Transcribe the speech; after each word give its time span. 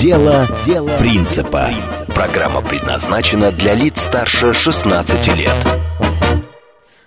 Дело, 0.00 0.46
Дело 0.64 0.96
принципа. 0.96 1.70
Программа 2.14 2.60
предназначена 2.60 3.50
для 3.50 3.74
лиц 3.74 4.02
старше 4.02 4.54
16 4.54 5.36
лет. 5.36 5.52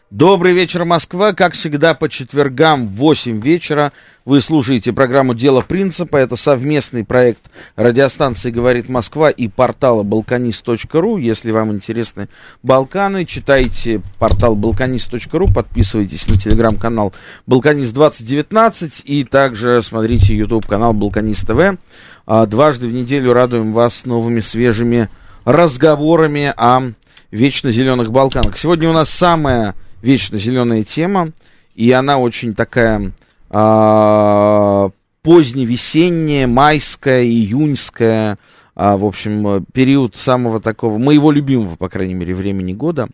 Добрый 0.09 0.51
вечер, 0.51 0.83
Москва. 0.83 1.31
Как 1.31 1.53
всегда, 1.53 1.93
по 1.93 2.09
четвергам 2.09 2.85
в 2.85 2.95
8 2.95 3.39
вечера 3.39 3.93
вы 4.25 4.41
слушаете 4.41 4.91
программу 4.91 5.33
«Дело 5.33 5.61
принципа». 5.61 6.17
Это 6.17 6.35
совместный 6.35 7.05
проект 7.05 7.49
радиостанции 7.77 8.51
«Говорит 8.51 8.89
Москва» 8.89 9.29
и 9.29 9.47
портала 9.47 10.03
«Балканист.ру». 10.03 11.17
Если 11.17 11.51
вам 11.51 11.71
интересны 11.71 12.27
Балканы, 12.61 13.25
читайте 13.25 14.01
портал 14.19 14.55
«Балканист.ру», 14.55 15.47
подписывайтесь 15.47 16.27
на 16.27 16.37
телеграм-канал 16.37 17.13
«Балканист2019» 17.47 19.03
и 19.05 19.23
также 19.23 19.81
смотрите 19.81 20.35
YouTube-канал 20.35 20.93
«Балканист 20.93 21.47
ТВ». 21.47 21.79
А, 22.25 22.45
дважды 22.45 22.87
в 22.87 22.93
неделю 22.93 23.33
радуем 23.33 23.73
вас 23.73 24.05
новыми 24.05 24.39
свежими 24.39 25.09
разговорами 25.43 26.53
о 26.55 26.91
вечно 27.31 27.71
зеленых 27.71 28.11
Балканах. 28.11 28.57
Сегодня 28.57 28.89
у 28.89 28.93
нас 28.93 29.09
самая 29.09 29.75
вечно 30.01 30.37
зеленая 30.37 30.83
тема, 30.83 31.31
и 31.75 31.91
она 31.91 32.19
очень 32.19 32.53
такая 32.53 33.11
а, 33.49 34.91
поздневесенняя, 35.23 36.47
майская, 36.47 37.23
июньская, 37.23 38.37
а, 38.75 38.97
в 38.97 39.05
общем, 39.05 39.65
период 39.73 40.15
самого 40.15 40.61
такого, 40.61 40.97
моего 40.97 41.31
любимого, 41.31 41.75
по 41.75 41.89
крайней 41.89 42.13
мере, 42.13 42.35
времени 42.35 42.73
года 42.73 43.07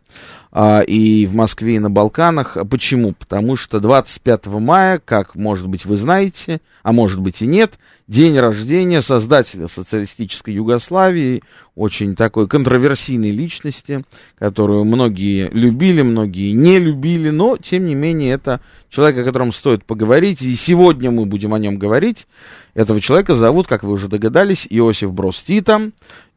а, 0.52 0.82
и 0.82 1.26
в 1.26 1.36
Москве, 1.36 1.76
и 1.76 1.80
на 1.80 1.90
Балканах. 1.90 2.58
Почему? 2.70 3.14
Потому 3.14 3.56
что 3.56 3.80
25 3.80 4.48
мая, 4.48 5.02
как, 5.04 5.36
может 5.36 5.68
быть, 5.68 5.86
вы 5.86 5.98
знаете, 5.98 6.62
а 6.84 6.94
может 6.94 7.20
быть 7.20 7.42
и 7.42 7.48
нет, 7.48 7.78
день 8.08 8.40
рождения 8.40 9.02
создателя 9.02 9.68
социалистической 9.68 10.54
Югославии, 10.54 11.44
очень 11.76 12.16
такой 12.16 12.48
контроверсийной 12.48 13.32
личности, 13.32 14.04
которую 14.40 14.86
многие 14.86 15.50
любили, 15.52 16.02
многие 16.02 16.54
не 16.54 16.80
любили, 16.80 17.30
но, 17.30 17.58
тем 17.58 17.86
не 17.86 17.96
менее, 17.96 18.34
это 18.34 18.62
человек, 18.90 19.20
о 19.20 19.26
котором 19.26 19.52
стоит 19.52 19.84
поговорить, 19.86 20.42
и 20.42 20.56
сегодня 20.56 21.12
мы 21.12 21.26
будем 21.26 21.54
о 21.54 21.60
нем 21.60 21.78
говорить. 21.78 22.28
Этого 22.74 23.02
человека 23.02 23.36
зовут, 23.36 23.68
как 23.68 23.84
вы 23.84 23.92
уже 23.92 24.08
догадались, 24.08 24.66
Иосиф 24.70 25.12
Брос 25.12 25.44
Тита, 25.44 25.92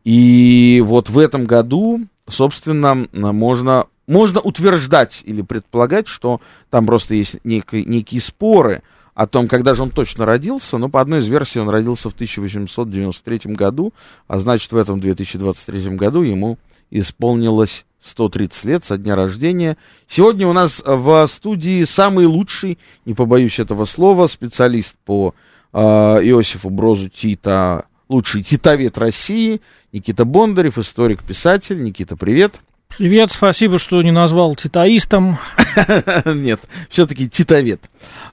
и 0.04 0.82
вот 0.84 1.10
в 1.10 1.18
этом 1.18 1.44
году, 1.44 2.00
собственно, 2.26 3.06
можно 3.12 3.86
можно 4.10 4.40
утверждать 4.40 5.22
или 5.24 5.40
предполагать, 5.40 6.08
что 6.08 6.40
там 6.68 6.84
просто 6.84 7.14
есть 7.14 7.36
некие, 7.44 7.84
некие 7.84 8.20
споры 8.20 8.82
о 9.14 9.28
том, 9.28 9.46
когда 9.46 9.74
же 9.74 9.82
он 9.82 9.90
точно 9.90 10.26
родился, 10.26 10.78
но 10.78 10.88
по 10.88 11.00
одной 11.00 11.20
из 11.20 11.28
версий 11.28 11.60
он 11.60 11.68
родился 11.68 12.10
в 12.10 12.14
1893 12.14 13.54
году, 13.54 13.94
а 14.26 14.40
значит 14.40 14.72
в 14.72 14.76
этом 14.76 15.00
2023 15.00 15.94
году 15.94 16.22
ему 16.22 16.58
исполнилось 16.90 17.86
130 18.02 18.64
лет 18.64 18.84
со 18.84 18.98
дня 18.98 19.14
рождения. 19.14 19.76
Сегодня 20.08 20.48
у 20.48 20.52
нас 20.52 20.82
в 20.84 21.26
студии 21.28 21.84
самый 21.84 22.26
лучший, 22.26 22.78
не 23.04 23.14
побоюсь 23.14 23.60
этого 23.60 23.84
слова, 23.84 24.26
специалист 24.26 24.96
по 25.04 25.34
э, 25.72 25.78
Иосифу 25.78 26.68
Брозу 26.68 27.08
Тита, 27.10 27.84
лучший 28.08 28.42
титовед 28.42 28.98
России, 28.98 29.60
Никита 29.92 30.24
Бондарев, 30.24 30.78
историк-писатель. 30.78 31.80
Никита, 31.80 32.16
привет. 32.16 32.60
Привет, 33.00 33.32
спасибо, 33.32 33.78
что 33.78 34.02
не 34.02 34.10
назвал 34.10 34.54
титаистом. 34.54 35.38
Нет, 36.26 36.60
все-таки 36.90 37.30
титовед. 37.30 37.80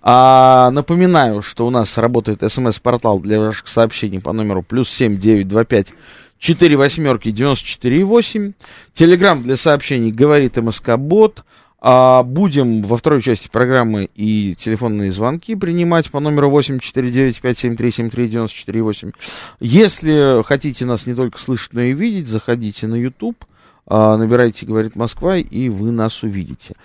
А, 0.01 0.69
напоминаю, 0.71 1.41
что 1.41 1.65
у 1.65 1.69
нас 1.69 1.97
работает 1.97 2.43
смс-портал 2.51 3.21
для 3.21 3.39
ваших 3.39 3.69
сообщений 3.69 4.19
по 4.19 4.33
номеру 4.33 4.63
плюс 4.63 4.89
семь 4.89 5.17
девять 5.17 5.47
два 5.47 5.63
пять 5.63 5.93
четыре 6.37 6.75
восьмерки 6.75 7.31
девяносто 7.31 7.65
четыре 7.65 8.03
восемь. 8.03 8.51
Телеграмм 8.91 9.41
для 9.41 9.55
сообщений 9.55 10.11
говорит 10.11 10.57
МСК 10.57 10.97
Бот. 10.97 11.45
А 11.79 12.23
будем 12.23 12.81
во 12.81 12.97
второй 12.97 13.21
части 13.21 13.47
программы 13.47 14.09
и 14.15 14.53
телефонные 14.59 15.13
звонки 15.13 15.55
принимать 15.55 16.11
по 16.11 16.19
номеру 16.19 16.51
8495-7373-94-8. 16.59 19.13
Если 19.61 20.43
хотите 20.43 20.83
нас 20.83 21.05
не 21.05 21.13
только 21.13 21.39
слышать, 21.39 21.73
но 21.73 21.83
и 21.83 21.93
видеть, 21.93 22.27
заходите 22.27 22.87
на 22.87 22.95
YouTube 22.95 23.45
набирайте, 23.89 24.65
говорит 24.65 24.95
Москва, 24.95 25.37
и 25.37 25.69
вы 25.69 25.91
нас 25.91 26.23
увидите. 26.23 26.75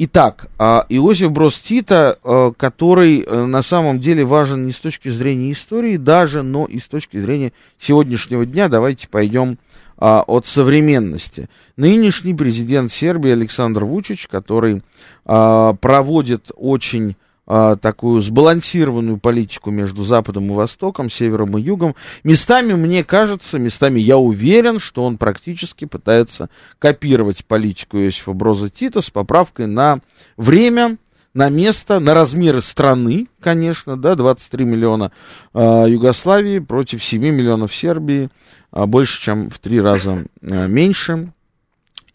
Итак, 0.00 0.46
а, 0.60 0.86
Иосиф 0.88 1.32
Брос 1.32 1.58
Тита, 1.58 2.16
а, 2.22 2.52
который 2.52 3.20
э, 3.20 3.46
на 3.46 3.62
самом 3.62 3.98
деле 3.98 4.24
важен 4.24 4.64
не 4.64 4.70
с 4.70 4.78
точки 4.78 5.08
зрения 5.08 5.50
истории 5.50 5.96
даже, 5.96 6.44
но 6.44 6.66
и 6.66 6.78
с 6.78 6.86
точки 6.86 7.18
зрения 7.18 7.52
сегодняшнего 7.80 8.46
дня. 8.46 8.68
Давайте 8.68 9.08
пойдем 9.08 9.58
от 10.00 10.46
современности. 10.46 11.48
Нынешний 11.76 12.32
президент 12.32 12.92
Сербии 12.92 13.32
Александр 13.32 13.84
Вучич, 13.84 14.28
который 14.28 14.82
проводит 15.24 16.52
очень 16.54 17.16
а, 17.50 17.76
такую 17.76 18.20
сбалансированную 18.20 19.16
политику 19.16 19.70
между 19.70 20.04
Западом 20.04 20.50
и 20.50 20.54
Востоком, 20.54 21.08
Севером 21.08 21.56
и 21.56 21.62
Югом. 21.62 21.94
Местами, 22.22 22.74
мне 22.74 23.02
кажется, 23.04 23.58
местами 23.58 24.00
я 24.00 24.18
уверен, 24.18 24.78
что 24.78 25.02
он 25.02 25.16
практически 25.16 25.86
пытается 25.86 26.50
копировать 26.78 27.46
политику 27.46 27.96
Иосифа 27.96 28.34
Броза 28.34 28.68
Тита 28.68 29.00
с 29.00 29.08
поправкой 29.08 29.66
на 29.66 30.00
время, 30.36 30.98
на 31.32 31.48
место, 31.48 32.00
на 32.00 32.12
размеры 32.12 32.60
страны, 32.60 33.28
конечно, 33.40 33.96
да, 33.96 34.14
23 34.14 34.66
миллиона 34.66 35.10
э, 35.54 35.86
Югославии 35.88 36.58
против 36.58 37.02
7 37.02 37.22
миллионов 37.22 37.74
Сербии, 37.74 38.28
э, 38.72 38.84
больше, 38.84 39.22
чем 39.22 39.48
в 39.48 39.58
три 39.58 39.80
раза 39.80 40.26
э, 40.42 40.68
меньше. 40.68 41.32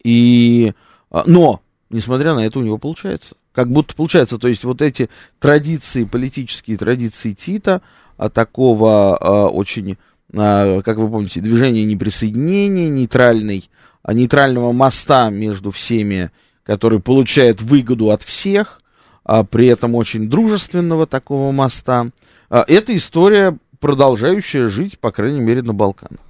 И, 0.04 0.74
э, 1.10 1.22
но, 1.26 1.60
несмотря 1.90 2.34
на 2.34 2.46
это, 2.46 2.60
у 2.60 2.62
него 2.62 2.78
получается. 2.78 3.34
Как 3.54 3.70
будто 3.70 3.94
получается, 3.94 4.38
то 4.38 4.48
есть 4.48 4.64
вот 4.64 4.82
эти 4.82 5.08
традиции, 5.38 6.04
политические 6.04 6.76
традиции 6.76 7.32
Тита, 7.32 7.82
а, 8.16 8.28
такого 8.28 9.16
а, 9.16 9.46
очень, 9.48 9.96
а, 10.34 10.82
как 10.82 10.98
вы 10.98 11.08
помните, 11.08 11.40
движения 11.40 11.84
неприсоединения, 11.84 12.88
нейтральной, 12.88 13.70
нейтрального 14.06 14.72
моста 14.72 15.30
между 15.30 15.70
всеми, 15.70 16.30
который 16.64 16.98
получает 16.98 17.62
выгоду 17.62 18.10
от 18.10 18.22
всех, 18.22 18.80
а, 19.24 19.44
при 19.44 19.68
этом 19.68 19.94
очень 19.94 20.28
дружественного 20.28 21.06
такого 21.06 21.52
моста. 21.52 22.10
А, 22.50 22.64
это 22.66 22.96
история, 22.96 23.56
продолжающая 23.78 24.66
жить, 24.66 24.98
по 24.98 25.12
крайней 25.12 25.40
мере, 25.40 25.62
на 25.62 25.74
Балканах. 25.74 26.20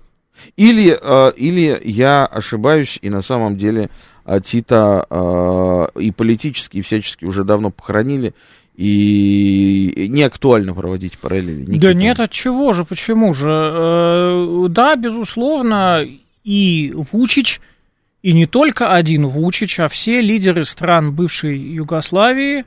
Или, 0.57 0.97
а, 1.01 1.31
или 1.31 1.81
я 1.85 2.27
ошибаюсь, 2.27 2.99
и 3.01 3.09
на 3.09 3.23
самом 3.23 3.57
деле 3.57 3.89
Тита 4.45 5.07
э, 5.09 5.87
и 6.01 6.11
политически, 6.11 6.79
и 6.79 6.83
всячески 6.83 7.25
уже 7.25 7.45
давно 7.45 7.71
похоронили, 7.71 8.33
и 8.77 10.07
не 10.09 10.23
актуально 10.23 10.75
проводить 10.75 11.19
параллели. 11.19 11.65
Никита. 11.65 11.89
Да 11.89 11.95
нет, 11.95 12.21
от 12.21 12.31
чего 12.31 12.73
же, 12.73 12.85
почему 12.85 13.33
же? 13.35 13.51
Э, 13.51 14.67
да, 14.69 14.97
безусловно, 14.97 16.05
и 16.43 16.93
Вучич, 16.95 17.61
и 18.23 18.33
не 18.33 18.47
только 18.47 18.93
один 18.93 19.27
Вучич, 19.27 19.81
а 19.81 19.89
все 19.89 20.21
лидеры 20.21 20.65
стран 20.65 21.15
бывшей 21.15 21.59
Югославии 21.59 22.65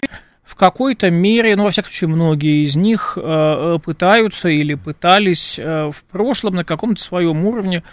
в 0.47 0.55
какой-то 0.55 1.09
мере, 1.09 1.55
ну, 1.57 1.63
во 1.63 1.71
всяком 1.71 1.91
случае, 1.91 2.07
многие 2.09 2.63
из 2.63 2.77
них 2.77 3.17
э, 3.21 3.77
пытаются 3.83 4.47
или 4.47 4.75
пытались 4.75 5.59
э, 5.59 5.89
в 5.91 6.03
прошлом 6.05 6.55
на 6.55 6.63
каком-то 6.63 7.01
своем 7.01 7.45
уровне 7.45 7.83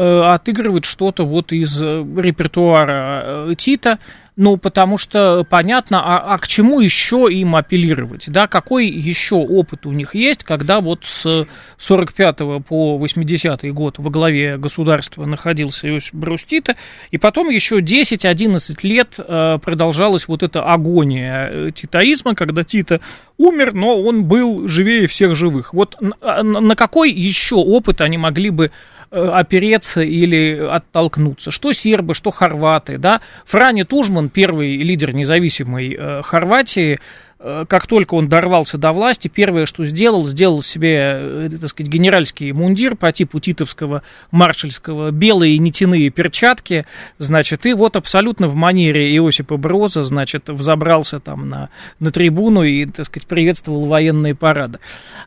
Э, 0.00 0.28
отыгрывать 0.28 0.84
что-то 0.84 1.26
вот 1.26 1.50
из 1.50 1.82
э, 1.82 2.06
репертуара 2.16 3.48
э, 3.50 3.54
Тита, 3.58 3.98
ну, 4.36 4.56
потому 4.56 4.96
что 4.96 5.42
понятно, 5.42 6.00
а, 6.00 6.34
а 6.34 6.38
к 6.38 6.46
чему 6.46 6.78
еще 6.78 7.26
им 7.28 7.56
апеллировать, 7.56 8.30
да, 8.30 8.46
какой 8.46 8.86
еще 8.86 9.34
опыт 9.34 9.86
у 9.86 9.90
них 9.90 10.14
есть, 10.14 10.44
когда 10.44 10.80
вот 10.80 11.04
с 11.04 11.48
45 11.78 12.36
по 12.64 12.96
80 12.96 13.74
год 13.74 13.98
во 13.98 14.08
главе 14.08 14.56
государства 14.56 15.24
находился 15.24 15.88
Иосиф 15.88 16.14
Брустита, 16.14 16.76
и 17.10 17.18
потом 17.18 17.48
еще 17.48 17.80
10-11 17.80 18.76
лет 18.84 19.16
продолжалась 19.16 20.28
вот 20.28 20.44
эта 20.44 20.62
агония 20.62 21.72
титаизма, 21.72 22.36
когда 22.36 22.62
Тита 22.62 23.00
умер, 23.38 23.74
но 23.74 24.00
он 24.00 24.26
был 24.26 24.68
живее 24.68 25.08
всех 25.08 25.34
живых. 25.34 25.74
Вот 25.74 25.96
на, 26.00 26.42
на 26.44 26.76
какой 26.76 27.10
еще 27.10 27.56
опыт 27.56 28.00
они 28.00 28.18
могли 28.18 28.50
бы 28.50 28.70
опереться 29.10 30.02
или 30.02 30.58
оттолкнуться. 30.58 31.50
Что 31.50 31.72
сербы, 31.72 32.14
что 32.14 32.30
хорваты, 32.30 32.98
да. 32.98 33.20
Франи 33.44 33.84
Тужман, 33.84 34.28
первый 34.28 34.76
лидер 34.76 35.14
независимой 35.14 36.22
Хорватии, 36.22 36.94
Э, 36.94 37.27
как 37.38 37.86
только 37.86 38.14
он 38.14 38.28
дорвался 38.28 38.78
до 38.78 38.90
власти, 38.90 39.28
первое, 39.28 39.64
что 39.64 39.84
сделал, 39.84 40.26
сделал 40.26 40.60
себе, 40.60 40.96
э, 40.96 41.48
так 41.60 41.70
сказать, 41.70 41.92
генеральский 41.92 42.50
мундир 42.50 42.96
по 42.96 43.12
типу 43.12 43.38
титовского, 43.38 44.02
маршальского, 44.32 45.12
белые 45.12 45.56
нитяные 45.58 46.10
перчатки, 46.10 46.84
значит, 47.18 47.64
и 47.64 47.74
вот 47.74 47.94
абсолютно 47.94 48.48
в 48.48 48.56
манере 48.56 49.14
Иосипа 49.16 49.56
Броза, 49.56 50.02
значит, 50.02 50.48
взобрался 50.48 51.20
там 51.20 51.48
на, 51.48 51.68
на 52.00 52.10
трибуну 52.10 52.64
и, 52.64 52.86
так 52.86 53.06
сказать, 53.06 53.28
приветствовал 53.28 53.86
военные 53.86 54.34
парады. 54.34 54.80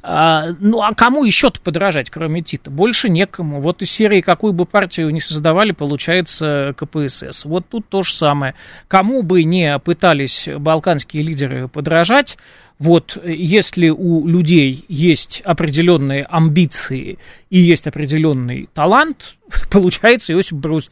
А, 0.03 0.47
ну, 0.59 0.81
а 0.81 0.93
кому 0.93 1.23
еще-то 1.23 1.61
подражать, 1.61 2.09
кроме 2.09 2.41
Тита? 2.41 2.69
Больше 2.69 3.07
некому. 3.07 3.61
Вот 3.61 3.81
из 3.81 3.89
серии, 3.89 4.19
какую 4.19 4.51
бы 4.51 4.65
партию 4.65 5.09
не 5.11 5.21
создавали, 5.21 5.71
получается 5.71 6.75
КПСС. 6.75 7.45
Вот 7.45 7.67
тут 7.69 7.87
то 7.87 8.03
же 8.03 8.11
самое. 8.11 8.55
Кому 8.89 9.23
бы 9.23 9.45
не 9.45 9.79
пытались 9.79 10.49
балканские 10.57 11.23
лидеры 11.23 11.69
подражать, 11.69 12.00
выражать. 12.01 12.38
Вот 12.80 13.18
если 13.24 13.89
у 13.89 14.27
людей 14.27 14.86
есть 14.88 15.42
определенные 15.45 16.24
амбиции 16.24 17.19
и 17.51 17.59
есть 17.59 17.86
определенный 17.86 18.69
талант, 18.74 19.36
получается 19.69 20.33
Иосиф 20.33 20.53
Брус 20.53 20.89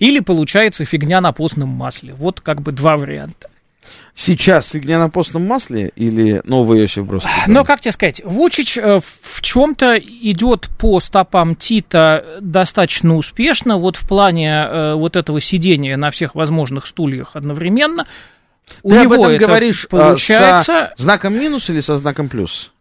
Или 0.00 0.20
получается 0.20 0.84
фигня 0.84 1.20
на 1.20 1.32
постном 1.32 1.68
масле. 1.68 2.14
Вот 2.14 2.40
как 2.40 2.62
бы 2.62 2.72
два 2.72 2.96
варианта. 2.96 3.48
Сейчас 4.14 4.70
фигня 4.70 4.98
на 4.98 5.08
постном 5.08 5.46
масле 5.46 5.92
или 5.94 6.42
новый 6.44 6.80
Иосиф 6.80 7.06
Брус 7.06 7.24
Но, 7.46 7.64
как 7.64 7.80
тебе 7.80 7.92
сказать, 7.92 8.20
Вучич 8.24 8.76
э, 8.76 8.98
в 8.98 9.40
чем-то 9.40 9.98
идет 9.98 10.68
по 10.78 10.98
стопам 10.98 11.54
Тита 11.54 12.38
достаточно 12.40 13.14
успешно, 13.16 13.78
вот 13.78 13.96
в 13.96 14.06
плане 14.06 14.50
э, 14.50 14.94
вот 14.94 15.16
этого 15.16 15.40
сидения 15.40 15.96
на 15.96 16.10
всех 16.10 16.34
возможных 16.34 16.86
стульях 16.86 17.36
одновременно– 17.36 18.06
у 18.82 18.90
Ты 18.90 18.98
об 18.98 19.12
этом 19.12 19.36
говоришь 19.36 19.84
а, 19.86 19.88
получается... 19.88 20.92
со 20.96 21.02
знаком 21.02 21.38
минус 21.38 21.70
или 21.70 21.80
со 21.80 21.96
знаком 21.96 22.28
плюс? 22.28 22.72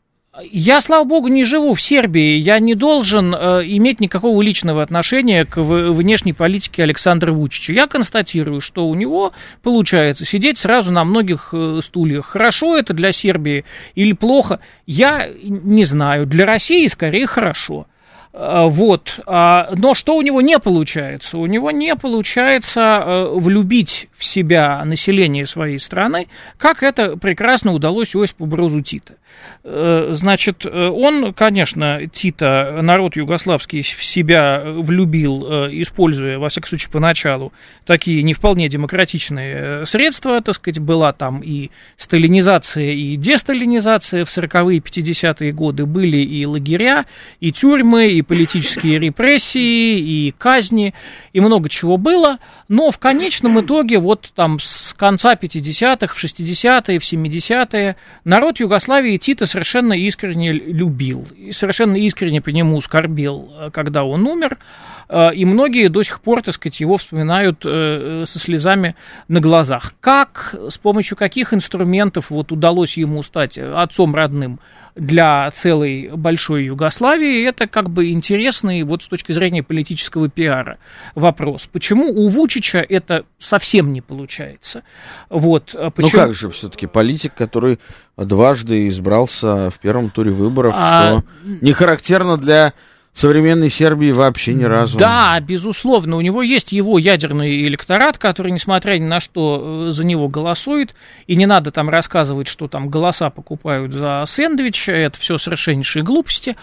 Я, 0.41 0.79
слава 0.79 1.03
богу, 1.03 1.27
не 1.27 1.43
живу 1.43 1.73
в 1.73 1.81
Сербии. 1.81 2.37
Я 2.37 2.59
не 2.59 2.75
должен 2.75 3.33
э, 3.33 3.61
иметь 3.65 3.99
никакого 3.99 4.41
личного 4.41 4.81
отношения 4.81 5.43
к 5.43 5.57
внешней 5.57 6.33
политике 6.33 6.83
Александра 6.83 7.33
Вучича. 7.33 7.73
Я 7.73 7.87
констатирую, 7.87 8.61
что 8.61 8.87
у 8.87 8.95
него 8.95 9.33
получается 9.63 10.25
сидеть 10.25 10.57
сразу 10.57 10.91
на 10.91 11.03
многих 11.03 11.49
э, 11.53 11.79
стульях. 11.83 12.27
Хорошо 12.27 12.77
это 12.77 12.93
для 12.93 13.11
Сербии 13.11 13.65
или 13.95 14.13
плохо, 14.13 14.59
я 14.85 15.27
не 15.43 15.83
знаю. 15.83 16.25
Для 16.25 16.45
России 16.45 16.87
скорее 16.87 17.27
хорошо. 17.27 17.87
А, 18.31 18.67
вот. 18.67 19.19
А, 19.25 19.69
но 19.75 19.95
что 19.95 20.15
у 20.15 20.21
него 20.21 20.41
не 20.41 20.59
получается? 20.59 21.37
У 21.37 21.45
него 21.47 21.71
не 21.71 21.95
получается 21.95 22.79
э, 22.79 23.29
влюбить 23.33 24.07
в 24.15 24.23
себя 24.23 24.83
население 24.85 25.47
своей 25.47 25.79
страны, 25.79 26.27
как 26.57 26.83
это 26.83 27.17
прекрасно 27.17 27.73
удалось 27.73 28.15
Иосипу 28.15 28.45
Брозу 28.45 28.81
Тита. 28.81 29.15
Э, 29.63 30.09
значит, 30.11 30.63
э, 30.63 30.69
он, 30.69 31.33
конечно, 31.33 32.01
Тита, 32.13 32.79
народ 32.83 33.15
югославский, 33.15 33.81
в 33.81 34.03
себя 34.03 34.63
влюбил, 34.63 35.43
используя, 35.71 36.37
во 36.37 36.49
всяком 36.49 36.69
случае, 36.69 36.91
поначалу, 36.91 37.51
такие 37.85 38.21
не 38.21 38.35
вполне 38.35 38.69
демократичные 38.69 39.87
средства, 39.87 40.39
так 40.41 40.53
сказать, 40.53 40.79
была 40.79 41.13
там 41.13 41.41
и 41.41 41.71
сталинизация, 41.97 42.91
и 42.91 43.15
десталинизация 43.15 44.23
в 44.23 44.29
40-е 44.29 44.77
и 44.77 44.79
50-е 44.79 45.51
годы, 45.51 45.87
были 45.87 46.17
и 46.17 46.45
лагеря, 46.45 47.05
и 47.39 47.51
тюрьмы, 47.51 48.11
и 48.11 48.18
политические 48.21 48.99
репрессии, 48.99 49.99
и 49.99 50.33
казни, 50.37 50.93
и 51.33 51.39
много 51.39 51.69
чего 51.69 51.97
было, 51.97 52.39
но 52.67 52.91
в 52.91 52.99
конечном 52.99 53.59
итоге 53.61 53.99
вот 53.99 54.31
там 54.35 54.59
с 54.59 54.93
конца 54.97 55.35
50-х, 55.35 56.13
в 56.13 56.23
60-е, 56.23 56.99
в 56.99 57.03
70-е 57.03 57.95
народ 58.23 58.59
Югославии 58.59 59.17
Тита 59.17 59.45
совершенно 59.45 59.93
искренне 59.93 60.51
любил, 60.51 61.27
и 61.35 61.51
совершенно 61.51 61.95
искренне 61.95 62.41
по 62.41 62.49
нему 62.49 62.79
скорбел, 62.81 63.71
когда 63.71 64.03
он 64.03 64.25
умер, 64.27 64.57
Э, 64.59 64.88
и 65.11 65.43
многие 65.43 65.87
до 65.87 66.03
сих 66.03 66.21
пор, 66.21 66.43
так 66.43 66.53
сказать, 66.53 66.79
его 66.79 66.97
вспоминают 66.97 67.65
э, 67.65 68.25
со 68.27 68.39
слезами 68.39 68.95
на 69.27 69.39
глазах. 69.39 69.93
Как, 70.01 70.53
с 70.69 70.77
помощью 70.77 71.17
каких 71.17 71.51
инструментов 71.53 72.29
вот 72.29 72.51
удалось 72.51 72.95
ему 72.95 73.23
стать 73.23 73.57
отцом 73.57 74.13
родным 74.13 74.59
для 74.95 75.49
целой 75.51 76.11
большой 76.13 76.65
Югославии, 76.65 77.47
это 77.47 77.67
как 77.67 77.89
бы 77.89 78.11
интересный 78.11 78.83
вот 78.83 79.01
с 79.01 79.07
точки 79.07 79.31
зрения 79.31 79.63
политического 79.63 80.29
пиара 80.29 80.77
вопрос. 81.15 81.67
Почему 81.67 82.09
у 82.09 82.27
Вучича 82.27 82.79
это 82.79 83.25
совсем 83.39 83.93
не 83.93 84.01
получается? 84.01 84.83
Вот, 85.29 85.73
э, 85.73 85.89
почему... 85.89 86.11
Ну 86.21 86.25
как 86.25 86.33
же 86.35 86.49
все-таки 86.49 86.85
политик, 86.85 87.33
который 87.33 87.79
дважды 88.15 88.87
избрался 88.89 89.71
в 89.71 89.79
первом 89.79 90.11
туре 90.11 90.31
выборов, 90.31 90.75
а... 90.77 91.01
что 91.01 91.23
не 91.43 91.73
характерно 91.73 92.37
для 92.37 92.73
современной 93.19 93.69
Сербии 93.69 94.11
вообще 94.11 94.53
ни 94.53 94.63
разу. 94.63 94.97
Да, 94.97 95.39
безусловно, 95.39 96.17
у 96.17 96.21
него 96.21 96.41
есть 96.41 96.71
его 96.71 96.97
ядерный 96.97 97.65
электорат, 97.67 98.17
который, 98.17 98.51
несмотря 98.51 98.97
ни 98.97 99.05
на 99.05 99.19
что, 99.19 99.87
э, 99.89 99.91
за 99.91 100.05
него 100.05 100.27
голосует, 100.27 100.95
и 101.27 101.35
не 101.35 101.45
надо 101.45 101.71
там 101.71 101.89
рассказывать, 101.89 102.47
что 102.47 102.67
там 102.67 102.89
голоса 102.89 103.29
покупают 103.29 103.91
за 103.93 104.23
сэндвич, 104.25 104.89
это 104.89 105.19
все 105.19 105.37
совершеннейшие 105.37 106.03
глупости. 106.03 106.55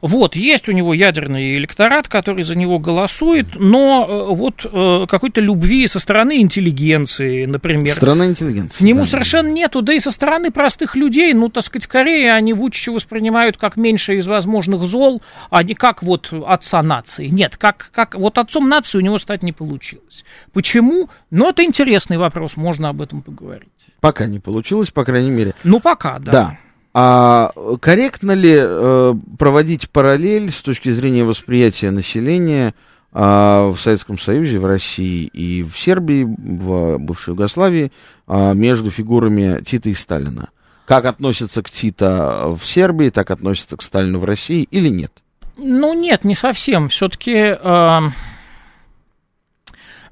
Вот, 0.00 0.36
есть 0.36 0.68
у 0.68 0.72
него 0.72 0.94
ядерный 0.94 1.56
электорат, 1.56 2.08
который 2.08 2.44
за 2.44 2.56
него 2.56 2.78
голосует, 2.78 3.48
но 3.54 4.06
э, 4.08 4.34
вот 4.34 4.64
э, 4.64 5.06
какой-то 5.08 5.40
любви 5.40 5.86
со 5.86 5.98
стороны 5.98 6.40
интеллигенции, 6.40 7.46
например. 7.46 7.94
Стороны 7.94 8.24
интеллигенции. 8.24 8.78
К 8.78 8.80
нему 8.82 9.00
да. 9.00 9.06
совершенно 9.06 9.48
нету, 9.48 9.82
да 9.82 9.94
и 9.94 10.00
со 10.00 10.10
стороны 10.10 10.50
простых 10.50 10.96
людей, 10.96 11.32
ну, 11.34 11.48
так 11.48 11.64
сказать, 11.64 11.84
скорее 11.84 12.32
они 12.32 12.52
Вучича 12.52 12.92
воспринимают 12.92 13.56
как 13.56 13.76
меньше 13.76 14.16
из 14.16 14.26
возможных 14.26 14.82
зол, 14.82 15.22
а 15.50 15.62
не 15.62 15.74
как 15.74 16.01
вот 16.02 16.32
отца 16.32 16.82
нации. 16.82 17.28
Нет, 17.28 17.56
как, 17.56 17.90
как 17.92 18.14
вот 18.14 18.38
отцом 18.38 18.68
нации 18.68 18.98
у 18.98 19.00
него 19.00 19.18
стать 19.18 19.42
не 19.42 19.52
получилось. 19.52 20.24
Почему? 20.52 21.08
Ну, 21.30 21.48
это 21.48 21.64
интересный 21.64 22.18
вопрос, 22.18 22.56
можно 22.56 22.88
об 22.88 23.00
этом 23.00 23.22
поговорить. 23.22 23.68
Пока 24.00 24.26
не 24.26 24.38
получилось, 24.38 24.90
по 24.90 25.04
крайней 25.04 25.30
мере. 25.30 25.54
Ну, 25.64 25.80
пока, 25.80 26.18
да. 26.18 26.32
Да. 26.32 26.58
А 26.94 27.52
корректно 27.80 28.32
ли 28.32 28.54
э, 28.58 29.14
проводить 29.38 29.88
параллель 29.88 30.50
с 30.50 30.60
точки 30.60 30.90
зрения 30.90 31.24
восприятия 31.24 31.90
населения 31.90 32.74
э, 33.12 33.18
в 33.18 33.76
Советском 33.78 34.18
Союзе, 34.18 34.58
в 34.58 34.66
России 34.66 35.24
и 35.24 35.62
в 35.62 35.78
Сербии, 35.78 36.24
в 36.24 36.98
бывшей 36.98 37.30
Югославии 37.30 37.92
э, 38.26 38.54
между 38.54 38.90
фигурами 38.90 39.62
Тита 39.64 39.88
и 39.88 39.94
Сталина? 39.94 40.50
Как 40.84 41.06
относятся 41.06 41.62
к 41.62 41.70
Тита 41.70 42.48
в 42.48 42.66
Сербии, 42.66 43.08
так 43.08 43.30
относятся 43.30 43.78
к 43.78 43.82
Сталину 43.82 44.18
в 44.18 44.24
России 44.24 44.68
или 44.70 44.88
нет? 44.88 45.12
Ну, 45.56 45.94
нет, 45.94 46.24
не 46.24 46.34
совсем. 46.34 46.88
Все-таки, 46.88 47.32
э, 47.32 48.00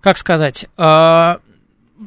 как 0.00 0.18
сказать, 0.18 0.66
э, 0.76 1.36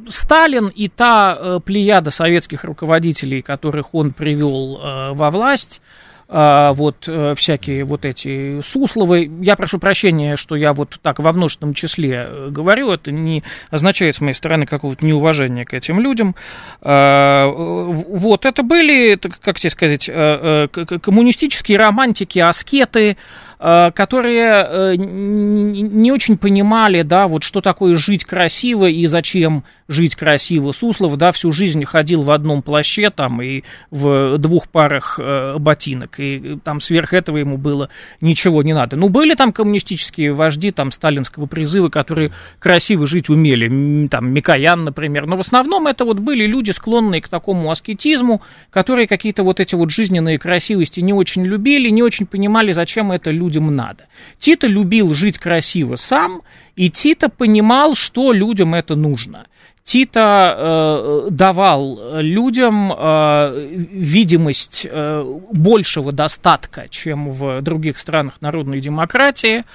Сталин 0.08 0.68
и 0.70 0.88
та 0.88 1.38
э, 1.38 1.60
плеяда 1.64 2.12
советских 2.12 2.64
руководителей, 2.64 3.42
которых 3.42 3.94
он 3.94 4.12
привел 4.12 4.78
э, 4.78 5.14
во 5.14 5.30
власть, 5.30 5.82
а, 6.30 6.74
вот 6.74 7.08
э, 7.08 7.34
всякие 7.36 7.84
вот 7.84 8.06
эти 8.06 8.62
Сусловы. 8.62 9.30
Я 9.42 9.56
прошу 9.56 9.80
прощения, 9.80 10.36
что 10.36 10.56
я 10.56 10.74
вот 10.74 11.00
так 11.02 11.20
во 11.20 11.32
множественном 11.34 11.74
числе 11.74 12.28
э, 12.28 12.50
говорю, 12.50 12.92
это 12.92 13.12
не 13.12 13.44
означает 13.70 14.16
с 14.16 14.22
моей 14.22 14.34
стороны 14.34 14.66
какого-то 14.66 15.06
неуважения 15.06 15.66
к 15.66 15.74
этим 15.74 16.00
людям. 16.00 16.36
А, 16.82 17.48
вот, 17.48 18.46
это 18.46 18.64
были, 18.64 19.16
как 19.16 19.60
тебе 19.60 19.70
сказать, 19.70 20.10
э, 20.12 20.68
коммунистические 20.70 21.78
романтики, 21.78 22.40
аскеты, 22.40 23.18
которые 23.64 24.98
не 24.98 26.12
очень 26.12 26.38
понимали, 26.38 27.02
да, 27.02 27.30
вот 27.30 27.44
что 27.44 27.62
такое 27.62 27.96
жить 27.96 28.26
красиво 28.26 28.90
и 28.90 29.06
зачем 29.06 29.64
жить 29.88 30.16
красиво. 30.16 30.72
Суслов, 30.72 31.18
да, 31.18 31.32
всю 31.32 31.52
жизнь 31.52 31.84
ходил 31.86 32.24
в 32.24 32.32
одном 32.32 32.62
плаще 32.62 33.10
там 33.10 33.42
и 33.42 33.64
в 33.92 34.38
двух 34.38 34.68
парах 34.68 35.20
э, 35.22 35.58
ботинок, 35.60 36.20
и 36.20 36.58
там 36.64 36.80
сверх 36.80 37.14
этого 37.14 37.38
ему 37.38 37.58
было 37.58 37.90
ничего 38.22 38.64
не 38.64 38.74
надо. 38.74 38.96
Ну, 38.96 39.10
были 39.10 39.36
там 39.36 39.52
коммунистические 39.52 40.34
вожди 40.34 40.72
там 40.72 40.92
сталинского 40.92 41.46
призыва, 41.46 41.90
которые 41.90 42.32
красиво 42.60 43.06
жить 43.08 43.30
умели, 43.30 44.08
там 44.08 44.32
Микоян, 44.32 44.84
например, 44.84 45.28
но 45.28 45.38
в 45.38 45.42
основном 45.42 45.88
это 45.88 46.06
вот 46.06 46.20
были 46.20 46.46
люди, 46.46 46.72
склонные 46.72 47.22
к 47.22 47.28
такому 47.28 47.70
аскетизму, 47.70 48.42
которые 48.70 49.08
какие-то 49.08 49.44
вот 49.44 49.60
эти 49.60 49.76
вот 49.76 49.92
жизненные 49.92 50.40
красивости 50.40 51.00
не 51.02 51.14
очень 51.14 51.46
любили, 51.46 51.90
не 51.90 52.04
очень 52.04 52.26
понимали, 52.26 52.72
зачем 52.72 53.12
это 53.12 53.32
людям 53.54 53.76
надо. 53.76 54.06
Тита 54.40 54.68
любил 54.68 55.14
жить 55.14 55.38
красиво 55.38 55.96
сам, 55.96 56.42
и 56.76 56.90
Тита 56.90 57.30
понимал, 57.30 57.96
что 57.96 58.34
людям 58.34 58.74
это 58.74 58.96
нужно. 58.96 59.46
Тита 59.84 60.56
э, 60.58 61.28
давал 61.30 62.22
людям 62.22 62.94
э, 62.94 63.68
видимость 63.92 64.88
э, 64.90 65.40
большего 65.52 66.14
достатка, 66.14 66.88
чем 66.90 67.30
в 67.30 67.62
других 67.62 68.00
странах 68.00 68.36
народной 68.40 68.80
демократии. 68.80 69.66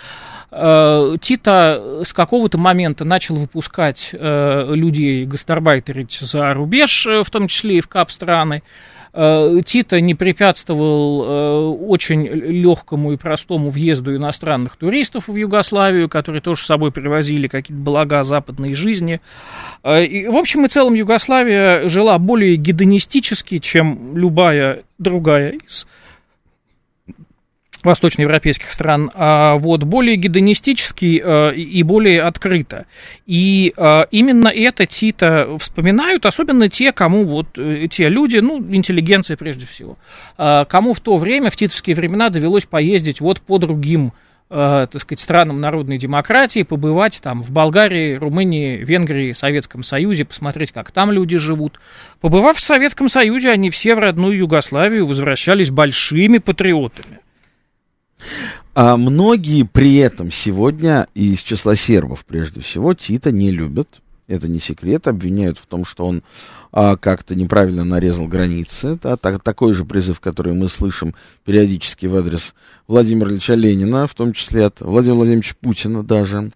Э, 0.50 1.16
Тита 1.20 2.02
с 2.06 2.14
какого-то 2.14 2.56
момента 2.56 3.04
начал 3.04 3.34
выпускать 3.34 4.10
э, 4.12 4.74
людей 4.74 5.26
гастарбайтерить 5.26 6.18
за 6.22 6.54
рубеж, 6.54 7.06
э, 7.06 7.22
в 7.22 7.30
том 7.30 7.46
числе 7.46 7.76
и 7.76 7.80
в 7.82 7.88
кап-страны. 7.88 8.62
Тита 9.64 10.00
не 10.00 10.14
препятствовал 10.14 11.24
э, 11.24 11.84
очень 11.86 12.24
легкому 12.26 13.12
и 13.12 13.16
простому 13.16 13.70
въезду 13.70 14.14
иностранных 14.14 14.76
туристов 14.76 15.26
в 15.26 15.34
Югославию, 15.34 16.08
которые 16.08 16.40
тоже 16.40 16.62
с 16.62 16.66
собой 16.66 16.92
привозили 16.92 17.48
какие-то 17.48 17.82
блага 17.82 18.22
западной 18.22 18.74
жизни. 18.74 19.20
Э, 19.82 20.04
и, 20.04 20.28
в 20.28 20.36
общем 20.36 20.66
и 20.66 20.68
целом 20.68 20.94
Югославия 20.94 21.88
жила 21.88 22.16
более 22.18 22.54
гедонистически, 22.54 23.58
чем 23.58 24.16
любая 24.16 24.84
другая 24.98 25.58
из 25.66 25.88
восточноевропейских 27.82 28.72
стран, 28.72 29.10
а 29.14 29.56
вот 29.56 29.84
более 29.84 30.16
гедонистически 30.16 31.22
э, 31.24 31.54
и 31.54 31.82
более 31.82 32.22
открыто. 32.22 32.86
И 33.26 33.72
э, 33.76 34.04
именно 34.10 34.48
это 34.48 34.86
Тита 34.86 35.48
вспоминают, 35.58 36.26
особенно 36.26 36.68
те, 36.68 36.92
кому 36.92 37.24
вот 37.24 37.56
э, 37.56 37.86
те 37.90 38.08
люди, 38.08 38.38
ну, 38.38 38.58
интеллигенция 38.58 39.36
прежде 39.36 39.66
всего, 39.66 39.96
кому 40.36 40.94
в 40.94 41.00
то 41.00 41.16
время, 41.16 41.50
в 41.50 41.56
титовские 41.56 41.94
времена 41.94 42.30
довелось 42.30 42.64
поездить 42.64 43.20
вот 43.20 43.40
по 43.40 43.58
другим 43.58 44.12
так 44.50 44.98
сказать, 44.98 45.20
странам 45.20 45.60
народной 45.60 45.98
демократии, 45.98 46.62
побывать 46.62 47.20
там 47.22 47.42
в 47.42 47.50
Болгарии, 47.50 48.14
Румынии, 48.14 48.78
Венгрии, 48.78 49.32
Советском 49.32 49.82
Союзе, 49.82 50.24
посмотреть, 50.24 50.72
как 50.72 50.90
там 50.90 51.12
люди 51.12 51.36
живут. 51.36 51.78
Побывав 52.22 52.56
в 52.56 52.60
Советском 52.60 53.10
Союзе, 53.10 53.50
они 53.50 53.68
все 53.68 53.94
в 53.94 53.98
родную 53.98 54.38
Югославию 54.38 55.06
возвращались 55.06 55.68
большими 55.68 56.38
патриотами. 56.38 57.18
А 58.74 58.96
многие 58.96 59.64
при 59.64 59.96
этом 59.96 60.30
сегодня, 60.30 61.08
из 61.14 61.40
числа 61.40 61.74
сербов 61.76 62.24
прежде 62.24 62.60
всего, 62.60 62.94
Тита 62.94 63.32
не 63.32 63.50
любят. 63.50 64.00
Это 64.28 64.46
не 64.46 64.60
секрет, 64.60 65.08
обвиняют 65.08 65.58
в 65.58 65.66
том, 65.66 65.86
что 65.86 66.04
он 66.04 66.22
а, 66.70 66.96
как-то 66.96 67.34
неправильно 67.34 67.82
нарезал 67.82 68.28
границы. 68.28 68.98
Да, 69.02 69.16
так, 69.16 69.42
такой 69.42 69.72
же 69.72 69.84
призыв, 69.84 70.20
который 70.20 70.52
мы 70.52 70.68
слышим 70.68 71.14
периодически 71.44 72.06
в 72.06 72.14
адрес 72.14 72.54
Владимира 72.86 73.30
Ильича 73.30 73.54
Ленина, 73.54 74.06
в 74.06 74.14
том 74.14 74.34
числе 74.34 74.66
от 74.66 74.80
Владимира 74.80 75.16
Владимировича 75.16 75.54
Путина 75.60 76.02
даже. 76.02 76.52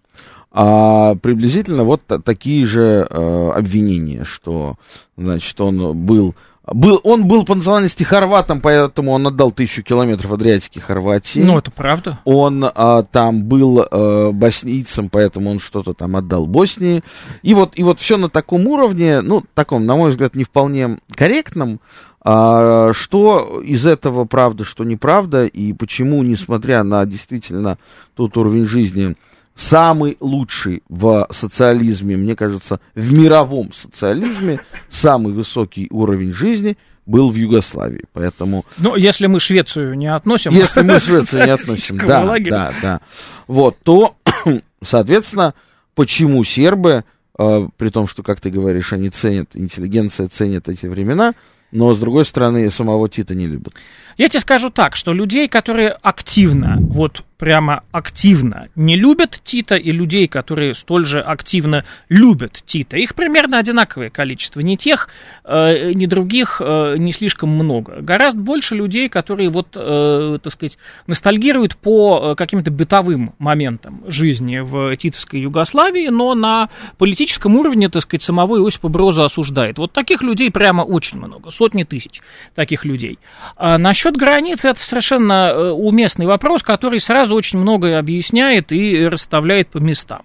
А 0.51 1.15
приблизительно 1.15 1.83
вот 1.83 2.03
такие 2.23 2.65
же 2.67 3.07
а, 3.09 3.53
обвинения, 3.55 4.23
что, 4.23 4.77
значит, 5.17 5.59
он 5.59 5.97
был 6.05 6.35
был, 6.65 7.01
он 7.03 7.27
был 7.27 7.43
по 7.43 7.55
национальности 7.55 8.03
хорватом, 8.03 8.61
поэтому 8.61 9.11
он 9.11 9.27
отдал 9.27 9.51
тысячу 9.51 9.83
километров 9.83 10.31
Адриатики 10.31 10.79
Хорватии. 10.79 11.39
Ну, 11.39 11.57
это 11.57 11.71
правда. 11.71 12.19
Он 12.23 12.63
а, 12.63 13.03
там 13.03 13.43
был 13.43 13.85
а, 13.89 14.31
боснийцем, 14.31 15.09
поэтому 15.09 15.51
он 15.51 15.59
что-то 15.59 15.93
там 15.93 16.15
отдал 16.15 16.47
Боснии. 16.47 17.03
И 17.41 17.53
вот, 17.53 17.73
и 17.75 17.83
вот 17.83 17.99
все 17.99 18.17
на 18.17 18.29
таком 18.29 18.65
уровне, 18.67 19.19
ну, 19.21 19.43
таком, 19.53 19.85
на 19.85 19.97
мой 19.97 20.11
взгляд, 20.11 20.35
не 20.35 20.45
вполне 20.45 20.99
корректном, 21.13 21.81
а, 22.23 22.93
что 22.93 23.61
из 23.61 23.85
этого 23.85 24.23
правда, 24.23 24.63
что 24.63 24.85
неправда, 24.85 25.45
и 25.45 25.73
почему, 25.73 26.23
несмотря 26.23 26.83
на 26.83 27.05
действительно 27.05 27.77
тот 28.15 28.37
уровень 28.37 28.65
жизни, 28.65 29.17
самый 29.55 30.17
лучший 30.19 30.83
в 30.89 31.27
социализме, 31.31 32.17
мне 32.17 32.35
кажется, 32.35 32.79
в 32.95 33.13
мировом 33.13 33.71
социализме, 33.73 34.59
самый 34.89 35.33
высокий 35.33 35.87
уровень 35.91 36.33
жизни 36.33 36.77
был 37.05 37.29
в 37.29 37.35
Югославии. 37.35 38.05
Поэтому... 38.13 38.65
Ну, 38.77 38.95
если 38.95 39.27
мы 39.27 39.39
Швецию 39.39 39.95
не 39.95 40.07
относим... 40.07 40.51
Если 40.51 40.81
мы 40.81 40.99
Швецию 40.99 41.45
не 41.45 41.51
относим, 41.51 41.97
да, 41.97 42.37
да, 42.39 42.73
да. 42.81 43.01
Вот, 43.47 43.77
то, 43.83 44.15
соответственно, 44.81 45.53
почему 45.95 46.43
сербы, 46.43 47.03
э, 47.37 47.67
при 47.77 47.89
том, 47.89 48.07
что, 48.07 48.23
как 48.23 48.39
ты 48.39 48.49
говоришь, 48.49 48.93
они 48.93 49.09
ценят, 49.09 49.49
интеллигенция 49.53 50.29
ценит 50.29 50.69
эти 50.69 50.85
времена, 50.85 51.33
но, 51.73 51.93
с 51.93 51.99
другой 51.99 52.23
стороны, 52.23 52.69
самого 52.69 53.09
Тита 53.09 53.33
не 53.33 53.47
любят. 53.47 53.73
Я 54.17 54.29
тебе 54.29 54.39
скажу 54.39 54.69
так, 54.69 54.95
что 54.95 55.11
людей, 55.11 55.47
которые 55.47 55.89
активно, 55.89 56.77
вот 56.79 57.23
прямо 57.43 57.83
активно 57.91 58.69
не 58.77 58.95
любят 58.95 59.41
Тита, 59.43 59.75
и 59.75 59.91
людей, 59.91 60.29
которые 60.29 60.73
столь 60.73 61.05
же 61.05 61.19
активно 61.19 61.83
любят 62.07 62.63
Тита, 62.65 62.95
их 62.95 63.15
примерно 63.15 63.57
одинаковое 63.57 64.09
количество. 64.09 64.61
Ни 64.61 64.77
тех, 64.77 65.09
э, 65.43 65.91
ни 65.91 66.05
других 66.05 66.61
э, 66.63 66.95
не 66.97 67.11
слишком 67.11 67.49
много. 67.49 67.97
Гораздо 67.99 68.39
больше 68.39 68.75
людей, 68.75 69.09
которые 69.09 69.49
вот, 69.49 69.75
э, 69.75 70.37
так 70.41 70.53
сказать, 70.53 70.77
ностальгируют 71.05 71.75
по 71.75 72.31
э, 72.31 72.35
каким-то 72.35 72.71
бытовым 72.71 73.33
моментам 73.39 74.05
жизни 74.07 74.59
в 74.59 74.95
титовской 74.95 75.41
Югославии, 75.41 76.07
но 76.07 76.35
на 76.35 76.69
политическом 76.97 77.57
уровне, 77.57 77.89
так 77.89 78.03
сказать, 78.03 78.23
самого 78.23 78.63
Иосипа 78.63 78.87
Броза 78.87 79.25
осуждает. 79.25 79.79
Вот 79.79 79.91
таких 79.91 80.23
людей 80.23 80.49
прямо 80.49 80.83
очень 80.83 81.17
много, 81.17 81.51
сотни 81.51 81.83
тысяч 81.83 82.21
таких 82.55 82.85
людей. 82.85 83.19
А 83.57 83.77
насчет 83.77 84.15
границ 84.15 84.63
это 84.63 84.81
совершенно 84.81 85.49
э, 85.49 85.71
уместный 85.71 86.25
вопрос, 86.25 86.63
который 86.63 87.01
сразу 87.01 87.32
очень 87.33 87.59
многое 87.59 87.99
объясняет 87.99 88.71
и 88.71 89.07
расставляет 89.07 89.69
по 89.69 89.77
местам. 89.77 90.23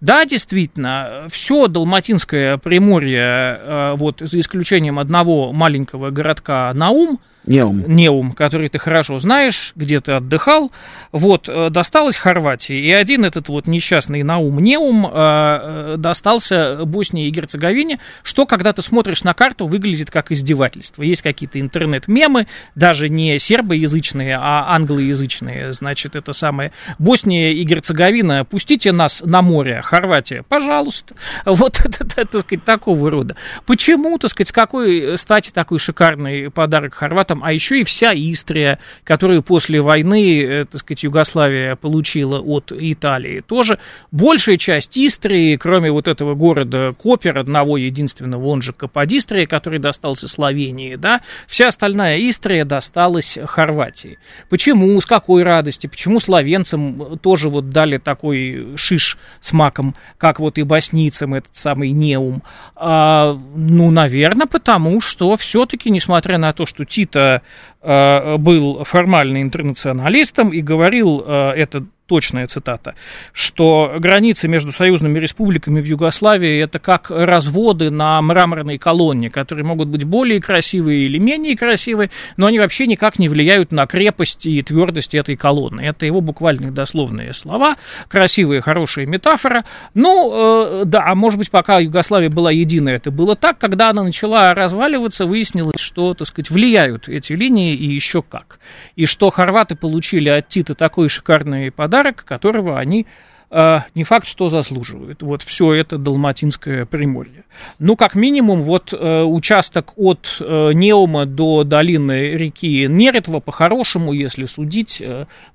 Да, 0.00 0.24
действительно, 0.24 1.26
все 1.30 1.68
Далматинское 1.68 2.56
Приморье, 2.58 3.20
э, 3.20 3.94
вот 3.96 4.20
за 4.20 4.40
исключением 4.40 4.98
одного 4.98 5.52
маленького 5.52 6.10
городка 6.10 6.72
Наум, 6.74 7.20
Неум. 7.50 7.84
Неум, 7.88 8.32
который 8.32 8.68
ты 8.68 8.78
хорошо 8.78 9.18
знаешь, 9.18 9.72
где 9.74 10.00
ты 10.00 10.12
отдыхал, 10.12 10.70
вот, 11.10 11.48
э, 11.48 11.70
досталось 11.70 12.16
Хорватии. 12.16 12.76
И 12.76 12.92
один 12.92 13.24
этот 13.24 13.48
вот 13.48 13.66
несчастный 13.66 14.22
Наум 14.22 14.60
Неум 14.60 15.06
э, 15.06 15.10
э, 15.12 15.94
достался 15.98 16.84
Боснии 16.84 17.26
и 17.26 17.30
Герцеговине, 17.30 17.98
что, 18.22 18.46
когда 18.46 18.72
ты 18.72 18.82
смотришь 18.82 19.24
на 19.24 19.34
карту, 19.34 19.66
выглядит 19.66 20.10
как 20.10 20.30
издевательство. 20.30 21.02
Есть 21.02 21.22
какие-то 21.22 21.58
интернет-мемы, 21.60 22.46
даже 22.76 23.08
не 23.08 23.38
сербоязычные, 23.38 24.36
а 24.40 24.72
англоязычные. 24.74 25.72
Значит, 25.72 26.14
это 26.14 26.32
самое 26.32 26.72
Босния 26.98 27.52
и 27.52 27.64
Герцеговина, 27.64 28.44
пустите 28.44 28.92
нас 28.92 29.22
на 29.24 29.42
море, 29.42 29.82
Хорватия, 29.82 30.44
пожалуйста. 30.48 31.14
Вот 31.44 31.80
это, 31.80 32.04
так 32.04 32.28
сказать, 32.28 32.64
такого 32.64 33.10
рода. 33.10 33.36
Почему, 33.66 34.18
так 34.18 34.30
сказать, 34.30 34.48
с 34.48 34.52
какой 34.52 35.18
стати 35.18 35.50
такой 35.50 35.78
шикарный 35.78 36.50
подарок 36.50 36.94
Хорватии? 36.94 37.39
А 37.42 37.52
еще 37.52 37.80
и 37.80 37.84
вся 37.84 38.10
Истрия, 38.12 38.78
которую 39.04 39.42
после 39.42 39.80
войны, 39.80 40.42
э, 40.42 40.64
так 40.64 40.80
сказать, 40.80 41.02
Югославия 41.02 41.76
получила 41.76 42.40
от 42.40 42.72
Италии. 42.72 43.40
Тоже 43.40 43.78
большая 44.10 44.56
часть 44.56 44.96
Истрии, 44.98 45.56
кроме 45.56 45.90
вот 45.90 46.08
этого 46.08 46.34
города 46.34 46.94
Копер, 46.98 47.38
одного 47.38 47.76
единственного, 47.76 48.46
он 48.46 48.62
же 48.62 48.72
Каподистрия, 48.72 49.46
который 49.46 49.78
достался 49.78 50.28
Словении, 50.28 50.96
да, 50.96 51.20
вся 51.46 51.68
остальная 51.68 52.18
Истрия 52.28 52.64
досталась 52.64 53.38
Хорватии. 53.44 54.18
Почему, 54.48 55.00
с 55.00 55.06
какой 55.06 55.42
радости, 55.42 55.86
почему 55.86 56.20
словенцам 56.20 57.18
тоже 57.18 57.48
вот 57.48 57.70
дали 57.70 57.98
такой 57.98 58.76
шиш 58.76 59.18
с 59.40 59.52
маком, 59.52 59.94
как 60.18 60.40
вот 60.40 60.58
и 60.58 60.62
боснийцам 60.62 61.34
этот 61.34 61.54
самый 61.56 61.90
Неум? 61.90 62.42
А, 62.76 63.34
ну, 63.54 63.90
наверное, 63.90 64.46
потому 64.46 65.00
что 65.00 65.36
все-таки, 65.36 65.90
несмотря 65.90 66.38
на 66.38 66.52
то, 66.52 66.66
что 66.66 66.84
Тита 66.84 67.19
э, 67.20 67.40
был 67.82 68.84
формально 68.84 69.42
интернационалистом 69.42 70.50
и 70.50 70.60
говорил 70.60 71.24
э, 71.26 71.52
это 71.56 71.84
точная 72.10 72.48
цитата, 72.48 72.96
что 73.32 73.94
границы 74.00 74.48
между 74.48 74.72
союзными 74.72 75.20
республиками 75.20 75.80
в 75.80 75.84
Югославии 75.84 76.60
это 76.60 76.80
как 76.80 77.08
разводы 77.08 77.92
на 77.92 78.20
мраморной 78.20 78.78
колонне, 78.78 79.30
которые 79.30 79.64
могут 79.64 79.86
быть 79.86 80.02
более 80.02 80.40
красивые 80.40 81.06
или 81.06 81.18
менее 81.18 81.56
красивые, 81.56 82.10
но 82.36 82.46
они 82.46 82.58
вообще 82.58 82.88
никак 82.88 83.20
не 83.20 83.28
влияют 83.28 83.70
на 83.70 83.86
крепость 83.86 84.44
и 84.44 84.60
твердость 84.60 85.14
этой 85.14 85.36
колонны. 85.36 85.82
Это 85.82 86.04
его 86.04 86.20
буквальные 86.20 86.72
дословные 86.72 87.32
слова, 87.32 87.76
красивая, 88.08 88.60
хорошая 88.60 89.06
метафора. 89.06 89.64
Ну, 89.94 90.80
э, 90.82 90.84
да, 90.86 91.04
а 91.06 91.14
может 91.14 91.38
быть, 91.38 91.52
пока 91.52 91.78
Югославия 91.78 92.28
была 92.28 92.50
единая, 92.50 92.96
это 92.96 93.12
было 93.12 93.36
так, 93.36 93.58
когда 93.58 93.90
она 93.90 94.02
начала 94.02 94.52
разваливаться, 94.52 95.26
выяснилось, 95.26 95.78
что, 95.78 96.14
так 96.14 96.26
сказать, 96.26 96.50
влияют 96.50 97.08
эти 97.08 97.34
линии 97.34 97.69
и 97.74 97.86
еще 97.86 98.22
как. 98.22 98.60
И 98.96 99.06
что 99.06 99.30
хорваты 99.30 99.74
получили 99.74 100.28
от 100.28 100.48
Тита 100.48 100.74
такой 100.74 101.08
шикарный 101.08 101.70
подарок, 101.70 102.24
которого 102.24 102.78
они 102.78 103.06
э, 103.50 103.78
не 103.94 104.04
факт, 104.04 104.26
что 104.26 104.48
заслуживают. 104.48 105.22
Вот 105.22 105.42
все 105.42 105.72
это 105.72 105.98
Далматинское 105.98 106.86
Приморье. 106.86 107.44
Ну, 107.78 107.96
как 107.96 108.14
минимум, 108.14 108.62
вот 108.62 108.92
э, 108.92 109.22
участок 109.22 109.92
от 109.96 110.36
э, 110.40 110.72
Неума 110.72 111.26
до 111.26 111.64
долины 111.64 112.30
реки 112.30 112.86
Неретва, 112.88 113.40
по-хорошему, 113.40 114.12
если 114.12 114.46
судить, 114.46 115.02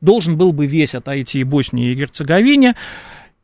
должен 0.01 0.37
был 0.37 0.53
бы 0.53 0.65
весь 0.65 0.95
отойти 0.95 1.43
Боснии 1.43 1.91
и 1.91 1.95
Герцеговине. 1.95 2.75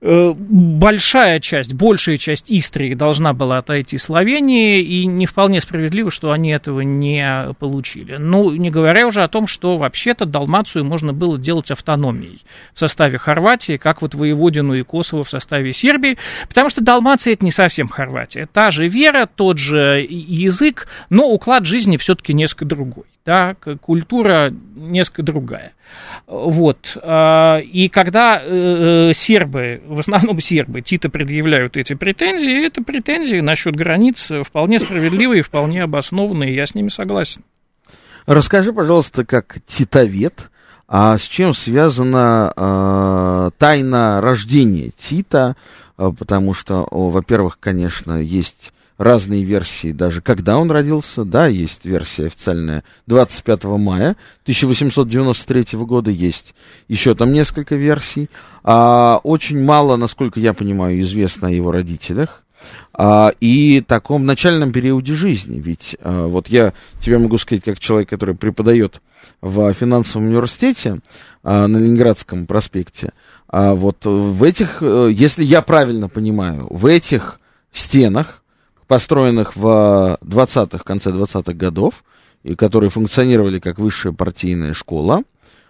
Э, 0.04 0.34
большая 0.36 1.40
часть, 1.40 1.74
большая 1.76 2.18
часть 2.18 2.52
Истрии 2.52 2.96
должна 2.96 3.34
была 3.34 3.60
отойти 3.60 4.00
Словении, 4.00 4.80
и 4.80 5.06
не 5.06 5.28
вполне 5.28 5.62
справедливо, 5.62 6.10
что 6.10 6.32
они 6.32 6.50
этого 6.50 6.82
не 6.82 7.54
получили. 7.60 8.16
Ну, 8.16 8.52
не 8.56 8.72
говоря 8.72 9.06
уже 9.06 9.22
о 9.22 9.28
том, 9.28 9.46
что 9.46 9.78
вообще-то 9.78 10.26
Далмацию 10.26 10.84
можно 10.84 11.14
было 11.14 11.38
делать 11.38 11.70
автономией 11.70 12.42
в 12.74 12.80
составе 12.80 13.20
Хорватии, 13.20 13.78
как 13.78 14.02
вот 14.02 14.16
Воеводину 14.16 14.74
и 14.74 14.82
Косово 14.82 15.24
в 15.24 15.30
составе 15.30 15.72
Сербии, 15.72 16.18
потому 16.48 16.70
что 16.70 16.82
Далмация 16.82 17.34
это 17.34 17.46
не 17.46 17.52
совсем 17.52 17.88
Хорватия. 17.88 18.48
Та 18.52 18.72
же 18.72 18.88
вера, 18.88 19.28
тот 19.28 19.60
же 19.60 20.04
язык, 20.10 20.88
но 21.12 21.30
уклад 21.30 21.66
жизни 21.66 21.98
все-таки 21.98 22.34
несколько 22.34 22.66
другой 22.66 23.06
да, 23.26 23.56
культура 23.82 24.54
несколько 24.76 25.24
другая. 25.24 25.74
Вот. 26.26 26.98
А, 27.04 27.58
и 27.58 27.90
когда 27.90 28.42
э, 28.42 29.10
э, 29.10 29.14
сербы, 29.14 29.82
в 29.86 30.00
основном 30.00 30.40
сербы, 30.40 30.82
Тита 30.82 31.10
предъявляют 31.10 31.78
эти 31.78 31.94
претензии, 31.94 32.66
это 32.66 32.82
претензии 32.82 33.40
насчет 33.42 33.76
границ 33.76 34.32
вполне 34.46 34.80
справедливые 34.80 35.44
вполне 35.44 35.84
обоснованные, 35.84 36.56
я 36.56 36.66
с 36.66 36.74
ними 36.74 36.90
согласен. 36.90 37.44
Расскажи, 38.26 38.72
пожалуйста, 38.74 39.26
как 39.26 39.58
титовед, 39.66 40.50
а 40.88 41.18
с 41.18 41.24
чем 41.24 41.54
связана 41.54 42.54
э, 42.56 43.50
тайна 43.58 44.22
рождения 44.22 44.92
Тита? 44.96 45.56
Потому 45.98 46.56
что, 46.56 46.88
во-первых, 46.90 47.60
конечно, 47.60 48.20
есть 48.20 48.74
разные 49.02 49.44
версии, 49.44 49.92
даже 49.92 50.22
когда 50.22 50.58
он 50.58 50.70
родился, 50.70 51.26
да, 51.26 51.48
есть 51.48 51.86
версия 51.86 52.28
официальная 52.28 52.84
25 53.08 53.64
мая 53.64 54.16
1893 54.44 55.80
года, 55.80 56.12
есть 56.12 56.54
еще 56.88 57.16
там 57.16 57.34
несколько 57.34 57.76
версий. 57.76 58.30
А, 58.64 59.20
очень 59.24 59.64
мало, 59.64 59.96
насколько 59.96 60.40
я 60.40 60.54
понимаю, 60.54 61.02
известно 61.02 61.48
о 61.48 61.52
его 61.52 61.72
родителях 61.72 62.44
а, 62.94 63.34
и 63.40 63.82
таком 63.82 64.26
начальном 64.26 64.72
периоде 64.72 65.16
жизни. 65.16 65.60
Ведь 65.60 65.98
а, 66.02 66.28
вот 66.28 66.48
я 66.50 66.74
тебе 67.00 67.18
могу 67.18 67.38
сказать, 67.38 67.64
как 67.64 67.80
человек, 67.80 68.10
который 68.10 68.36
преподает 68.36 69.02
в 69.42 69.74
финансовом 69.74 70.28
университете 70.28 71.00
а, 71.44 71.68
на 71.68 71.78
Ленинградском 71.78 72.46
проспекте, 72.46 73.14
а 73.48 73.74
вот 73.74 74.06
в 74.06 74.44
этих, 74.44 74.78
э, 74.82 75.10
если 75.12 75.44
я 75.44 75.62
правильно 75.62 76.08
понимаю, 76.08 76.68
в 76.70 76.86
этих 76.86 77.38
стенах 77.74 78.41
построенных 78.92 79.56
в 79.56 80.18
20-х, 80.22 80.84
конце 80.84 81.12
20-х 81.12 81.54
годов, 81.54 82.04
и 82.44 82.56
которые 82.56 82.90
функционировали 82.90 83.60
как 83.60 83.80
высшая 83.80 84.12
партийная 84.12 84.74
школа, 84.74 85.24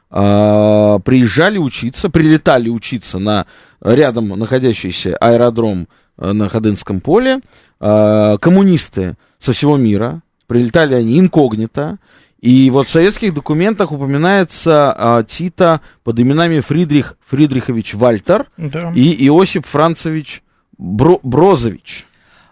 а, 0.10 0.98
приезжали 0.98 1.60
учиться, 1.60 2.10
прилетали 2.10 2.68
учиться 2.68 3.20
на 3.20 3.46
рядом 3.80 4.30
находящийся 4.30 5.16
аэродром 5.18 5.88
э, 6.18 6.32
на 6.32 6.50
Ходынском 6.50 7.00
поле, 7.00 7.42
а, 7.80 8.40
коммунисты 8.40 9.18
со 9.38 9.54
всего 9.54 9.78
мира, 9.78 10.24
прилетали 10.48 10.96
они 10.96 11.20
инкогнито, 11.20 12.00
и 12.40 12.72
вот 12.72 12.88
в 12.88 12.92
советских 12.92 13.36
документах 13.36 13.92
упоминается 13.92 14.96
а, 14.98 15.24
Тита 15.24 15.82
под 16.04 16.20
именами 16.20 16.60
Фридрих 16.60 17.18
Фридрихович 17.28 17.94
Вальтер 17.94 18.48
да. 18.58 18.92
и 18.96 19.28
Иосип 19.28 19.68
Францевич 19.68 20.42
Бро, 20.80 21.20
Брозович. 21.22 22.08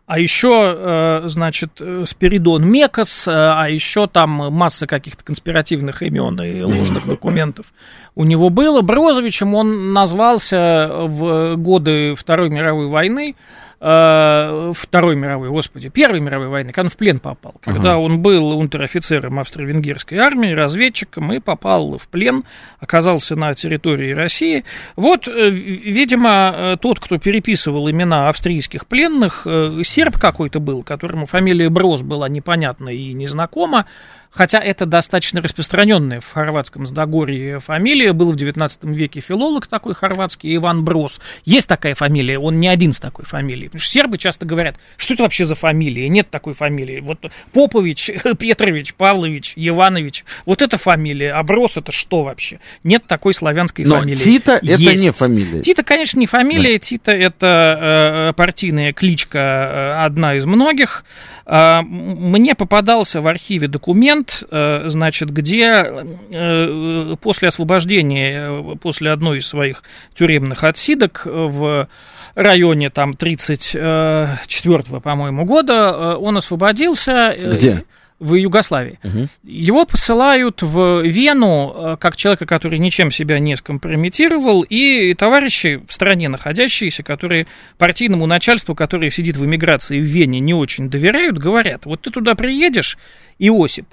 А 0.10 0.18
еще, 0.18 0.74
э, 0.76 1.28
значит, 1.28 1.80
Спиридон 2.06 2.68
Мекас, 2.68 3.28
э, 3.28 3.32
а 3.32 3.70
еще 3.70 4.08
там 4.08 4.52
масса 4.52 4.88
каких-то 4.88 5.24
конспиративных 5.24 6.02
имен 6.02 6.42
и 6.42 6.64
ложных 6.64 7.06
документов 7.06 7.68
у 8.16 8.24
него 8.24 8.50
было. 8.50 8.82
Брозовичем 8.82 9.54
он 9.54 9.94
назвался 9.94 10.90
в 10.92 11.58
годы 11.58 12.16
Второй 12.16 12.50
мировой 12.50 12.88
войны 12.88 13.36
э, 13.80 14.74
Второй 14.76 15.16
мировой, 15.16 15.50
господи, 15.50 15.90
Первой 15.90 16.20
мировой 16.20 16.48
войны, 16.48 16.72
когда 16.72 16.88
он 16.88 16.90
в 16.90 16.98
плен 16.98 17.20
попал. 17.20 17.56
Когда 17.62 17.94
uh-huh. 17.94 18.06
он 18.06 18.22
был 18.22 18.58
унтер-офицером 18.58 19.40
австро-венгерской 19.40 20.18
армии, 20.18 20.52
разведчиком, 20.52 21.32
и 21.34 21.40
попал 21.40 21.98
в 21.98 22.08
плен, 22.08 22.44
оказался 22.80 23.36
на 23.36 23.54
территории 23.54 24.14
России. 24.14 24.66
Вот, 24.96 25.28
э, 25.28 25.50
видимо, 25.50 26.54
э, 26.74 26.78
тот, 26.82 27.00
кто 27.00 27.18
переписывал 27.18 27.90
имена 27.90 28.30
австрийских 28.30 28.88
пленных, 28.88 29.46
э, 29.46 29.82
серб 29.84 30.18
какой-то 30.18 30.60
был, 30.60 30.84
которому 30.84 31.26
фамилия 31.26 31.70
Брос 31.70 32.02
была 32.02 32.30
непонятна 32.30 32.90
и 32.90 33.14
незнакома, 33.14 33.86
хотя 34.30 34.60
это 34.60 34.86
достаточно 34.86 35.42
распространенная 35.42 36.20
в 36.20 36.32
хорватском 36.32 36.86
Сдогорье 36.86 37.60
фамилия, 37.60 38.14
был 38.14 38.32
в 38.32 38.36
19 38.36 38.84
веке 38.86 39.20
филолог 39.20 39.68
такой 39.68 39.94
хорватский, 39.96 40.56
Иван 40.56 40.84
Брос. 40.84 41.20
Есть 41.46 41.68
такая 41.68 41.96
фамилия, 41.96 42.40
он 42.40 42.60
не 42.60 42.68
один 42.68 42.94
с 42.94 43.00
такой 43.00 43.26
фамилией. 43.26 43.68
Потому 43.68 43.82
что 43.82 43.92
сербы 43.92 44.18
часто 44.18 44.46
говорят, 44.46 44.76
что 44.98 45.14
это 45.14 45.24
вообще 45.24 45.46
за 45.46 45.56
фамилия? 45.56 46.10
Нет 46.10 46.30
такой 46.30 46.54
фамилии. 46.54 47.00
Вот 47.00 47.20
Попович, 47.54 48.12
Петрович, 48.40 48.94
Павлович, 48.94 49.54
Иванович, 49.56 50.26
вот 50.46 50.62
это 50.62 50.78
фамилия, 50.78 51.34
а 51.34 51.44
Брос 51.44 51.78
это 51.78 51.92
что 51.92 52.24
вообще? 52.24 52.60
Нет 52.84 53.06
такой 53.08 53.34
славянской 53.34 53.86
Но 53.86 54.00
фамилии. 54.00 54.16
Тита 54.16 54.60
Есть. 54.62 54.82
это 54.82 54.96
не 54.96 55.12
фамилия. 55.12 55.62
Тита, 55.62 55.84
конечно, 55.84 56.20
не 56.20 56.28
фамилия, 56.28 56.74
да. 56.74 56.80
Тита 56.80 57.12
это 57.12 58.30
э, 58.30 58.34
партийная 58.34 58.94
кличка, 58.94 59.38
э, 59.40 60.06
одна 60.06 60.36
из 60.36 60.46
многих. 60.46 61.04
Э, 61.46 61.82
мне 61.82 62.56
попадался 62.56 63.22
в 63.22 63.28
архиве 63.28 63.68
документ, 63.68 64.19
момент, 64.20 64.44
э, 64.50 64.90
значит, 64.90 65.32
где 65.32 66.04
э, 66.32 67.16
после 67.22 67.48
освобождения, 67.48 68.50
э, 68.50 68.76
после 68.82 69.12
одной 69.12 69.40
из 69.40 69.48
своих 69.48 69.84
тюремных 70.14 70.64
отсидок 70.64 71.24
в 71.26 71.88
районе 72.36 72.90
там 72.90 73.16
34 73.16 74.84
по-моему, 75.02 75.46
года 75.46 76.18
он 76.18 76.38
освободился. 76.38 77.36
Где? 77.38 77.86
в 78.20 78.36
Югославии. 78.36 79.00
Угу. 79.02 79.28
Его 79.44 79.86
посылают 79.86 80.62
в 80.62 81.04
Вену 81.04 81.98
как 82.02 82.18
человека, 82.18 82.46
который 82.46 82.78
ничем 82.78 83.12
себя 83.12 83.40
не 83.40 83.56
скомпрометировал, 83.56 84.64
и 84.64 85.14
товарищи 85.14 85.82
в 85.88 85.94
стране 85.94 86.28
находящиеся, 86.28 87.02
которые 87.02 87.48
партийному 87.78 88.26
начальству, 88.26 88.76
которое 88.76 89.10
сидит 89.10 89.38
в 89.38 89.46
эмиграции 89.46 90.02
в 90.02 90.04
Вене, 90.04 90.42
не 90.42 90.54
очень 90.54 90.90
доверяют, 90.90 91.38
говорят, 91.38 91.86
вот 91.86 92.02
ты 92.02 92.12
туда 92.12 92.36
приедешь, 92.36 92.98
Иосип, 93.40 93.86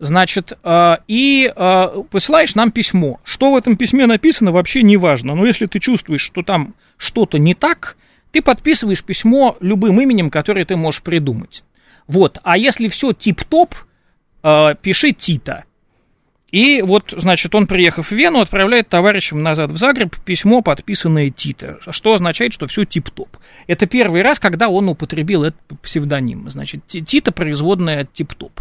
Значит, 0.00 0.52
э, 0.62 0.96
и 1.08 1.52
э, 1.54 1.88
посылаешь 2.10 2.54
нам 2.54 2.70
письмо. 2.70 3.18
Что 3.24 3.50
в 3.50 3.56
этом 3.56 3.76
письме 3.76 4.06
написано, 4.06 4.52
вообще 4.52 4.82
не 4.82 4.96
важно. 4.96 5.34
Но 5.34 5.44
если 5.44 5.66
ты 5.66 5.80
чувствуешь, 5.80 6.20
что 6.20 6.42
там 6.42 6.74
что-то 6.96 7.38
не 7.38 7.54
так, 7.54 7.96
ты 8.30 8.40
подписываешь 8.40 9.02
письмо 9.02 9.56
любым 9.60 10.00
именем, 10.00 10.30
которое 10.30 10.64
ты 10.64 10.76
можешь 10.76 11.02
придумать. 11.02 11.64
Вот. 12.06 12.38
А 12.44 12.56
если 12.56 12.86
все 12.88 13.12
тип-топ, 13.12 13.74
э, 14.42 14.74
пиши 14.80 15.12
Тита. 15.12 15.64
И 16.50 16.80
вот, 16.80 17.12
значит, 17.14 17.54
он, 17.54 17.66
приехав 17.66 18.08
в 18.10 18.12
Вену, 18.12 18.40
отправляет 18.40 18.88
товарищам 18.88 19.42
назад 19.42 19.70
в 19.70 19.76
Загреб 19.76 20.16
письмо, 20.24 20.62
подписанное 20.62 21.28
Тита, 21.28 21.78
что 21.90 22.14
означает, 22.14 22.54
что 22.54 22.66
все 22.66 22.84
тип-топ. 22.84 23.36
Это 23.66 23.86
первый 23.86 24.22
раз, 24.22 24.38
когда 24.38 24.68
он 24.68 24.88
употребил 24.88 25.44
этот 25.44 25.60
псевдоним. 25.82 26.48
Значит, 26.48 26.86
Тита 26.86 27.32
производная 27.32 28.02
от 28.02 28.12
тип-топ. 28.14 28.60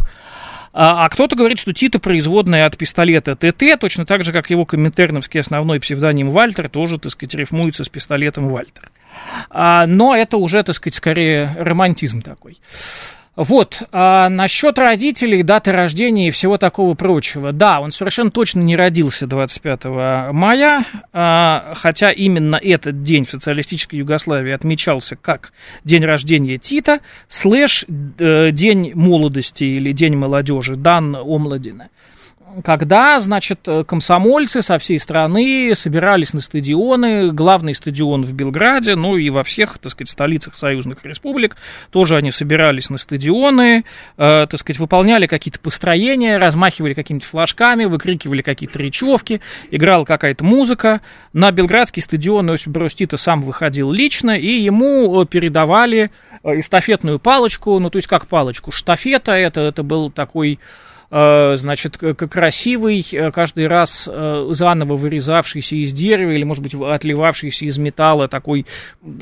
А, 0.73 1.05
а 1.05 1.09
кто-то 1.09 1.35
говорит, 1.35 1.59
что 1.59 1.73
Тита 1.73 1.99
производная 1.99 2.65
от 2.65 2.77
пистолета 2.77 3.35
ТТ, 3.35 3.79
точно 3.79 4.05
так 4.05 4.23
же, 4.23 4.31
как 4.31 4.49
его 4.49 4.65
коминтерновский 4.65 5.39
основной 5.39 5.79
псевдоним 5.79 6.31
Вальтер 6.31 6.69
тоже, 6.69 6.99
так 6.99 7.11
сказать, 7.11 7.33
рифмуется 7.33 7.83
с 7.83 7.89
пистолетом 7.89 8.49
Вальтер. 8.49 8.91
А, 9.49 9.87
но 9.87 10.15
это 10.15 10.37
уже, 10.37 10.63
так 10.63 10.75
сказать, 10.75 10.95
скорее 10.95 11.55
романтизм 11.57 12.21
такой. 12.21 12.57
Вот, 13.37 13.83
а 13.91 14.29
насчет 14.29 14.79
родителей, 14.79 15.43
даты 15.43 15.71
рождения 15.71 16.29
и 16.29 16.31
всего 16.31 16.57
такого 16.57 16.95
прочего. 16.95 17.51
Да, 17.51 17.79
он 17.79 17.91
совершенно 17.91 18.31
точно 18.31 18.61
не 18.61 18.75
родился 18.75 19.27
25 19.27 19.85
мая, 20.31 20.83
а, 21.13 21.73
хотя 21.75 22.09
именно 22.09 22.55
этот 22.55 23.03
день 23.03 23.25
в 23.25 23.29
социалистической 23.29 23.99
Югославии 23.99 24.51
отмечался 24.51 25.15
как 25.15 25.53
день 25.83 26.03
рождения 26.03 26.57
Тита, 26.57 27.01
слэш 27.29 27.85
э, 28.17 28.49
день 28.49 28.93
молодости 28.95 29.65
или 29.65 29.91
день 29.91 30.15
молодежи, 30.15 30.75
дан 30.75 31.15
Омладина 31.15 31.89
когда, 32.63 33.19
значит, 33.19 33.67
комсомольцы 33.87 34.61
со 34.61 34.77
всей 34.77 34.99
страны 34.99 35.73
собирались 35.75 36.33
на 36.33 36.41
стадионы, 36.41 37.31
главный 37.31 37.75
стадион 37.75 38.23
в 38.23 38.33
Белграде, 38.33 38.95
ну 38.95 39.15
и 39.15 39.29
во 39.29 39.43
всех, 39.43 39.77
так 39.77 39.91
сказать, 39.91 40.09
столицах 40.09 40.57
союзных 40.57 41.03
республик, 41.05 41.57
тоже 41.91 42.15
они 42.15 42.31
собирались 42.31 42.89
на 42.89 42.97
стадионы, 42.97 43.83
э, 44.17 44.47
так 44.49 44.59
сказать, 44.59 44.79
выполняли 44.79 45.27
какие-то 45.27 45.59
построения, 45.59 46.37
размахивали 46.37 46.93
какими-то 46.93 47.25
флажками, 47.25 47.85
выкрикивали 47.85 48.41
какие-то 48.41 48.79
речевки, 48.79 49.41
играла 49.69 50.05
какая-то 50.05 50.43
музыка. 50.43 51.01
На 51.33 51.51
белградский 51.51 52.01
стадион 52.01 52.49
Иосиф 52.49 52.67
Брустита 52.67 53.17
сам 53.17 53.41
выходил 53.41 53.91
лично, 53.91 54.31
и 54.31 54.59
ему 54.59 55.23
передавали 55.25 56.11
э, 56.43 56.59
эстафетную 56.59 57.19
палочку, 57.19 57.77
ну 57.79 57.89
то 57.89 57.97
есть 57.97 58.07
как 58.07 58.27
палочку, 58.27 58.71
штафета 58.71 59.33
это, 59.33 59.61
это 59.61 59.83
был 59.83 60.09
такой 60.09 60.59
значит, 61.09 61.97
красивый, 61.97 63.05
каждый 63.31 63.67
раз 63.67 64.09
заново 64.49 64.95
вырезавшийся 64.95 65.75
из 65.75 65.93
дерева 65.93 66.31
или, 66.31 66.43
может 66.43 66.63
быть, 66.63 66.73
отливавшийся 66.73 67.65
из 67.65 67.77
металла 67.77 68.27
такой 68.27 68.65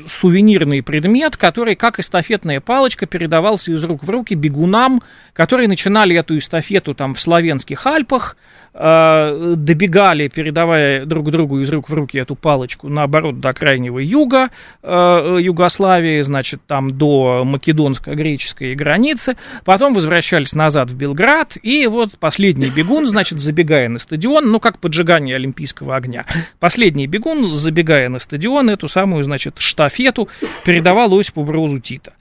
сувенирный 0.06 0.82
предмет, 0.82 1.36
который, 1.36 1.76
как 1.76 2.00
эстафетная 2.00 2.60
палочка, 2.60 3.06
передавался 3.06 3.72
из 3.72 3.84
рук 3.84 4.02
в 4.02 4.10
руки 4.10 4.34
бегунам, 4.34 5.02
которые 5.32 5.68
начинали 5.68 6.18
эту 6.18 6.38
эстафету 6.38 6.94
там 6.94 7.14
в 7.14 7.20
славянских 7.20 7.86
Альпах, 7.86 8.36
Э, 8.65 8.65
добегали, 8.78 10.28
передавая 10.28 11.06
друг 11.06 11.30
другу 11.30 11.60
из 11.60 11.70
рук 11.70 11.88
в 11.88 11.94
руки 11.94 12.18
эту 12.18 12.34
палочку, 12.34 12.88
наоборот, 12.88 13.40
до 13.40 13.52
крайнего 13.54 13.98
юга 13.98 14.50
э, 14.82 15.38
Югославии, 15.40 16.20
значит, 16.20 16.60
там 16.66 16.90
до 16.90 17.42
македонско-греческой 17.44 18.74
границы, 18.74 19.36
потом 19.64 19.94
возвращались 19.94 20.54
назад 20.54 20.90
в 20.90 20.96
Белград, 20.96 21.56
и 21.62 21.86
вот 21.86 22.18
последний 22.18 22.68
бегун, 22.68 23.06
значит, 23.06 23.40
забегая 23.40 23.88
на 23.88 23.98
стадион, 23.98 24.50
ну, 24.50 24.60
как 24.60 24.78
поджигание 24.78 25.36
олимпийского 25.36 25.96
огня, 25.96 26.26
последний 26.60 27.06
бегун, 27.06 27.46
забегая 27.46 28.10
на 28.10 28.18
стадион, 28.18 28.68
эту 28.68 28.88
самую, 28.88 29.24
значит, 29.24 29.54
штафету 29.58 30.28
передавал 30.66 31.18
Осипу 31.18 31.44
Брозу 31.44 31.80
Тита. 31.80 32.12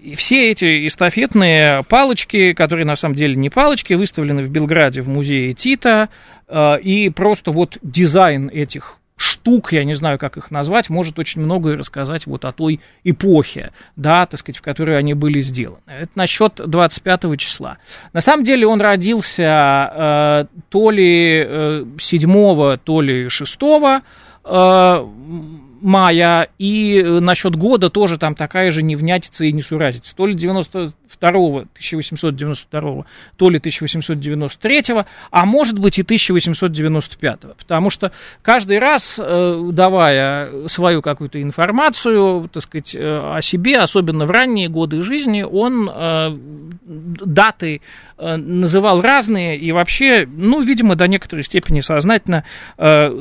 И 0.00 0.14
все 0.14 0.52
эти 0.52 0.86
эстафетные 0.86 1.82
палочки, 1.88 2.52
которые 2.52 2.84
на 2.84 2.96
самом 2.96 3.16
деле 3.16 3.34
не 3.34 3.50
палочки, 3.50 3.94
выставлены 3.94 4.42
в 4.42 4.50
Белграде 4.50 5.00
в 5.00 5.08
музее 5.08 5.54
Тита, 5.54 6.03
э, 6.48 6.80
и 6.80 7.10
просто 7.10 7.52
вот 7.52 7.78
дизайн 7.82 8.48
этих 8.52 8.98
штук, 9.16 9.72
я 9.72 9.84
не 9.84 9.94
знаю, 9.94 10.18
как 10.18 10.36
их 10.36 10.50
назвать, 10.50 10.90
может 10.90 11.18
очень 11.18 11.40
многое 11.40 11.76
рассказать 11.76 12.26
вот 12.26 12.44
о 12.44 12.52
той 12.52 12.80
эпохе, 13.04 13.72
да, 13.96 14.26
так 14.26 14.40
сказать, 14.40 14.58
в 14.58 14.62
которой 14.62 14.98
они 14.98 15.14
были 15.14 15.40
сделаны. 15.40 15.80
Это 15.86 16.10
насчет 16.16 16.60
25 16.64 17.38
числа. 17.38 17.78
На 18.12 18.20
самом 18.20 18.44
деле 18.44 18.66
он 18.66 18.80
родился 18.80 19.42
э, 19.42 20.46
то 20.68 20.90
ли 20.90 21.44
э, 21.46 21.84
7, 21.98 22.76
то 22.78 23.00
ли 23.00 23.28
6 23.28 23.58
э, 24.44 25.06
мая, 25.84 26.48
и 26.58 26.98
э, 26.98 27.20
насчет 27.20 27.54
года 27.56 27.90
тоже 27.90 28.18
там 28.18 28.34
такая 28.34 28.70
же 28.70 28.82
невнятица 28.82 29.44
и 29.44 29.52
несуразица. 29.52 30.16
То 30.16 30.26
ли 30.26 30.34
92 30.34 30.92
1892 31.16 33.04
то 33.36 33.50
ли 33.50 33.58
1893 33.58 34.84
а 35.30 35.46
может 35.46 35.78
быть 35.78 35.98
и 35.98 36.02
1895 36.02 37.40
потому 37.58 37.90
что 37.90 38.12
каждый 38.42 38.78
раз, 38.78 39.20
э, 39.22 39.70
давая 39.72 40.68
свою 40.68 41.02
какую-то 41.02 41.40
информацию, 41.42 42.48
так 42.52 42.62
сказать, 42.62 42.94
э, 42.94 43.36
о 43.36 43.40
себе, 43.42 43.78
особенно 43.78 44.26
в 44.26 44.30
ранние 44.30 44.68
годы 44.68 45.00
жизни, 45.00 45.42
он 45.42 45.90
даты 46.84 47.80
называл 48.16 49.00
разные 49.00 49.58
и 49.58 49.72
вообще, 49.72 50.26
ну, 50.30 50.62
видимо, 50.62 50.94
до 50.96 51.06
некоторой 51.06 51.44
степени 51.44 51.80
сознательно 51.80 52.44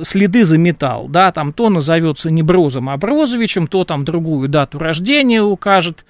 следы 0.04 0.46
заметал, 0.46 1.08
да, 1.08 1.32
там 1.32 1.54
то 1.54 1.70
назовется 1.70 2.30
не 2.30 2.44
Брозом, 2.44 2.90
а 2.90 2.98
Брозовичем, 2.98 3.68
то 3.68 3.84
там 3.86 4.06
другую 4.06 4.50
дату 4.50 4.80
рождения 4.80 5.42
укажет, 5.42 6.06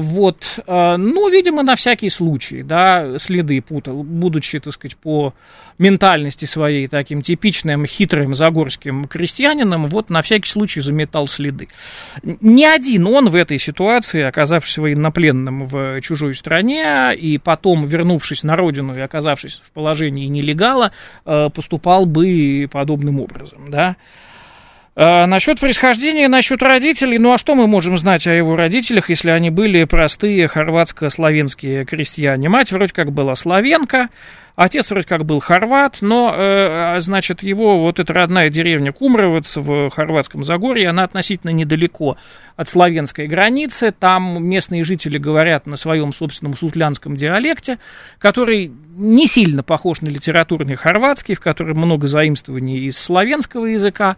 вот, 0.00 0.58
а, 0.66 0.96
ну, 0.96 1.28
видимо, 1.28 1.62
на 1.62 1.76
всякий 1.76 2.10
случай, 2.10 2.62
да, 2.62 3.18
следы 3.18 3.62
путал, 3.62 4.02
будучи, 4.02 4.58
так 4.58 4.74
сказать, 4.74 4.96
по 4.96 5.32
ментальности 5.78 6.44
своей 6.44 6.88
таким 6.88 7.22
типичным 7.22 7.86
хитрым 7.86 8.34
загорским 8.34 9.06
крестьянином, 9.06 9.86
вот 9.86 10.10
на 10.10 10.22
всякий 10.22 10.48
случай 10.48 10.80
заметал 10.80 11.28
следы. 11.28 11.68
Не 12.22 12.66
один 12.66 13.06
он 13.06 13.28
в 13.30 13.36
этой 13.36 13.60
ситуации, 13.60 14.22
оказавшись 14.22 14.78
военнопленным 14.78 15.64
в 15.66 16.00
чужой 16.00 16.34
стране, 16.34 17.14
и 17.14 17.38
потом, 17.38 17.86
вернувшись 17.86 18.42
на 18.42 18.56
родину 18.56 18.96
и 18.96 19.00
оказавшись 19.00 19.62
в 19.64 19.70
положении 19.70 20.26
нелегала, 20.26 20.90
а, 21.24 21.48
поступал 21.48 22.06
бы 22.06 22.68
подобным 22.72 23.20
образом, 23.20 23.70
да. 23.70 23.96
А, 24.96 25.26
насчет 25.26 25.60
происхождения, 25.60 26.26
насчет 26.26 26.62
родителей, 26.62 27.18
ну 27.18 27.32
а 27.32 27.38
что 27.38 27.54
мы 27.54 27.68
можем 27.68 27.96
знать 27.96 28.26
о 28.26 28.34
его 28.34 28.56
родителях, 28.56 29.08
если 29.08 29.30
они 29.30 29.48
были 29.50 29.84
простые 29.84 30.48
хорватско-славянские 30.48 31.84
крестьяне? 31.84 32.48
Мать 32.48 32.72
вроде 32.72 32.92
как 32.92 33.12
была 33.12 33.36
славенка, 33.36 34.08
отец 34.56 34.90
вроде 34.90 35.06
как 35.06 35.24
был 35.24 35.38
хорват, 35.38 35.98
но, 36.00 36.34
э, 36.34 36.96
а, 36.96 37.00
значит, 37.00 37.44
его 37.44 37.80
вот 37.80 38.00
эта 38.00 38.12
родная 38.12 38.50
деревня 38.50 38.92
Кумровец 38.92 39.56
в 39.56 39.90
Хорватском 39.90 40.42
Загорье, 40.42 40.88
она 40.88 41.04
относительно 41.04 41.50
недалеко 41.50 42.16
от 42.56 42.68
славянской 42.68 43.28
границы, 43.28 43.94
там 43.96 44.44
местные 44.44 44.82
жители 44.82 45.18
говорят 45.18 45.66
на 45.68 45.76
своем 45.76 46.12
собственном 46.12 46.56
сутлянском 46.56 47.14
диалекте, 47.14 47.78
который 48.18 48.72
не 48.96 49.26
сильно 49.26 49.62
похож 49.62 50.00
на 50.00 50.08
литературный 50.08 50.74
хорватский, 50.74 51.36
в 51.36 51.40
котором 51.40 51.78
много 51.78 52.08
заимствований 52.08 52.86
из 52.86 52.98
славянского 52.98 53.66
языка, 53.66 54.16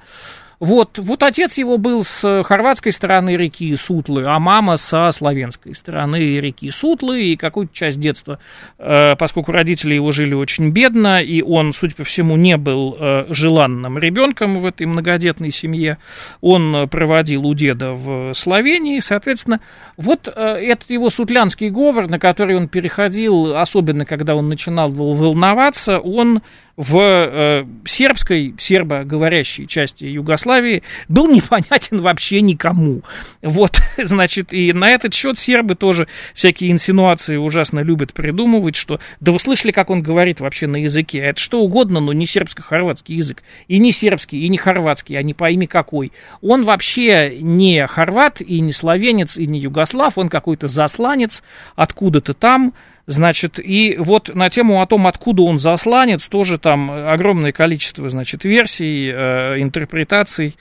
вот, 0.63 0.97
вот 1.01 1.25
отец 1.25 1.59
его 1.59 1.77
был 1.77 2.05
с 2.05 2.45
хорватской 2.45 2.93
стороны 2.93 3.37
реки 3.37 3.75
Сутлы, 3.75 4.27
а 4.27 4.39
мама 4.39 4.77
со 4.77 5.11
славянской 5.11 5.75
стороны 5.75 6.39
реки 6.39 6.71
Сутлы, 6.71 7.25
и 7.25 7.37
какую-то 7.37 7.75
часть 7.75 7.99
детства, 7.99 8.39
э, 8.79 9.17
поскольку 9.17 9.51
родители 9.51 9.95
его 9.95 10.13
жили 10.13 10.35
очень 10.35 10.71
бедно, 10.71 11.19
и 11.19 11.43
он, 11.43 11.73
судя 11.73 11.97
по 11.97 12.05
всему, 12.05 12.37
не 12.37 12.57
был 12.57 12.97
э, 12.97 13.27
желанным 13.31 13.99
ребенком 13.99 14.61
в 14.61 14.65
этой 14.65 14.87
многодетной 14.87 15.51
семье, 15.51 15.99
он 16.41 16.89
проводил 16.89 17.45
у 17.45 17.55
деда 17.55 17.95
в 17.95 18.33
Словении, 18.35 19.01
соответственно, 19.01 19.59
вот 19.97 20.29
э, 20.29 20.41
этот 20.41 20.91
его 20.91 21.11
сутлянский 21.11 21.71
говор, 21.71 22.09
на 22.09 22.21
который 22.21 22.57
он 22.57 22.69
переходил, 22.69 23.57
особенно 23.57 24.07
когда 24.07 24.37
он 24.37 24.49
начинал 24.49 24.91
волноваться, 24.91 25.99
он 25.99 26.41
в 26.77 26.99
э, 26.99 27.65
сербской, 27.85 28.55
сербоговорящей 28.59 29.67
части 29.67 30.05
Югославии 30.05 30.83
был 31.09 31.29
непонятен 31.33 32.01
вообще 32.01 32.41
никому. 32.41 33.03
Вот, 33.43 33.79
значит, 33.99 34.53
и 34.53 34.73
на 34.73 34.91
этот 34.91 35.15
счет 35.15 35.39
сербы 35.39 35.75
тоже 35.75 36.09
всякие 36.35 36.71
инсинуации 36.71 37.37
ужасно 37.37 37.81
любят 37.81 38.13
придумывать, 38.13 38.77
что, 38.77 39.01
да 39.21 39.33
вы 39.33 39.39
слышали, 39.39 39.73
как 39.73 39.91
он 39.91 40.03
говорит 40.03 40.41
вообще 40.41 40.67
на 40.67 40.77
языке, 40.77 41.19
это 41.19 41.41
что 41.41 41.61
угодно, 41.61 42.01
но 42.01 42.13
не 42.13 42.27
сербско-хорватский 42.27 43.17
язык, 43.17 43.43
и 43.69 43.79
не 43.79 43.93
сербский, 43.93 44.45
и 44.45 44.49
не 44.49 44.59
хорватский, 44.59 45.19
а 45.19 45.23
не 45.23 45.35
пойми 45.35 45.67
какой. 45.67 46.13
Он 46.41 46.65
вообще 46.65 47.39
не 47.41 47.87
хорват, 47.87 48.41
и 48.41 48.61
не 48.61 48.73
словенец, 48.73 49.37
и 49.37 49.47
не 49.47 49.61
югослав, 49.61 50.17
он 50.17 50.29
какой-то 50.29 50.69
засланец 50.69 51.43
откуда-то 51.77 52.35
там, 52.35 52.73
Значит, 53.07 53.59
и 53.59 53.97
вот 53.99 54.33
на 54.35 54.49
тему 54.49 54.81
о 54.81 54.87
том, 54.87 55.09
откуда 55.09 55.43
он 55.43 55.59
засланец, 55.59 56.23
тоже 56.27 56.59
там 56.59 56.91
огромное 56.91 57.51
количество, 57.51 58.09
значит, 58.09 58.45
версий, 58.45 59.11
э, 59.11 59.61
интерпретаций 59.61 60.57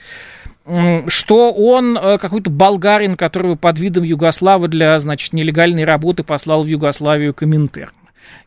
что 1.08 1.52
он 1.52 1.98
э, 1.98 2.18
какой-то 2.18 2.48
болгарин, 2.50 3.16
которого 3.16 3.56
под 3.56 3.78
видом 3.78 4.04
Югослава 4.04 4.68
для, 4.68 4.96
значит, 4.98 5.32
нелегальной 5.32 5.84
работы 5.84 6.22
послал 6.22 6.62
в 6.62 6.66
Югославию 6.66 7.34
Коминтерн. 7.34 7.92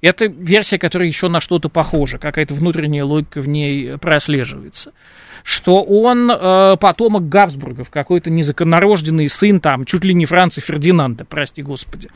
Это 0.01 0.25
версия, 0.25 0.77
которая 0.77 1.08
еще 1.08 1.27
на 1.27 1.41
что-то 1.41 1.67
похожа, 1.67 2.17
какая-то 2.17 2.53
внутренняя 2.53 3.03
логика 3.03 3.41
в 3.41 3.49
ней 3.49 3.97
прослеживается. 3.97 4.93
Что 5.43 5.84
он 5.84 6.31
э, 6.31 6.77
потомок 6.77 7.27
Габсбургов, 7.27 7.89
какой-то 7.89 8.29
незаконнорожденный 8.29 9.27
сын, 9.27 9.60
там, 9.60 9.86
чуть 9.86 10.03
ли 10.03 10.13
не 10.13 10.25
Франца 10.25 10.62
Фердинанда, 10.62 11.25
прости 11.25 11.62
господи 11.62 12.10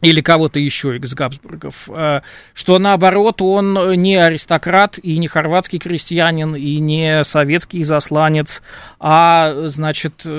или 0.00 0.20
кого-то 0.20 0.58
еще 0.58 0.96
из 0.96 1.14
Габсбургов, 1.14 1.88
э, 1.88 2.20
что 2.54 2.78
наоборот 2.78 3.42
он 3.42 4.00
не 4.00 4.16
аристократ 4.16 4.98
и 5.02 5.18
не 5.18 5.28
хорватский 5.28 5.78
крестьянин 5.78 6.54
и 6.54 6.78
не 6.78 7.22
советский 7.24 7.84
засланец, 7.84 8.62
а, 8.98 9.68
значит, 9.68 10.22
э, 10.24 10.30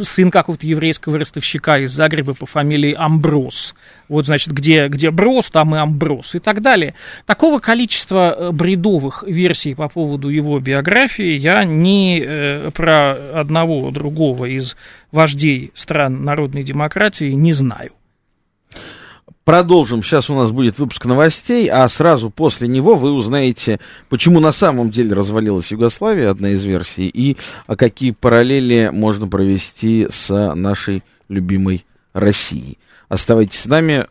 э, 0.00 0.02
сын 0.02 0.30
какого-то 0.30 0.66
еврейского 0.66 1.18
ростовщика 1.18 1.78
из 1.78 1.92
Загреба 1.92 2.34
по 2.34 2.46
фамилии 2.46 2.94
Амброс. 2.96 3.74
Вот, 4.12 4.26
значит, 4.26 4.52
где, 4.52 4.88
где 4.88 5.10
Брос, 5.10 5.46
там 5.50 5.74
и 5.74 5.78
Амброс 5.78 6.34
и 6.34 6.38
так 6.38 6.60
далее. 6.60 6.94
Такого 7.24 7.60
количества 7.60 8.50
бредовых 8.52 9.24
версий 9.26 9.74
по 9.74 9.88
поводу 9.88 10.28
его 10.28 10.60
биографии 10.60 11.34
я 11.34 11.64
ни 11.64 12.70
про 12.72 13.12
одного 13.40 13.90
другого 13.90 14.44
из 14.44 14.76
вождей 15.12 15.72
стран 15.74 16.24
народной 16.24 16.62
демократии 16.62 17.32
не 17.32 17.54
знаю. 17.54 17.92
Продолжим. 19.44 20.02
Сейчас 20.02 20.28
у 20.28 20.34
нас 20.34 20.52
будет 20.52 20.78
выпуск 20.78 21.06
новостей, 21.06 21.68
а 21.68 21.88
сразу 21.88 22.28
после 22.28 22.68
него 22.68 22.94
вы 22.94 23.12
узнаете, 23.12 23.80
почему 24.10 24.40
на 24.40 24.52
самом 24.52 24.90
деле 24.90 25.14
развалилась 25.14 25.72
Югославия, 25.72 26.30
одна 26.30 26.50
из 26.50 26.62
версий, 26.64 27.08
и 27.08 27.38
а 27.66 27.76
какие 27.76 28.10
параллели 28.10 28.90
можно 28.92 29.26
провести 29.26 30.06
с 30.10 30.54
нашей 30.54 31.02
любимой 31.30 31.86
Россией. 32.12 32.78
Оставайтесь 33.12 33.60
с 33.60 33.66
нами. 33.66 34.06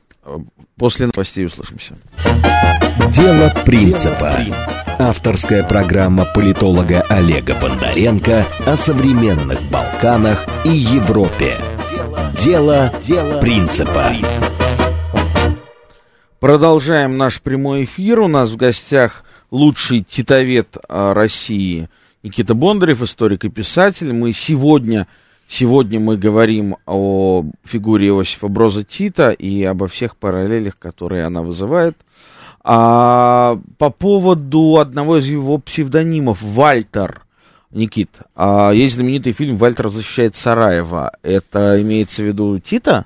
После 0.77 1.07
новостей 1.07 1.43
услышимся. 1.47 1.95
Дело 3.11 3.51
принципа. 3.65 4.37
Авторская 4.99 5.63
программа 5.63 6.25
политолога 6.25 7.01
Олега 7.09 7.55
Бондаренко 7.55 8.45
о 8.63 8.77
современных 8.77 9.59
Балканах 9.71 10.45
и 10.65 10.69
Европе. 10.69 11.57
Дело, 12.37 12.93
Дело 13.01 13.39
принципа. 13.39 14.11
Продолжаем 16.39 17.17
наш 17.17 17.41
прямой 17.41 17.85
эфир. 17.85 18.19
У 18.19 18.27
нас 18.27 18.51
в 18.51 18.55
гостях 18.55 19.23
лучший 19.49 20.03
титовед 20.03 20.77
а, 20.87 21.15
России 21.15 21.89
Никита 22.21 22.53
Бондарев, 22.53 23.01
историк 23.01 23.45
и 23.45 23.49
писатель. 23.49 24.13
Мы 24.13 24.31
сегодня, 24.31 25.07
сегодня 25.51 25.99
мы 25.99 26.17
говорим 26.17 26.77
о 26.85 27.43
фигуре 27.63 28.07
Иосифа 28.07 28.47
Броза 28.47 28.83
Тита 28.83 29.31
и 29.31 29.63
обо 29.63 29.87
всех 29.87 30.15
параллелях, 30.15 30.79
которые 30.79 31.25
она 31.25 31.41
вызывает. 31.41 31.97
А, 32.63 33.59
по 33.77 33.89
поводу 33.89 34.77
одного 34.79 35.17
из 35.17 35.27
его 35.27 35.57
псевдонимов, 35.57 36.41
Вальтер, 36.41 37.23
Никит, 37.71 38.09
а, 38.35 38.71
есть 38.71 38.95
знаменитый 38.95 39.33
фильм 39.33 39.57
«Вальтер 39.57 39.89
защищает 39.89 40.35
Сараева». 40.35 41.11
Это 41.21 41.81
имеется 41.81 42.21
в 42.21 42.27
виду 42.27 42.59
Тита? 42.59 43.05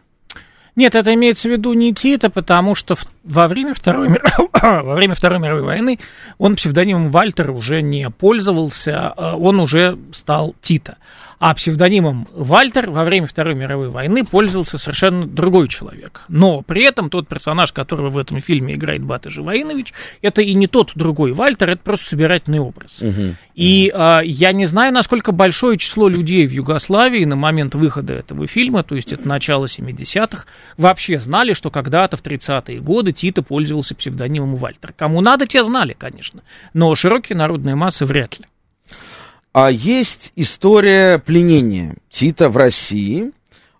Нет, 0.75 0.93
это 0.93 1.13
имеется 1.13 1.47
в 1.47 1.51
виду 1.51 1.73
не 1.73 1.93
Тита, 1.93 2.29
потому 2.29 2.75
что 2.75 2.95
во 3.23 3.47
время 3.47 3.73
Второй, 3.73 4.09
мир... 4.09 4.21
во 4.61 4.93
время 4.93 5.15
Второй 5.15 5.39
мировой 5.39 5.63
войны 5.63 5.99
он 6.37 6.55
псевдонимом 6.55 7.11
Вальтер 7.11 7.51
уже 7.51 7.81
не 7.81 8.09
пользовался, 8.09 9.13
а 9.15 9.35
он 9.37 9.59
уже 9.61 9.97
стал 10.11 10.53
Тита 10.61 10.97
а 11.39 11.53
псевдонимом 11.53 12.27
Вальтер 12.33 12.89
во 12.89 13.03
время 13.03 13.27
Второй 13.27 13.55
мировой 13.55 13.89
войны 13.89 14.23
пользовался 14.23 14.77
совершенно 14.77 15.25
другой 15.25 15.67
человек. 15.67 16.23
Но 16.27 16.61
при 16.61 16.83
этом 16.83 17.09
тот 17.09 17.27
персонаж, 17.27 17.73
которого 17.73 18.09
в 18.09 18.17
этом 18.17 18.41
фильме 18.41 18.75
играет 18.75 19.03
Бата 19.03 19.29
Живаинович, 19.29 19.93
это 20.21 20.41
и 20.41 20.53
не 20.53 20.67
тот 20.67 20.91
другой 20.95 21.33
Вальтер, 21.33 21.69
это 21.69 21.81
просто 21.83 22.09
собирательный 22.09 22.59
образ. 22.59 23.01
Угу. 23.01 23.35
И 23.55 23.91
а, 23.93 24.21
я 24.23 24.51
не 24.51 24.65
знаю, 24.65 24.93
насколько 24.93 25.31
большое 25.31 25.77
число 25.77 26.07
людей 26.07 26.45
в 26.47 26.51
Югославии 26.51 27.25
на 27.25 27.35
момент 27.35 27.75
выхода 27.75 28.13
этого 28.13 28.47
фильма, 28.47 28.83
то 28.83 28.95
есть 28.95 29.13
это 29.13 29.27
начало 29.27 29.65
70-х, 29.65 30.45
вообще 30.77 31.19
знали, 31.19 31.53
что 31.53 31.71
когда-то 31.71 32.17
в 32.17 32.23
30-е 32.23 32.79
годы 32.79 33.11
Тита 33.11 33.41
пользовался 33.41 33.95
псевдонимом 33.95 34.55
Вальтер. 34.55 34.93
Кому 34.93 35.21
надо, 35.21 35.47
те 35.47 35.63
знали, 35.63 35.95
конечно, 35.97 36.41
но 36.73 36.93
широкие 36.95 37.37
народные 37.37 37.75
массы 37.75 38.05
вряд 38.05 38.39
ли. 38.39 38.45
А 39.57 39.71
есть 39.71 40.33
история 40.35 41.17
пленения 41.17 41.95
Тита 42.09 42.49
в 42.49 42.57
России, 42.57 43.31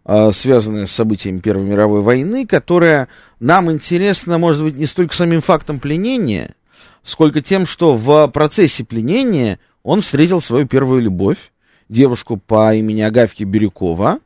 а, 0.05 0.31
связанная 0.31 0.85
с 0.85 0.91
событиями 0.93 1.39
Первой 1.39 1.65
мировой 1.65 1.99
войны, 1.99 2.47
которая 2.47 3.09
нам 3.41 3.69
интересна, 3.69 4.37
может 4.37 4.63
быть, 4.63 4.77
не 4.77 4.85
столько 4.85 5.13
самим 5.13 5.41
фактом 5.41 5.81
пленения, 5.81 6.55
сколько 7.03 7.41
тем, 7.41 7.65
что 7.65 7.93
в 7.93 8.25
процессе 8.29 8.85
пленения 8.85 9.59
он 9.83 9.99
встретил 9.99 10.39
свою 10.39 10.65
первую 10.65 11.01
любовь, 11.01 11.51
девушку 11.89 12.37
по 12.37 12.73
имени 12.73 13.01
Агафья 13.01 13.45
Бирюкова. 13.45 14.19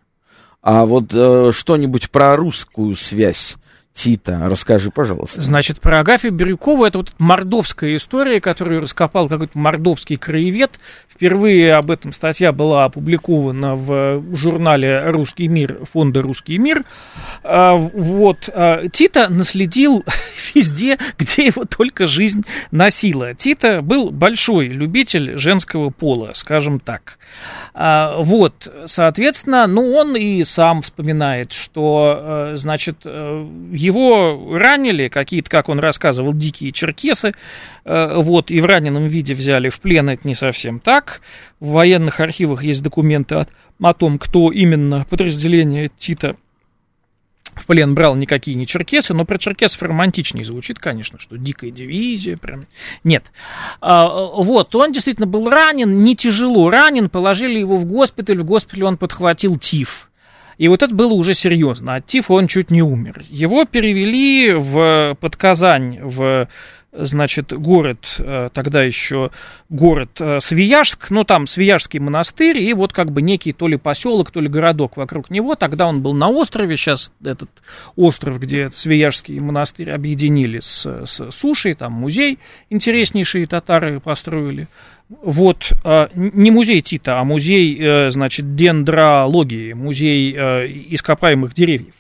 А 0.62 0.86
вот 0.86 1.06
э, 1.16 1.52
что-нибудь 1.52 2.12
про 2.12 2.36
русскую 2.36 2.96
связь 2.96 3.56
Тита. 3.94 4.48
Расскажи, 4.48 4.92
пожалуйста. 4.92 5.42
Значит, 5.42 5.82
про 5.82 6.00
Агафью 6.00 6.32
Бирюкову 6.32 6.86
это 6.86 7.00
вот 7.00 7.14
мордовская 7.18 7.98
история, 7.98 8.40
которую 8.40 8.82
раскопал 8.82 9.28
какой-то 9.28 9.58
мордовский 9.58 10.16
краевед. 10.16 10.80
Впервые 11.10 11.74
об 11.74 11.92
этом 11.92 12.14
статья 12.14 12.54
была 12.54 12.86
опубликована 12.86 13.76
в 13.76 14.24
журнале 14.34 15.10
«Русский 15.10 15.50
мир» 15.50 15.80
фонда 15.92 16.22
«Русский 16.22 16.58
мир». 16.58 16.86
А, 17.44 17.76
вот. 17.76 18.50
А, 18.54 18.88
Тита 18.88 19.28
наследил 19.28 20.06
везде, 20.56 20.98
где 21.18 21.48
его 21.48 21.66
только 21.66 22.06
жизнь 22.06 22.46
носила. 22.72 23.34
Тита 23.34 23.82
был 23.82 24.12
большой 24.12 24.68
любитель 24.68 25.38
женского 25.38 25.90
пола, 25.90 26.32
скажем 26.36 26.80
так. 26.80 27.20
А, 27.74 28.16
вот, 28.22 28.72
соответственно, 28.86 29.68
ну, 29.68 29.94
он 29.94 30.16
и 30.16 30.44
сам 30.46 30.82
вспоминает, 30.82 31.52
что, 31.52 32.52
э, 32.54 32.56
значит, 32.56 33.00
э, 33.04 33.46
его 33.80 34.58
ранили 34.58 35.08
какие-то, 35.08 35.50
как 35.50 35.70
он 35.70 35.80
рассказывал, 35.80 36.34
дикие 36.34 36.72
черкесы, 36.72 37.34
э, 37.86 38.14
вот, 38.16 38.52
и 38.52 38.60
в 38.60 38.66
раненом 38.66 39.08
виде 39.08 39.34
взяли 39.34 39.70
в 39.70 39.80
плен, 39.80 40.10
это 40.10 40.28
не 40.28 40.36
совсем 40.36 40.80
так. 40.80 41.22
В 41.60 41.72
военных 41.72 42.20
архивах 42.20 42.64
есть 42.64 42.84
документы 42.84 43.36
о, 43.36 43.48
о 43.82 43.94
том, 43.94 44.20
кто 44.20 44.52
именно 44.52 45.06
подразделение 45.10 45.90
Тита 45.98 46.36
в 47.56 47.66
плен 47.66 47.94
брал 47.94 48.16
никакие 48.16 48.56
не 48.56 48.66
черкесы, 48.66 49.14
но 49.14 49.26
про 49.26 49.38
черкесов 49.38 49.82
романтичнее 49.82 50.46
звучит, 50.46 50.80
конечно, 50.80 51.20
что 51.20 51.38
дикая 51.38 51.72
дивизия, 51.72 52.38
прям, 52.38 52.66
нет. 53.04 53.26
А, 53.82 54.08
вот, 54.08 54.74
он 54.76 54.92
действительно 54.92 55.28
был 55.28 55.50
ранен, 55.50 56.04
не 56.04 56.16
тяжело 56.16 56.70
ранен, 56.70 57.10
положили 57.10 57.60
его 57.60 57.78
в 57.78 57.86
госпиталь, 57.86 58.40
в 58.40 58.46
госпитале 58.46 58.86
он 58.86 58.98
подхватил 58.98 59.58
тиф. 59.58 60.09
И 60.60 60.68
вот 60.68 60.84
это 60.84 60.94
было 60.94 61.14
уже 61.14 61.34
серьезно. 61.34 61.96
От 61.96 62.06
тифа 62.06 62.34
он 62.34 62.48
чуть 62.48 62.70
не 62.70 62.82
умер. 62.82 63.24
Его 63.30 63.64
перевели 63.64 64.52
в, 64.52 65.16
под 65.20 65.38
Казань, 65.38 66.00
в 66.02 66.50
значит, 67.06 67.54
город, 67.54 68.16
э, 68.20 68.50
тогда 68.54 68.84
еще 68.84 69.32
город 69.70 70.10
э, 70.20 70.40
Свияжск, 70.40 71.10
ну, 71.10 71.24
там 71.24 71.48
Свияжский 71.48 72.00
монастырь, 72.00 72.60
и 72.60 72.74
вот 72.74 72.94
как 72.94 73.12
бы 73.12 73.22
некий 73.22 73.54
то 73.54 73.68
ли 73.68 73.78
поселок, 73.78 74.32
то 74.32 74.40
ли 74.40 74.48
городок 74.48 74.98
вокруг 74.98 75.30
него, 75.30 75.56
тогда 75.56 75.88
он 75.88 76.02
был 76.02 76.14
на 76.14 76.30
острове, 76.30 76.76
сейчас 76.78 77.12
этот 77.24 77.50
остров, 77.96 78.40
где 78.40 78.70
Свияжский 78.70 79.40
монастырь 79.40 79.92
объединили 79.92 80.60
с, 80.60 81.06
с 81.06 81.32
сушей, 81.32 81.74
там 81.74 81.94
музей 81.94 82.40
интереснейшие 82.70 83.48
татары 83.48 84.00
построили, 84.00 84.68
вот, 85.10 85.72
э, 85.84 86.08
не 86.14 86.52
музей 86.52 86.82
Тита, 86.82 87.20
а 87.20 87.24
музей, 87.24 88.10
значит, 88.12 88.56
дендрологии, 88.56 89.74
музей 89.74 90.34
ископаемых 90.34 91.54
деревьев. 91.54 91.96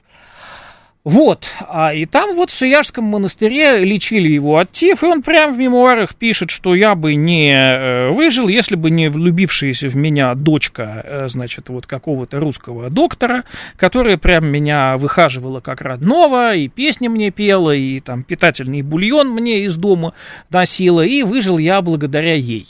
Вот, 1.05 1.47
а 1.65 1.93
и 1.93 2.05
там 2.05 2.35
вот 2.35 2.49
в 2.49 2.53
Свияжском 2.53 3.05
монастыре 3.05 3.85
лечили 3.85 4.27
его 4.27 4.57
от 4.57 4.73
тиф, 4.73 5.01
и 5.01 5.05
он 5.05 5.21
прямо 5.21 5.53
в 5.53 5.57
мемуарах 5.57 6.13
пишет, 6.13 6.51
что 6.51 6.75
я 6.75 6.93
бы 6.93 7.15
не 7.15 7.53
э, 7.53 8.11
выжил, 8.11 8.49
если 8.49 8.75
бы 8.75 8.91
не 8.91 9.09
влюбившаяся 9.09 9.87
в 9.87 9.95
меня 9.95 10.35
дочка, 10.35 11.01
э, 11.05 11.27
значит, 11.29 11.69
вот 11.69 11.87
какого-то 11.87 12.41
русского 12.41 12.89
доктора, 12.89 13.45
которая 13.77 14.17
прям 14.17 14.47
меня 14.47 14.97
выхаживала 14.97 15.61
как 15.61 15.79
родного, 15.79 16.53
и 16.53 16.67
песни 16.67 17.07
мне 17.07 17.31
пела, 17.31 17.71
и 17.71 18.01
там 18.01 18.23
питательный 18.23 18.81
бульон 18.81 19.29
мне 19.29 19.63
из 19.63 19.77
дома 19.77 20.13
носила, 20.49 20.99
и 20.99 21.23
выжил 21.23 21.59
я 21.59 21.81
благодаря 21.81 22.35
ей. 22.35 22.67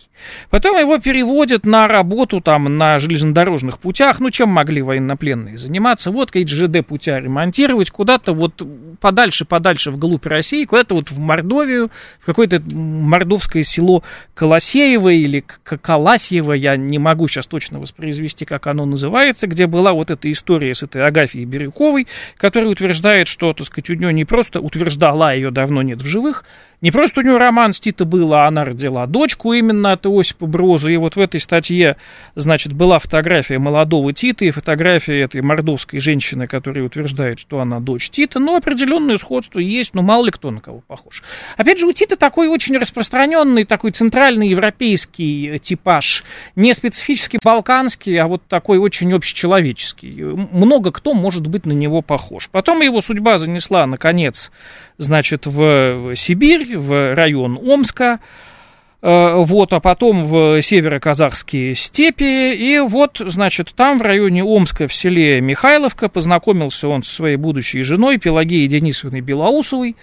Потом 0.52 0.78
его 0.78 1.00
переводят 1.00 1.66
на 1.66 1.88
работу 1.88 2.42
там 2.42 2.78
на 2.78 3.00
железнодорожных 3.00 3.80
путях, 3.80 4.20
ну 4.20 4.30
чем 4.30 4.50
могли 4.50 4.84
военнопленные 4.84 5.58
заниматься, 5.58 6.12
вот 6.12 6.30
какие-то 6.30 6.54
ЖД 6.54 6.86
путя 6.86 7.20
ремонтировать, 7.20 7.90
куда 7.90 8.19
куда-то 8.20 8.34
вот 8.34 8.62
подальше-подальше 9.00 9.92
вглубь 9.92 10.26
России, 10.26 10.66
куда-то 10.66 10.96
вот 10.96 11.10
в 11.10 11.18
Мордовию, 11.18 11.90
в 12.20 12.26
какое-то 12.26 12.62
мордовское 12.76 13.64
село 13.64 14.04
Колосеево 14.36 15.10
или 15.10 15.44
Каласьево, 15.64 16.54
я 16.54 16.76
не 16.76 17.00
могу 17.00 17.28
сейчас 17.28 17.48
точно 17.48 17.80
воспроизвести, 17.80 18.46
как 18.46 18.68
оно 18.68 18.86
называется, 18.86 19.48
где 19.48 19.68
была 19.68 19.94
вот 19.94 20.12
эта 20.12 20.32
история 20.32 20.76
с 20.76 20.84
этой 20.84 21.04
Агафией 21.04 21.46
Бирюковой, 21.46 22.08
которая 22.38 22.70
утверждает, 22.70 23.28
что, 23.28 23.54
так 23.54 23.66
сказать, 23.66 23.90
у 23.90 23.94
нее 23.94 24.14
не 24.14 24.26
просто 24.26 24.60
утверждала, 24.60 25.34
ее 25.34 25.52
давно 25.52 25.82
нет 25.82 26.02
в 26.02 26.06
живых, 26.06 26.44
не 26.82 26.92
просто 26.92 27.20
у 27.20 27.24
нее 27.24 27.38
роман 27.38 27.74
с 27.74 27.80
Тита 27.80 28.06
был, 28.06 28.34
а 28.34 28.48
она 28.48 28.64
родила 28.64 29.06
дочку 29.06 29.54
именно 29.54 29.92
от 29.92 30.06
Иосипа 30.06 30.46
Броза. 30.46 30.90
И 30.90 30.98
вот 30.98 31.16
в 31.16 31.20
этой 31.20 31.42
статье, 31.42 31.98
значит, 32.36 32.74
была 32.74 33.00
фотография 33.00 33.60
молодого 33.60 34.14
Тита 34.14 34.46
и 34.46 34.52
фотография 34.52 35.22
этой 35.22 35.42
мордовской 35.42 36.00
женщины, 36.00 36.48
которая 36.48 36.86
утверждает, 36.86 37.40
что 37.40 37.60
она 37.60 37.80
дочь 37.80 38.10
Тита. 38.10 38.40
Но 38.40 38.56
определенное 38.56 39.18
сходство 39.18 39.60
есть, 39.60 39.94
но 39.94 40.02
мало 40.02 40.26
ли 40.26 40.32
кто 40.32 40.52
на 40.52 40.62
кого 40.62 40.82
похож. 40.88 41.22
Опять 41.58 41.80
же, 41.80 41.86
у 41.86 41.92
Тита 41.92 42.16
такой 42.16 42.48
очень 42.48 42.78
распространенный, 42.78 43.66
такой 43.66 43.92
центральный 43.92 44.48
европейский 44.48 45.60
типаж. 45.60 46.24
Не 46.56 46.74
специфически 46.74 47.40
балканский, 47.44 48.16
а 48.18 48.28
вот 48.28 48.44
такой 48.48 48.78
очень 48.78 49.12
общечеловеческий. 49.12 50.24
Много 50.24 50.92
кто 50.92 51.14
может 51.14 51.48
быть 51.48 51.66
на 51.66 51.74
него 51.74 52.02
похож. 52.02 52.50
Потом 52.50 52.80
его 52.80 53.02
судьба 53.02 53.38
занесла, 53.38 53.86
наконец, 53.86 54.52
значит, 55.00 55.48
в 55.48 56.16
Сибирь, 56.16 56.78
в 56.78 57.16
район 57.16 57.58
Омска, 57.58 58.20
э, 59.02 59.34
вот, 59.36 59.74
а 59.74 59.80
потом 59.80 60.26
в 60.26 60.62
северо-казахские 60.62 61.74
степи, 61.74 62.54
и 62.54 62.80
вот, 62.80 63.22
значит, 63.26 63.74
там 63.76 63.98
в 63.98 64.02
районе 64.02 64.44
Омска, 64.44 64.88
в 64.88 64.94
селе 64.94 65.42
Михайловка, 65.42 66.10
познакомился 66.10 66.88
он 66.88 67.02
со 67.02 67.16
своей 67.16 67.38
будущей 67.38 67.82
женой 67.82 68.18
Пелагеей 68.18 68.68
Денисовной 68.68 69.22
Белоусовой, 69.22 69.96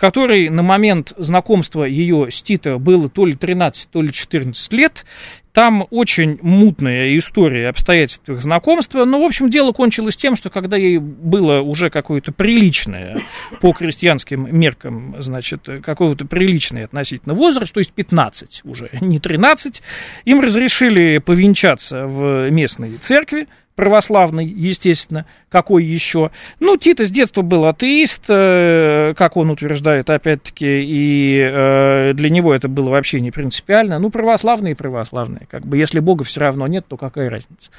которой 0.00 0.48
на 0.48 0.62
момент 0.62 1.12
знакомства 1.18 1.84
ее 1.84 2.30
с 2.30 2.40
Тита 2.40 2.78
было 2.78 3.10
то 3.10 3.26
ли 3.26 3.34
13, 3.34 3.90
то 3.90 4.00
ли 4.00 4.10
14 4.10 4.72
лет, 4.72 5.04
там 5.52 5.86
очень 5.90 6.38
мутная 6.40 7.18
история 7.18 7.68
обстоятельств 7.68 8.26
их 8.26 8.40
знакомства. 8.40 9.04
Но, 9.04 9.20
в 9.20 9.26
общем, 9.26 9.50
дело 9.50 9.72
кончилось 9.72 10.16
тем, 10.16 10.36
что 10.36 10.48
когда 10.48 10.78
ей 10.78 10.96
было 10.96 11.60
уже 11.60 11.90
какое-то 11.90 12.32
приличное, 12.32 13.18
по 13.60 13.74
крестьянским 13.74 14.48
меркам, 14.58 15.16
значит, 15.18 15.68
какого-то 15.82 16.24
приличный 16.24 16.84
относительно 16.84 17.34
возраст, 17.34 17.70
то 17.74 17.80
есть 17.80 17.92
15 17.92 18.62
уже, 18.64 18.88
не 19.02 19.18
13, 19.18 19.82
им 20.24 20.40
разрешили 20.40 21.18
повенчаться 21.18 22.06
в 22.06 22.48
местной 22.48 22.96
церкви, 23.02 23.48
православный, 23.80 24.44
естественно, 24.44 25.24
какой 25.48 25.84
еще. 25.84 26.32
Ну, 26.60 26.76
Тита 26.76 27.06
с 27.06 27.10
детства 27.10 27.40
был 27.40 27.64
атеист, 27.64 28.20
э, 28.28 29.14
как 29.16 29.38
он 29.38 29.48
утверждает, 29.48 30.10
опять-таки, 30.10 30.66
и 30.66 31.40
э, 31.40 32.12
для 32.12 32.28
него 32.28 32.54
это 32.54 32.68
было 32.68 32.90
вообще 32.90 33.22
не 33.22 33.30
принципиально. 33.30 33.98
Ну, 33.98 34.10
православные 34.10 34.72
и 34.72 34.74
православные, 34.74 35.46
как 35.50 35.64
бы, 35.64 35.78
если 35.78 36.00
Бога 36.00 36.24
все 36.24 36.40
равно 36.40 36.66
нет, 36.66 36.84
то 36.88 36.98
какая 36.98 37.30
разница. 37.30 37.70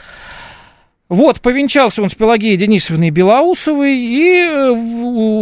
Вот, 1.12 1.42
повенчался 1.42 2.02
он 2.02 2.10
с 2.10 2.16
Пелагеей 2.16 2.56
Денисовной 2.56 3.10
Белоусовой 3.10 3.98
и, 3.98 4.32
э, 4.46 4.74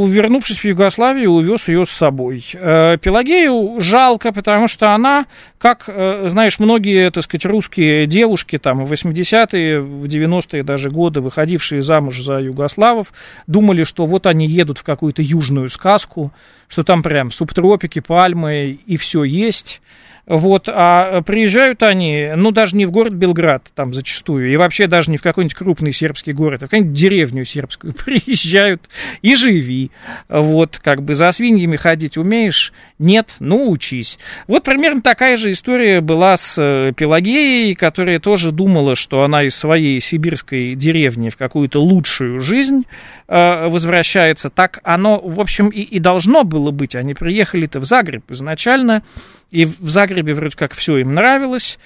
вернувшись 0.07 0.57
в 0.57 0.65
Югославию, 0.65 1.29
увез 1.29 1.67
ее 1.67 1.85
с 1.85 1.91
собой. 1.91 2.43
Э, 2.55 2.97
Пелагею 2.97 3.79
жалко, 3.79 4.33
потому 4.33 4.67
что 4.67 4.95
она, 4.95 5.27
как, 5.59 5.83
э, 5.85 6.25
знаешь, 6.29 6.57
многие, 6.57 7.11
так 7.11 7.23
сказать, 7.23 7.45
русские 7.45 8.07
девушки 8.07 8.57
там 8.57 8.83
в 8.83 8.91
80-е, 8.91 9.79
в 9.79 10.05
90-е 10.05 10.63
даже 10.63 10.89
годы, 10.89 11.21
выходившие 11.21 11.83
замуж 11.83 12.19
за 12.19 12.39
югославов, 12.39 13.13
думали, 13.45 13.83
что 13.83 14.07
вот 14.07 14.25
они 14.25 14.47
едут 14.47 14.79
в 14.79 14.83
какую-то 14.83 15.21
южную 15.21 15.69
сказку, 15.69 16.33
что 16.67 16.81
там 16.81 17.03
прям 17.03 17.31
субтропики, 17.31 17.99
пальмы 17.99 18.79
и 18.87 18.97
все 18.97 19.23
есть. 19.23 19.81
Вот, 20.29 20.69
а 20.69 21.23
приезжают 21.23 21.81
они, 21.81 22.33
ну, 22.35 22.51
даже 22.51 22.77
не 22.77 22.85
в 22.85 22.91
город 22.91 23.13
Белград, 23.13 23.71
там 23.73 23.95
зачастую, 23.95 24.53
и 24.53 24.57
вообще 24.57 24.85
даже 24.85 25.09
не 25.09 25.17
в 25.17 25.23
какой-нибудь 25.23 25.55
крупный 25.55 25.91
сербский 25.91 26.33
город, 26.33 26.61
а 26.61 26.67
в 26.67 26.69
какую-нибудь 26.69 26.95
деревню 26.95 27.45
сербскую 27.45 27.93
приезжают 28.05 28.89
и 29.23 29.35
живи. 29.35 29.89
Вот, 30.29 30.77
как 30.77 31.01
бы 31.01 31.15
за 31.15 31.31
свиньями 31.31 31.77
ходить 31.77 32.15
умеешь? 32.15 32.73
Нет? 32.99 33.37
Ну, 33.39 33.71
учись. 33.71 34.19
Вот 34.45 34.65
примерно 34.65 35.01
такая 35.01 35.35
же 35.35 35.51
история 35.51 35.99
была 35.99 36.37
с 36.37 36.61
э, 36.61 36.93
Пелагеей, 36.95 37.73
которая 37.73 38.19
тоже 38.19 38.51
думала, 38.51 38.95
что 38.95 39.23
она 39.23 39.43
из 39.43 39.55
своей 39.55 39.99
сибирской 39.99 40.75
деревни 40.75 41.29
в 41.29 41.37
какую-то 41.37 41.81
лучшую 41.81 42.39
жизнь 42.41 42.85
э, 42.85 43.18
возвращается. 43.29 44.49
Так 44.49 44.79
оно, 44.83 45.19
в 45.19 45.39
общем, 45.39 45.69
и, 45.69 45.81
и 45.81 45.99
должно 45.99 46.43
было 46.43 46.71
быть. 46.71 46.95
Они 46.95 47.13
приехали-то 47.13 47.79
в 47.79 47.85
Загреб 47.85 48.29
изначально, 48.31 49.03
и 49.51 49.65
в 49.65 49.87
Загребе 49.87 50.33
вроде 50.33 50.57
как 50.57 50.73
все 50.73 50.97
им 50.97 51.13
нравилось. 51.13 51.77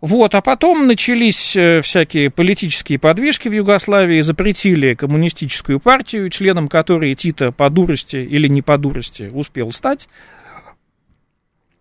Вот, 0.00 0.34
а 0.34 0.42
потом 0.42 0.86
начались 0.86 1.56
э, 1.56 1.80
всякие 1.80 2.30
политические 2.30 2.98
подвижки 2.98 3.48
в 3.48 3.52
Югославии, 3.52 4.20
запретили 4.20 4.94
коммунистическую 4.94 5.80
партию, 5.80 6.28
членом 6.28 6.68
которой 6.68 7.14
Тита 7.14 7.50
по 7.50 7.70
дурости 7.70 8.16
или 8.16 8.46
не 8.46 8.60
по 8.60 8.76
дурости 8.76 9.30
успел 9.32 9.72
стать. 9.72 10.08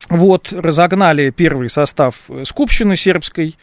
Вот, 0.09 0.53
разогнали 0.53 1.29
первый 1.31 1.69
состав 1.69 2.29
Скупщины 2.43 2.95
сербской, 2.95 3.55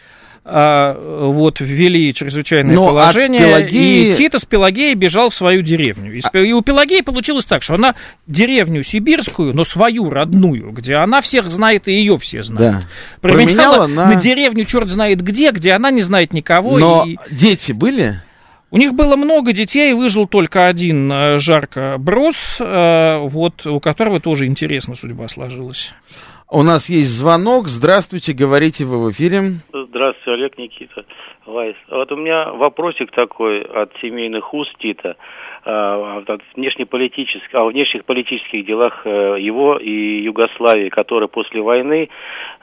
а, 0.44 0.94
вот 1.28 1.60
ввели 1.60 2.12
чрезвычайное 2.12 2.74
Но 2.74 2.88
положение, 2.88 3.46
Пелагеи... 3.46 4.12
и 4.12 4.16
Титос 4.16 4.44
Пелагеи 4.44 4.94
бежал 4.94 5.30
в 5.30 5.34
свою 5.34 5.62
деревню. 5.62 6.12
И, 6.12 6.20
и 6.20 6.52
у 6.52 6.62
Пелагеи 6.62 7.00
получилось 7.00 7.44
так, 7.44 7.62
что 7.62 7.74
она 7.74 7.94
деревню 8.26 8.82
сибирскую, 8.82 9.54
но 9.54 9.62
свою 9.62 10.10
родную, 10.10 10.72
где 10.72 10.96
она 10.96 11.20
всех 11.20 11.50
знает 11.52 11.86
и 11.86 11.92
ее 11.92 12.18
все 12.18 12.42
знают. 12.42 12.74
Да. 12.74 12.82
Променяла, 13.20 13.86
Променяла 13.86 13.86
на... 13.86 14.14
на 14.14 14.20
деревню 14.20 14.64
черт 14.64 14.88
знает 14.88 15.22
где, 15.22 15.52
где 15.52 15.72
она 15.72 15.92
не 15.92 16.02
знает 16.02 16.32
никого. 16.32 16.78
Но 16.78 17.04
и... 17.06 17.16
дети 17.30 17.70
были? 17.70 18.20
У 18.72 18.78
них 18.78 18.94
было 18.94 19.16
много 19.16 19.52
детей, 19.52 19.92
выжил 19.92 20.26
только 20.26 20.66
один 20.66 21.12
э, 21.12 21.36
Жарко 21.36 21.96
Брос, 21.98 22.56
э, 22.58 23.18
вот, 23.18 23.66
у 23.66 23.80
которого 23.80 24.18
тоже 24.18 24.46
интересно 24.46 24.94
судьба 24.94 25.28
сложилась. 25.28 25.92
У 26.54 26.62
нас 26.62 26.90
есть 26.90 27.08
звонок. 27.12 27.66
Здравствуйте, 27.66 28.34
говорите 28.34 28.84
вы 28.84 29.02
в 29.02 29.10
эфире. 29.10 29.40
Здравствуйте, 29.72 30.32
Олег 30.32 30.58
Никита. 30.58 31.06
Вайс. 31.46 31.76
Вот 31.88 32.12
у 32.12 32.16
меня 32.16 32.52
вопросик 32.52 33.10
такой 33.10 33.62
от 33.62 33.90
семейных 34.02 34.52
уст 34.52 34.70
Тита. 34.78 35.16
А, 35.64 36.22
о 36.26 36.38
внешнеполитических, 36.56 37.54
о 37.54 37.66
внешних 37.66 38.04
политических 38.04 38.66
делах 38.66 39.02
э, 39.04 39.36
его 39.38 39.76
и 39.76 40.22
Югославии, 40.22 40.88
которая 40.88 41.28
после 41.28 41.62
войны, 41.62 42.08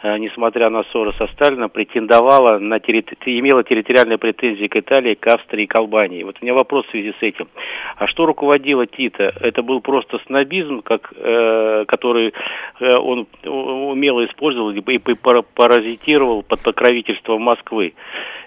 э, 0.03 0.17
несмотря 0.17 0.69
на 0.69 0.83
ссоры 0.83 1.13
со 1.13 1.27
Сталином, 1.27 1.69
претендовала 1.69 2.59
на 2.59 2.81
территори... 2.81 3.39
имела 3.39 3.63
территориальные 3.63 4.17
претензии 4.17 4.67
к 4.67 4.75
Италии, 4.75 5.13
к 5.13 5.25
Австрии, 5.27 5.65
к 5.65 5.79
Албании. 5.79 6.23
Вот 6.23 6.35
у 6.41 6.45
меня 6.45 6.53
вопрос 6.53 6.87
в 6.87 6.91
связи 6.91 7.13
с 7.17 7.23
этим. 7.23 7.47
А 7.95 8.05
что 8.07 8.25
руководило 8.25 8.85
Тита? 8.85 9.31
Это 9.39 9.61
был 9.61 9.79
просто 9.79 10.19
снобизм, 10.25 10.81
как, 10.81 11.13
э, 11.15 11.85
который 11.87 12.33
э, 12.81 12.97
он 12.97 13.27
умело 13.45 14.25
использовал 14.25 14.71
и 14.71 14.81
паразитировал 14.81 16.43
под 16.43 16.61
покровительством 16.63 17.43
Москвы 17.43 17.93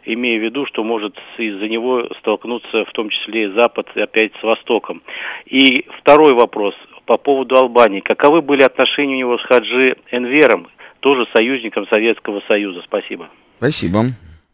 имея 0.05 0.39
в 0.39 0.43
виду, 0.43 0.67
что 0.67 0.85
может 0.85 1.17
из-за 1.39 1.69
него 1.69 2.09
столкнуться 2.21 2.85
в 2.85 2.93
том 2.93 3.09
числе 3.11 3.53
Запад 3.53 3.89
опять 3.97 4.33
с 4.41 4.43
Востоком. 4.43 5.03
И 5.47 5.87
второй 6.01 6.35
вопрос 6.35 6.75
по 7.07 7.19
поводу 7.19 7.57
Албании. 7.57 8.01
Каковы 8.01 8.43
были 8.43 8.63
отношения 8.63 9.15
у 9.15 9.19
него 9.19 9.39
с 9.39 9.43
Хаджи 9.43 9.97
Энвером, 10.11 10.69
тоже 11.01 11.27
союзником 11.35 11.87
Советского 11.89 12.43
Союза? 12.49 12.83
Спасибо. 12.85 13.29
Спасибо. 13.59 14.05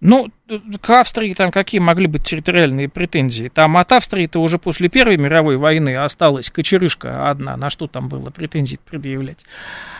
Ну, 0.00 0.26
к 0.80 0.90
Австрии 0.90 1.34
там 1.34 1.50
какие 1.50 1.80
могли 1.80 2.06
быть 2.06 2.24
территориальные 2.24 2.88
претензии? 2.88 3.50
Там 3.52 3.76
от 3.76 3.92
Австрии-то 3.92 4.40
уже 4.40 4.58
после 4.58 4.88
Первой 4.88 5.16
мировой 5.16 5.56
войны 5.56 5.94
осталась 5.96 6.50
кочерышка 6.50 7.30
одна, 7.30 7.56
на 7.56 7.70
что 7.70 7.86
там 7.86 8.08
было 8.08 8.30
претензий 8.30 8.78
предъявлять. 8.88 9.44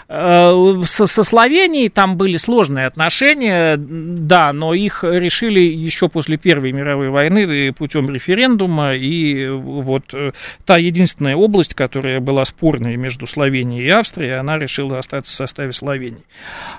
Э, 0.08 0.52
со, 0.86 1.06
со 1.06 1.22
Словенией 1.22 1.90
там 1.90 2.16
были 2.16 2.38
сложные 2.38 2.86
отношения, 2.86 3.76
да, 3.76 4.54
но 4.54 4.72
их 4.72 5.04
решили 5.04 5.60
еще 5.60 6.08
после 6.08 6.38
Первой 6.38 6.72
мировой 6.72 7.10
войны 7.10 7.72
путем 7.74 8.08
референдума, 8.10 8.94
и 8.94 9.48
вот 9.48 10.14
э, 10.14 10.32
та 10.64 10.78
единственная 10.78 11.36
область, 11.36 11.74
которая 11.74 12.20
была 12.20 12.46
спорной 12.46 12.96
между 12.96 13.26
Словенией 13.26 13.84
и 13.84 13.90
Австрией, 13.90 14.38
она 14.38 14.58
решила 14.58 14.98
остаться 14.98 15.34
в 15.34 15.36
составе 15.36 15.74
Словении. 15.74 16.24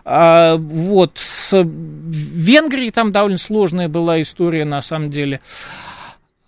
А, 0.06 0.56
вот, 0.56 1.20
с 1.20 1.52
Венгрией 1.54 2.90
там 2.90 3.12
довольно 3.12 3.38
сложная 3.60 3.90
была 3.90 4.22
история, 4.22 4.64
на 4.64 4.80
самом 4.80 5.10
деле. 5.10 5.42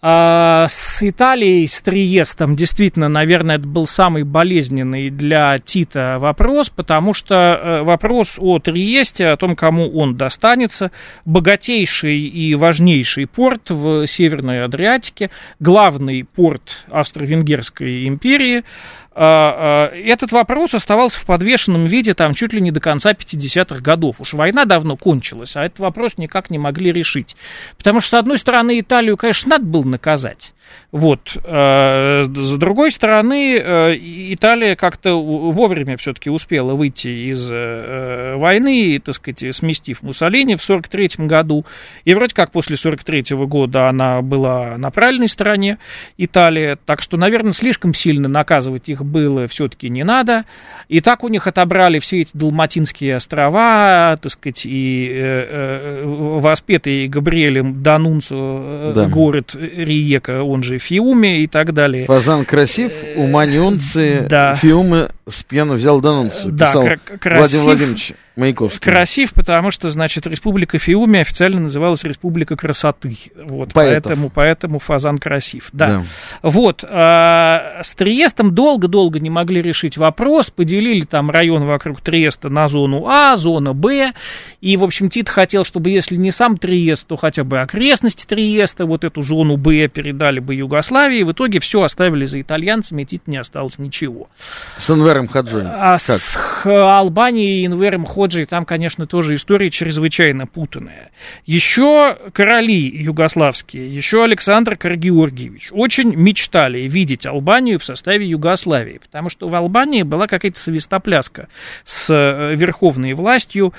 А 0.01 0.67
с 0.69 1.03
Италией, 1.03 1.67
с 1.67 1.81
Триестом, 1.81 2.55
действительно, 2.55 3.09
наверное, 3.09 3.57
это 3.57 3.67
был 3.67 3.85
самый 3.85 4.23
болезненный 4.23 5.09
для 5.09 5.57
Тита 5.59 6.17
вопрос, 6.19 6.69
потому 6.69 7.13
что 7.13 7.35
э, 7.35 7.83
вопрос 7.83 8.37
о 8.39 8.59
Триесте, 8.59 9.27
о 9.27 9.35
том, 9.35 9.57
кому 9.57 9.91
он 9.95 10.15
достанется, 10.15 10.91
богатейший 11.25 12.19
и 12.19 12.55
важнейший 12.55 13.27
порт 13.27 13.69
в 13.69 14.07
Северной 14.07 14.63
Адриатике, 14.63 15.29
главный 15.59 16.23
порт 16.23 16.85
Австро-Венгерской 16.89 18.07
империи– 18.07 18.63
этот 19.13 20.31
вопрос 20.31 20.73
оставался 20.73 21.19
в 21.19 21.25
подвешенном 21.25 21.85
виде 21.85 22.13
там 22.13 22.33
чуть 22.33 22.53
ли 22.53 22.61
не 22.61 22.71
до 22.71 22.79
конца 22.79 23.11
50-х 23.11 23.81
годов. 23.81 24.21
Уж 24.21 24.33
война 24.33 24.63
давно 24.63 24.95
кончилась, 24.95 25.57
а 25.57 25.65
этот 25.65 25.79
вопрос 25.79 26.17
никак 26.17 26.49
не 26.49 26.57
могли 26.57 26.93
решить. 26.93 27.35
Потому 27.77 27.99
что, 27.99 28.09
с 28.11 28.13
одной 28.13 28.37
стороны, 28.37 28.79
Италию, 28.79 29.17
конечно, 29.17 29.49
надо 29.49 29.65
было 29.65 29.83
наказать. 29.83 30.53
Вот. 30.91 31.37
Э, 31.45 32.23
с 32.23 32.57
другой 32.57 32.91
стороны, 32.91 33.57
э, 33.57 33.95
Италия 33.97 34.75
как-то 34.75 35.21
вовремя 35.21 35.95
все-таки 35.95 36.29
успела 36.29 36.73
выйти 36.73 37.31
из 37.31 37.49
э, 37.49 38.35
войны, 38.35 38.99
так 38.99 39.15
сказать, 39.15 39.55
сместив 39.55 40.01
Муссолини 40.01 40.55
в 40.55 40.61
43 40.61 41.25
году. 41.25 41.65
И 42.03 42.13
вроде 42.13 42.35
как 42.35 42.51
после 42.51 42.75
43 42.75 43.37
года 43.45 43.87
она 43.87 44.21
была 44.21 44.77
на 44.77 44.91
правильной 44.91 45.29
стороне 45.29 45.77
Италии. 46.17 46.77
Так 46.85 47.01
что, 47.01 47.15
наверное, 47.15 47.53
слишком 47.53 47.93
сильно 47.93 48.27
наказывать 48.27 48.89
их 48.89 49.05
было 49.05 49.47
все-таки 49.47 49.89
не 49.89 50.03
надо. 50.03 50.43
И 50.89 50.99
так 50.99 51.23
у 51.23 51.29
них 51.29 51.47
отобрали 51.47 51.99
все 51.99 52.21
эти 52.21 52.31
Далматинские 52.33 53.15
острова, 53.15 54.17
так 54.21 54.31
сказать, 54.31 54.63
и 54.65 56.01
воспетый 56.03 57.07
Габриэлем 57.07 57.81
Данунцо 57.81 58.91
да. 58.93 59.07
город 59.07 59.55
Риека, 59.55 60.43
он 60.43 60.60
же 60.63 60.77
Фиуме 60.77 61.43
и 61.43 61.47
так 61.47 61.73
далее. 61.73 62.05
Фазан 62.05 62.45
красив, 62.45 62.91
уманионцы, 63.15 64.25
да. 64.29 64.55
Фиумы 64.55 65.09
с 65.27 65.43
пьяну 65.43 65.75
взял 65.75 66.01
Данунцу, 66.01 66.51
да, 66.51 66.67
писал 66.67 66.83
красив, 67.19 67.39
Владимир 67.39 67.63
Владимирович. 67.63 68.13
Маяковский. 68.35 68.91
Красив, 68.91 69.33
потому 69.33 69.71
что, 69.71 69.89
значит, 69.89 70.25
Республика 70.25 70.77
Фиуми 70.77 71.19
официально 71.19 71.59
называлась 71.59 72.03
Республика 72.03 72.55
красоты. 72.55 73.17
Вот, 73.35 73.71
поэтому, 73.73 74.29
поэтому 74.29 74.79
фазан 74.79 75.17
красив. 75.17 75.69
Да. 75.73 75.87
да. 75.87 76.03
Вот. 76.41 76.83
А, 76.87 77.81
с 77.83 77.93
Триестом 77.93 78.55
долго-долго 78.55 79.19
не 79.19 79.29
могли 79.29 79.61
решить 79.61 79.97
вопрос. 79.97 80.49
Поделили 80.49 81.01
там 81.01 81.29
район 81.29 81.65
вокруг 81.65 82.01
Триеста 82.01 82.49
на 82.49 82.69
зону 82.69 83.07
А, 83.07 83.35
зона 83.35 83.73
Б. 83.73 84.13
И, 84.61 84.77
в 84.77 84.83
общем, 84.83 85.09
Тит 85.09 85.27
хотел, 85.27 85.65
чтобы 85.65 85.89
если 85.89 86.15
не 86.15 86.31
сам 86.31 86.57
Триест, 86.57 87.07
то 87.07 87.17
хотя 87.17 87.43
бы 87.43 87.59
окрестности 87.59 88.25
Триеста, 88.25 88.85
вот 88.85 89.03
эту 89.03 89.21
зону 89.21 89.57
Б 89.57 89.87
передали 89.87 90.39
бы 90.39 90.55
Югославии. 90.55 91.23
В 91.23 91.33
итоге 91.33 91.59
все 91.59 91.81
оставили 91.81 92.25
за 92.25 92.39
итальянцами, 92.41 93.01
и 93.01 93.05
Тит 93.05 93.27
не 93.27 93.37
осталось 93.37 93.77
ничего. 93.77 94.29
С 94.77 94.89
Инвером 94.89 95.27
Хаджоем. 95.27 95.67
А 95.67 95.97
как? 95.97 96.21
с 96.21 96.65
Албанией 96.65 97.61
и 97.61 97.65
Инвером 97.65 98.05
Ходжи 98.21 98.31
Ходжи, 98.31 98.45
там, 98.45 98.65
конечно, 98.65 99.07
тоже 99.07 99.33
история 99.33 99.71
чрезвычайно 99.71 100.45
путанная. 100.45 101.11
Еще 101.45 102.17
короли 102.33 102.87
югославские, 102.87 103.93
еще 103.93 104.23
Александр 104.23 104.77
Каргеоргиевич 104.77 105.69
очень 105.71 106.15
мечтали 106.15 106.87
видеть 106.87 107.25
Албанию 107.25 107.79
в 107.79 107.83
составе 107.83 108.27
Югославии, 108.27 108.99
потому 108.99 109.29
что 109.29 109.49
в 109.49 109.55
Албании 109.55 110.03
была 110.03 110.27
какая-то 110.27 110.59
свистопляска 110.59 111.47
с 111.83 112.13
э, 112.13 112.55
верховной 112.55 113.13
властью, 113.13 113.73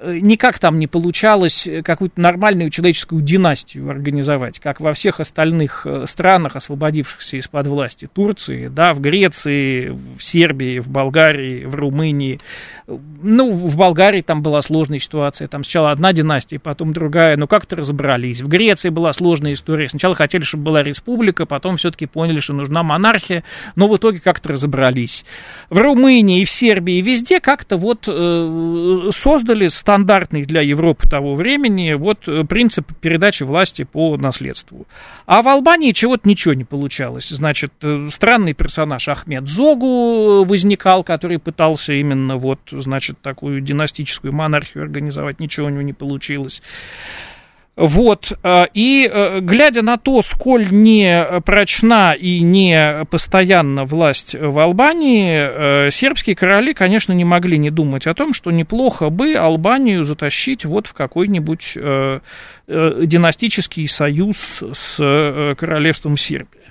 никак 0.00 0.58
там 0.58 0.78
не 0.78 0.86
получалось 0.86 1.66
э, 1.66 1.82
какую-то 1.82 2.20
нормальную 2.20 2.70
человеческую 2.70 3.22
династию 3.22 3.90
организовать, 3.90 4.60
как 4.60 4.80
во 4.80 4.92
всех 4.92 5.18
остальных 5.18 5.86
э, 5.86 6.04
странах, 6.06 6.54
освободившихся 6.56 7.36
из-под 7.38 7.66
власти 7.66 8.08
Турции, 8.12 8.68
да, 8.68 8.92
в 8.92 9.00
Греции, 9.00 9.88
в 9.88 10.22
Сербии, 10.22 10.78
в 10.78 10.88
Болгарии, 10.88 11.64
в 11.64 11.74
Румынии. 11.74 12.40
Ну, 12.86 13.50
в 13.50 13.76
Болгарии 13.76 14.22
там 14.22 14.40
была 14.40 14.62
сложная 14.62 15.00
ситуация, 15.00 15.48
там 15.48 15.64
сначала 15.64 15.90
одна 15.90 16.12
династия, 16.12 16.58
потом 16.60 16.92
другая, 16.92 17.36
но 17.36 17.46
как-то 17.48 17.76
разобрались. 17.76 18.40
В 18.40 18.48
Греции 18.48 18.90
была 18.90 19.12
сложная 19.12 19.54
история, 19.54 19.88
сначала 19.88 20.14
хотели, 20.14 20.42
чтобы 20.42 20.64
была 20.64 20.82
республика, 20.82 21.44
потом 21.44 21.76
все-таки 21.76 22.06
поняли, 22.06 22.38
что 22.38 22.52
нужна 22.52 22.84
монархия, 22.84 23.42
но 23.74 23.88
в 23.88 23.96
итоге 23.96 24.20
как-то 24.20 24.50
разобрались. 24.50 25.24
В 25.70 25.78
Румынии, 25.78 26.44
в 26.44 26.50
Сербии, 26.50 27.02
везде 27.02 27.40
как-то 27.40 27.76
вот 27.76 28.04
э, 28.06 29.10
создали 29.12 29.66
стандартный 29.88 30.44
для 30.44 30.60
Европы 30.60 31.08
того 31.08 31.34
времени 31.34 31.94
вот 31.94 32.28
э, 32.28 32.44
принцип 32.44 32.92
передачи 33.00 33.42
власти 33.42 33.84
по 33.84 34.18
наследству. 34.18 34.86
А 35.24 35.40
в 35.40 35.48
Албании 35.48 35.92
чего-то 35.92 36.28
ничего 36.28 36.52
не 36.52 36.64
получалось. 36.64 37.30
Значит, 37.30 37.72
э, 37.80 38.08
странный 38.12 38.52
персонаж 38.52 39.08
Ахмед 39.08 39.48
Зогу 39.48 40.44
возникал, 40.44 41.04
который 41.04 41.38
пытался 41.38 41.94
именно 41.94 42.36
вот, 42.36 42.60
значит, 42.70 43.18
такую 43.22 43.62
династическую 43.62 44.30
монархию 44.30 44.84
организовать, 44.84 45.40
ничего 45.40 45.68
у 45.68 45.70
него 45.70 45.80
не 45.80 45.94
получилось. 45.94 46.62
Вот, 47.78 48.32
э, 48.42 48.64
и 48.74 49.08
э, 49.08 49.38
глядя 49.38 49.82
на 49.82 49.98
то, 49.98 50.20
сколь 50.22 50.66
не 50.72 51.40
прочна 51.42 52.12
и 52.12 52.40
не 52.40 53.04
постоянна 53.08 53.84
власть 53.84 54.34
в 54.34 54.58
Албании, 54.58 55.86
э, 55.86 55.90
сербские 55.92 56.34
короли, 56.34 56.74
конечно, 56.74 57.12
не 57.12 57.24
могли 57.24 57.56
не 57.56 57.70
думать 57.70 58.08
о 58.08 58.14
том, 58.14 58.34
что 58.34 58.50
неплохо 58.50 59.10
бы 59.10 59.34
Албанию 59.34 60.02
затащить 60.02 60.64
вот 60.64 60.88
в 60.88 60.92
какой-нибудь 60.92 61.78
династический 62.66 63.86
союз 63.86 64.62
с 64.72 64.96
королевством 65.56 66.16
Сербии. 66.16 66.67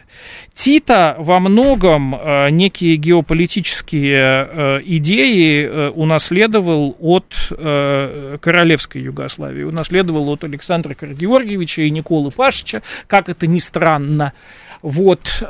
Тита 0.53 1.15
во 1.19 1.39
многом 1.39 2.15
э, 2.15 2.49
некие 2.49 2.95
геополитические 2.95 4.17
э, 4.17 4.81
идеи 4.83 5.65
э, 5.65 5.89
унаследовал 5.89 6.95
от 6.99 7.35
королевской 7.49 9.01
Югославии, 9.01 9.63
унаследовал 9.63 10.29
от 10.29 10.43
Александра 10.43 10.93
Каргеоргиевича 10.93 11.83
и 11.83 11.91
Николы 11.91 12.31
Пашича, 12.31 12.81
как 13.07 13.29
это 13.29 13.47
ни 13.47 13.59
странно. 13.59 14.33
Вот. 14.81 15.41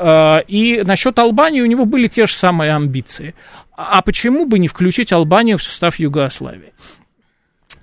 И 0.47 0.81
насчет 0.85 1.19
Албании 1.19 1.61
у 1.61 1.65
него 1.65 1.85
были 1.85 2.07
те 2.07 2.25
же 2.25 2.33
самые 2.33 2.73
амбиции. 2.73 3.35
А 3.75 4.01
почему 4.01 4.45
бы 4.45 4.59
не 4.59 4.67
включить 4.67 5.11
Албанию 5.11 5.57
в 5.57 5.63
состав 5.63 5.99
Югославии? 5.99 6.73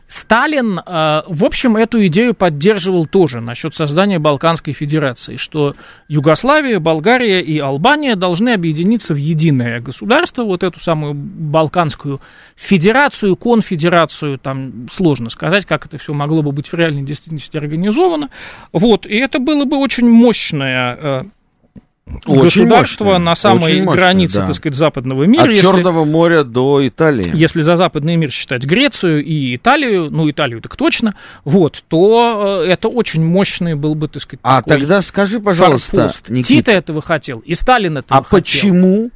Сталин, 0.06 0.78
э, 0.78 1.22
в 1.26 1.44
общем, 1.44 1.76
эту 1.76 2.06
идею 2.06 2.34
поддерживал 2.34 3.06
тоже 3.06 3.40
насчет 3.40 3.74
создания 3.74 4.18
Балканской 4.18 4.74
Федерации, 4.74 5.36
что 5.36 5.74
Югославия, 6.08 6.78
Болгария 6.78 7.40
и 7.40 7.58
Албания 7.58 8.14
должны 8.14 8.50
объединиться 8.50 9.14
в 9.14 9.16
единое 9.16 9.80
государство, 9.80 10.44
вот 10.44 10.62
эту 10.62 10.78
самую 10.78 11.14
Балканскую 11.14 12.20
Федерацию, 12.54 13.34
конфедерацию, 13.36 14.38
там 14.38 14.88
сложно 14.92 15.30
сказать, 15.30 15.64
как 15.64 15.86
это 15.86 15.96
все 15.96 16.12
могло 16.12 16.42
бы 16.42 16.52
быть 16.52 16.68
в 16.68 16.74
реальной 16.74 17.02
действительности 17.02 17.56
организовано. 17.56 18.28
Вот, 18.72 19.06
и 19.06 19.16
это 19.16 19.38
было 19.38 19.64
бы 19.64 19.78
очень 19.78 20.08
мощное 20.08 20.98
э, 21.00 21.24
очень 22.26 22.64
государство 22.64 23.04
мощное, 23.04 23.18
на 23.18 23.34
самой 23.34 23.76
мощное, 23.82 23.94
границе, 23.96 24.40
да. 24.40 24.46
так 24.46 24.56
сказать, 24.56 24.76
западного 24.76 25.24
мира. 25.24 25.44
От 25.44 25.48
если, 25.48 25.62
Черного 25.62 26.04
моря 26.04 26.44
до 26.44 26.86
Италии. 26.86 27.30
Если 27.34 27.62
за 27.62 27.76
западный 27.76 28.16
мир 28.16 28.30
считать 28.30 28.64
Грецию 28.64 29.24
и 29.24 29.56
Италию, 29.56 30.10
ну, 30.10 30.30
Италию 30.30 30.60
так 30.60 30.76
точно, 30.76 31.14
вот, 31.44 31.82
то 31.88 32.62
э, 32.64 32.70
это 32.70 32.88
очень 32.88 33.24
мощный 33.24 33.74
был 33.74 33.94
бы, 33.94 34.08
так 34.08 34.22
сказать, 34.22 34.40
А 34.42 34.60
тогда 34.62 35.00
скажи, 35.00 35.40
пожалуйста, 35.40 36.10
Никита, 36.28 36.48
Тита 36.48 36.72
этого 36.72 37.00
хотел, 37.00 37.38
и 37.40 37.54
Сталин 37.54 37.98
этого 37.98 38.20
а 38.20 38.22
хотел. 38.22 38.38
А 38.38 38.40
почему 38.40 39.10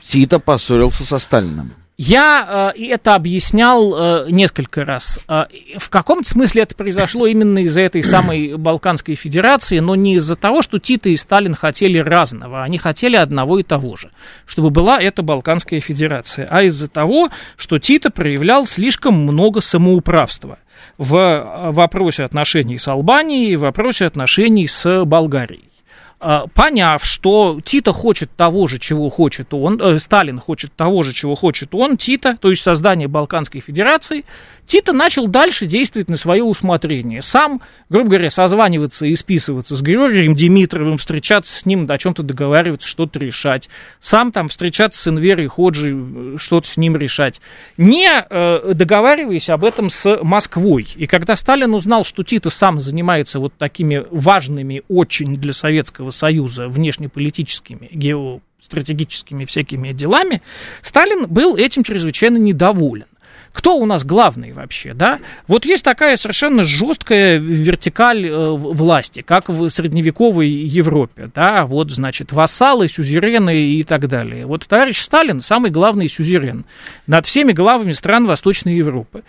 Тита 0.00 0.38
поссорился 0.38 1.04
со 1.04 1.18
Сталином? 1.18 1.72
Я 2.02 2.72
э, 2.74 2.82
это 2.82 3.14
объяснял 3.14 3.94
э, 3.94 4.30
несколько 4.30 4.86
раз. 4.86 5.22
Э, 5.28 5.44
в 5.76 5.90
каком-то 5.90 6.30
смысле 6.30 6.62
это 6.62 6.74
произошло 6.74 7.26
именно 7.26 7.58
из-за 7.64 7.82
этой 7.82 8.02
самой 8.02 8.54
Балканской 8.56 9.16
Федерации, 9.16 9.80
но 9.80 9.94
не 9.96 10.14
из-за 10.14 10.34
того, 10.34 10.62
что 10.62 10.78
Тита 10.78 11.10
и 11.10 11.16
Сталин 11.16 11.54
хотели 11.54 11.98
разного, 11.98 12.62
они 12.62 12.78
хотели 12.78 13.16
одного 13.16 13.58
и 13.58 13.64
того 13.64 13.96
же, 13.96 14.12
чтобы 14.46 14.70
была 14.70 14.98
эта 14.98 15.22
Балканская 15.22 15.80
Федерация, 15.80 16.48
а 16.50 16.62
из-за 16.62 16.88
того, 16.88 17.28
что 17.58 17.78
Тита 17.78 18.10
проявлял 18.10 18.64
слишком 18.64 19.16
много 19.16 19.60
самоуправства 19.60 20.58
в 20.96 21.18
э, 21.18 21.70
вопросе 21.70 22.24
отношений 22.24 22.78
с 22.78 22.88
Албанией, 22.88 23.56
в 23.56 23.60
вопросе 23.60 24.06
отношений 24.06 24.66
с 24.68 25.04
Болгарией. 25.04 25.69
А, 26.22 26.48
поняв, 26.48 27.02
что 27.02 27.60
Тита 27.64 27.92
хочет 27.92 28.30
того 28.36 28.68
же, 28.68 28.78
чего 28.78 29.08
хочет 29.08 29.54
он, 29.54 29.80
э, 29.80 29.98
Сталин 29.98 30.38
хочет 30.38 30.70
того 30.76 31.02
же, 31.02 31.14
чего 31.14 31.34
хочет 31.34 31.74
он, 31.74 31.96
Тита, 31.96 32.36
то 32.36 32.50
есть 32.50 32.62
создание 32.62 33.08
Балканской 33.08 33.62
Федерации, 33.62 34.26
Тита 34.70 34.92
начал 34.92 35.26
дальше 35.26 35.66
действовать 35.66 36.08
на 36.08 36.16
свое 36.16 36.44
усмотрение. 36.44 37.22
Сам, 37.22 37.60
грубо 37.88 38.10
говоря, 38.10 38.30
созваниваться 38.30 39.04
и 39.04 39.16
списываться 39.16 39.74
с 39.74 39.82
Георгием 39.82 40.36
Димитровым, 40.36 40.96
встречаться 40.96 41.58
с 41.58 41.66
ним, 41.66 41.90
о 41.90 41.98
чем-то 41.98 42.22
договариваться, 42.22 42.86
что-то 42.86 43.18
решать. 43.18 43.68
Сам 43.98 44.30
там 44.30 44.48
встречаться 44.48 45.02
с 45.02 45.08
Инверой 45.08 45.48
Ходжи, 45.48 46.38
что-то 46.38 46.68
с 46.68 46.76
ним 46.76 46.96
решать. 46.96 47.40
Не 47.78 48.06
э, 48.06 48.74
договариваясь 48.74 49.48
об 49.50 49.64
этом 49.64 49.90
с 49.90 50.20
Москвой. 50.22 50.86
И 50.94 51.06
когда 51.06 51.34
Сталин 51.34 51.74
узнал, 51.74 52.04
что 52.04 52.22
Тита 52.22 52.48
сам 52.48 52.78
занимается 52.78 53.40
вот 53.40 53.52
такими 53.58 54.04
важными 54.12 54.84
очень 54.86 55.34
для 55.34 55.52
Советского 55.52 56.10
Союза 56.10 56.68
внешнеполитическими, 56.68 57.88
геостратегическими 57.90 59.46
всякими 59.46 59.90
делами, 59.90 60.42
Сталин 60.80 61.26
был 61.26 61.56
этим 61.56 61.82
чрезвычайно 61.82 62.36
недоволен 62.36 63.06
кто 63.52 63.76
у 63.76 63.86
нас 63.86 64.04
главный 64.04 64.52
вообще, 64.52 64.94
да? 64.94 65.18
Вот 65.48 65.64
есть 65.64 65.84
такая 65.84 66.16
совершенно 66.16 66.64
жесткая 66.64 67.38
вертикаль 67.38 68.26
э, 68.26 68.50
власти, 68.50 69.22
как 69.22 69.48
в 69.48 69.68
средневековой 69.68 70.48
Европе, 70.48 71.30
да, 71.34 71.64
вот, 71.64 71.90
значит, 71.90 72.32
вассалы, 72.32 72.88
сюзерены 72.88 73.60
и 73.60 73.82
так 73.82 74.08
далее. 74.08 74.46
Вот 74.46 74.66
товарищ 74.66 75.00
Сталин 75.00 75.40
самый 75.40 75.70
главный 75.70 76.08
сюзерен 76.08 76.64
над 77.06 77.26
всеми 77.26 77.52
главами 77.52 77.92
стран 77.92 78.26
Восточной 78.26 78.76
Европы 78.76 79.22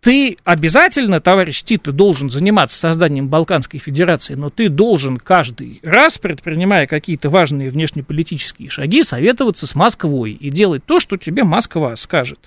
ты 0.00 0.38
обязательно, 0.44 1.20
товарищ 1.20 1.62
Тита, 1.62 1.92
должен 1.92 2.30
заниматься 2.30 2.78
созданием 2.78 3.28
Балканской 3.28 3.78
Федерации, 3.78 4.34
но 4.34 4.48
ты 4.48 4.68
должен 4.68 5.18
каждый 5.18 5.80
раз, 5.82 6.16
предпринимая 6.16 6.86
какие-то 6.86 7.28
важные 7.28 7.70
внешнеполитические 7.70 8.70
шаги, 8.70 9.02
советоваться 9.02 9.66
с 9.66 9.74
Москвой 9.74 10.32
и 10.32 10.50
делать 10.50 10.84
то, 10.84 11.00
что 11.00 11.16
тебе 11.18 11.44
Москва 11.44 11.96
скажет, 11.96 12.38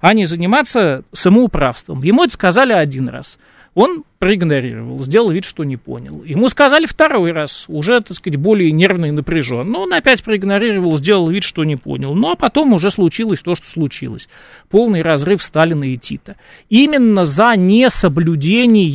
а 0.00 0.14
не 0.14 0.24
заниматься 0.24 1.04
самоуправством. 1.12 2.02
Ему 2.02 2.24
это 2.24 2.32
сказали 2.32 2.72
один 2.72 3.08
раз– 3.08 3.38
он 3.74 4.04
проигнорировал, 4.22 5.00
сделал 5.00 5.32
вид, 5.32 5.44
что 5.44 5.64
не 5.64 5.76
понял. 5.76 6.22
Ему 6.22 6.48
сказали 6.48 6.86
второй 6.86 7.32
раз, 7.32 7.64
уже, 7.66 8.00
так 8.00 8.16
сказать, 8.16 8.38
более 8.38 8.70
нервно 8.70 9.06
и 9.06 9.10
напряженно. 9.10 9.64
Но 9.64 9.82
он 9.82 9.92
опять 9.92 10.22
проигнорировал, 10.22 10.96
сделал 10.96 11.28
вид, 11.28 11.42
что 11.42 11.64
не 11.64 11.74
понял. 11.74 12.14
Ну, 12.14 12.30
а 12.30 12.36
потом 12.36 12.72
уже 12.72 12.92
случилось 12.92 13.42
то, 13.42 13.56
что 13.56 13.68
случилось. 13.68 14.28
Полный 14.70 15.02
разрыв 15.02 15.42
Сталина 15.42 15.82
и 15.82 15.98
Тита. 15.98 16.36
Именно 16.68 17.24
за 17.24 17.56
несоблюдение 17.56 18.86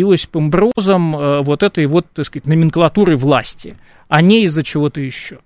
Иосипом 0.00 0.50
Брозом 0.50 1.16
э, 1.16 1.42
вот 1.42 1.62
этой 1.62 1.86
вот, 1.86 2.06
так 2.12 2.24
сказать, 2.24 2.48
номенклатуры 2.48 3.14
власти, 3.14 3.76
а 4.08 4.22
не 4.22 4.42
из-за 4.42 4.64
чего-то 4.64 5.00
еще. 5.00 5.38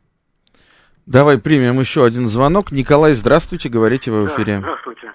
Давай 1.05 1.37
примем 1.37 1.79
еще 1.79 2.07
один 2.07 2.29
звонок. 2.29 2.73
Николай, 2.73 3.13
здравствуйте, 3.13 3.69
говорите 3.69 4.11
вы 4.11 4.25
в 4.25 4.29
эфире. 4.29 4.55
Да, 4.55 4.61
здравствуйте 4.61 5.13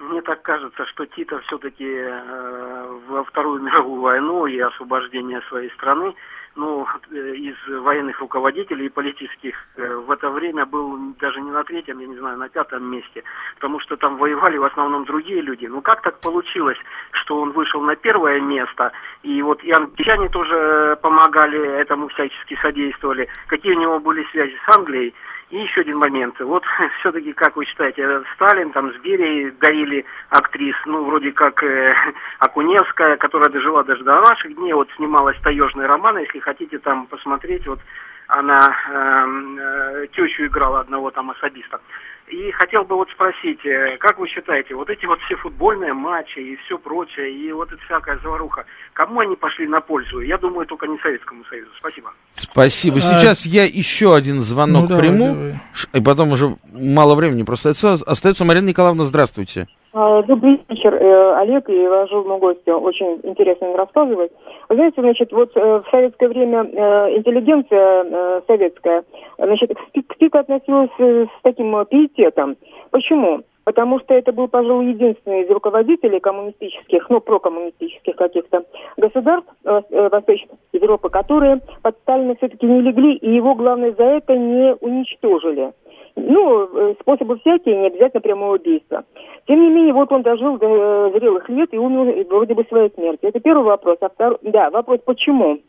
мне 0.00 0.22
так 0.22 0.42
кажется, 0.42 0.84
что 0.86 1.06
Тита 1.06 1.38
все-таки 1.40 1.86
э, 1.86 2.98
во 3.08 3.22
Вторую 3.24 3.62
мировую 3.62 4.00
войну 4.00 4.46
и 4.46 4.58
освобождение 4.58 5.40
своей 5.42 5.70
страны, 5.70 6.14
ну, 6.56 6.86
э, 7.12 7.34
из 7.36 7.54
военных 7.68 8.18
руководителей 8.20 8.86
и 8.86 8.88
политических 8.88 9.54
э, 9.76 9.94
в 9.94 10.10
это 10.10 10.30
время 10.30 10.66
был 10.66 11.14
даже 11.20 11.40
не 11.40 11.52
на 11.52 11.62
третьем, 11.62 12.00
я 12.00 12.06
не 12.08 12.16
знаю, 12.16 12.36
на 12.36 12.48
пятом 12.48 12.84
месте, 12.90 13.22
потому 13.54 13.78
что 13.78 13.96
там 13.96 14.16
воевали 14.16 14.58
в 14.58 14.64
основном 14.64 15.04
другие 15.04 15.40
люди. 15.40 15.66
Ну, 15.66 15.82
как 15.82 16.02
так 16.02 16.18
получилось, 16.20 16.78
что 17.12 17.40
он 17.40 17.52
вышел 17.52 17.80
на 17.80 17.94
первое 17.94 18.40
место, 18.40 18.90
и 19.22 19.40
вот 19.42 19.62
и 19.62 19.70
англичане 19.70 20.28
тоже 20.30 20.98
помогали 21.00 21.60
этому 21.80 22.08
всячески 22.08 22.58
содействовали, 22.60 23.28
какие 23.46 23.74
у 23.74 23.80
него 23.80 24.00
были 24.00 24.26
связи 24.32 24.56
с 24.66 24.76
Англией, 24.76 25.14
И 25.50 25.56
еще 25.56 25.80
один 25.80 25.96
момент. 25.96 26.38
Вот 26.40 26.62
все-таки, 27.00 27.32
как 27.32 27.56
вы 27.56 27.64
считаете, 27.64 28.22
Сталин 28.34 28.70
там 28.72 28.92
с 28.92 28.96
Берией 28.98 29.50
дарили 29.52 30.04
актрис, 30.28 30.76
ну, 30.84 31.04
вроде 31.04 31.32
как 31.32 31.62
э, 31.62 31.94
Акуневская, 32.38 33.16
которая 33.16 33.48
дожила 33.48 33.82
даже 33.82 34.04
до 34.04 34.20
наших 34.20 34.54
дней, 34.54 34.74
вот 34.74 34.88
снималась 34.96 35.38
«Таежный 35.42 35.86
роман», 35.86 36.18
если 36.18 36.38
хотите 36.40 36.78
там 36.78 37.06
посмотреть, 37.06 37.66
вот 37.66 37.80
она 38.26 38.76
эм, 38.90 39.58
э, 39.58 40.06
тещу 40.12 40.46
играла 40.46 40.80
одного 40.80 41.10
там 41.10 41.30
особиста. 41.30 41.80
И 42.30 42.50
хотел 42.52 42.84
бы 42.84 42.96
вот 42.96 43.08
спросить, 43.10 43.64
э, 43.64 43.96
как 43.98 44.18
вы 44.18 44.28
считаете, 44.28 44.74
вот 44.74 44.90
эти 44.90 45.06
вот 45.06 45.18
все 45.22 45.36
футбольные 45.36 45.94
матчи 45.94 46.38
и 46.38 46.56
все 46.64 46.78
прочее, 46.78 47.32
и 47.32 47.52
вот 47.52 47.72
эта 47.72 47.82
всякая 47.84 48.18
заваруха, 48.18 48.64
кому 48.92 49.20
они 49.20 49.34
пошли 49.36 49.66
на 49.66 49.80
пользу? 49.80 50.20
Я 50.20 50.36
думаю, 50.36 50.66
только 50.66 50.86
не 50.86 50.98
Советскому 50.98 51.44
Союзу. 51.46 51.70
Спасибо. 51.78 52.12
Спасибо. 52.34 52.98
А, 52.98 53.00
Сейчас 53.00 53.46
а... 53.46 53.48
я 53.48 53.64
еще 53.64 54.14
один 54.14 54.40
звонок 54.40 54.90
ну, 54.90 54.96
приму, 54.96 55.34
давай. 55.34 55.60
и 55.94 56.00
потом 56.02 56.32
уже 56.32 56.56
мало 56.72 57.14
времени 57.14 57.44
просто 57.44 57.70
остается. 57.70 58.04
Остается 58.04 58.44
Марина 58.44 58.66
Николаевна, 58.66 59.04
здравствуйте. 59.04 59.66
А, 60.00 60.22
добрый 60.22 60.60
вечер, 60.68 60.94
э, 60.94 61.34
Олег 61.40 61.68
и 61.68 61.88
уважаемому 61.88 62.38
гостю. 62.38 62.78
Очень 62.78 63.18
интересно 63.24 63.76
рассказывать. 63.76 64.30
Вы 64.68 64.76
знаете, 64.76 65.00
значит, 65.00 65.32
вот 65.32 65.50
э, 65.56 65.60
в 65.60 65.90
советское 65.90 66.28
время 66.28 66.62
э, 66.62 67.16
интеллигенция 67.16 68.42
советская, 68.46 69.02
значит, 69.38 69.74
к 69.74 70.16
ПИК 70.16 70.36
относилась 70.36 70.90
с 71.00 71.42
таким 71.42 71.84
пиететом. 71.86 72.56
Почему? 72.92 73.40
Потому 73.64 73.98
что 73.98 74.14
это 74.14 74.32
был, 74.32 74.46
пожалуй, 74.46 74.86
единственный 74.86 75.42
из 75.42 75.50
руководителей 75.50 76.20
коммунистических, 76.20 77.10
ну, 77.10 77.20
прокоммунистических 77.20 78.14
каких-то 78.14 78.62
государств 78.96 79.52
Восточной 79.64 80.58
Европы, 80.74 81.10
которые 81.10 81.60
под 81.82 81.96
Сталина 82.02 82.36
все-таки 82.36 82.66
не 82.66 82.82
легли, 82.82 83.16
и 83.16 83.34
его, 83.34 83.56
главное, 83.56 83.92
за 83.98 84.04
это 84.04 84.36
не 84.36 84.76
уничтожили. 84.80 85.72
Ну, 86.20 86.66
э, 86.66 86.94
способы 87.00 87.38
всякие, 87.38 87.76
не 87.76 87.86
обязательно 87.86 88.20
прямое 88.20 88.58
убийство. 88.58 89.04
Тем 89.46 89.60
не 89.60 89.70
менее, 89.70 89.94
вот 89.94 90.10
он 90.10 90.22
дожил 90.22 90.58
до 90.58 90.66
э, 90.66 91.18
зрелых 91.18 91.48
лет 91.48 91.72
и 91.72 91.78
умер 91.78 92.26
вроде 92.28 92.54
бы 92.54 92.64
своей 92.64 92.90
смерти. 92.90 93.20
Это 93.22 93.38
первый 93.40 93.64
вопрос. 93.64 93.98
А 94.00 94.08
второй, 94.08 94.38
да, 94.42 94.70
вопрос 94.70 95.00
почему? 95.04 95.60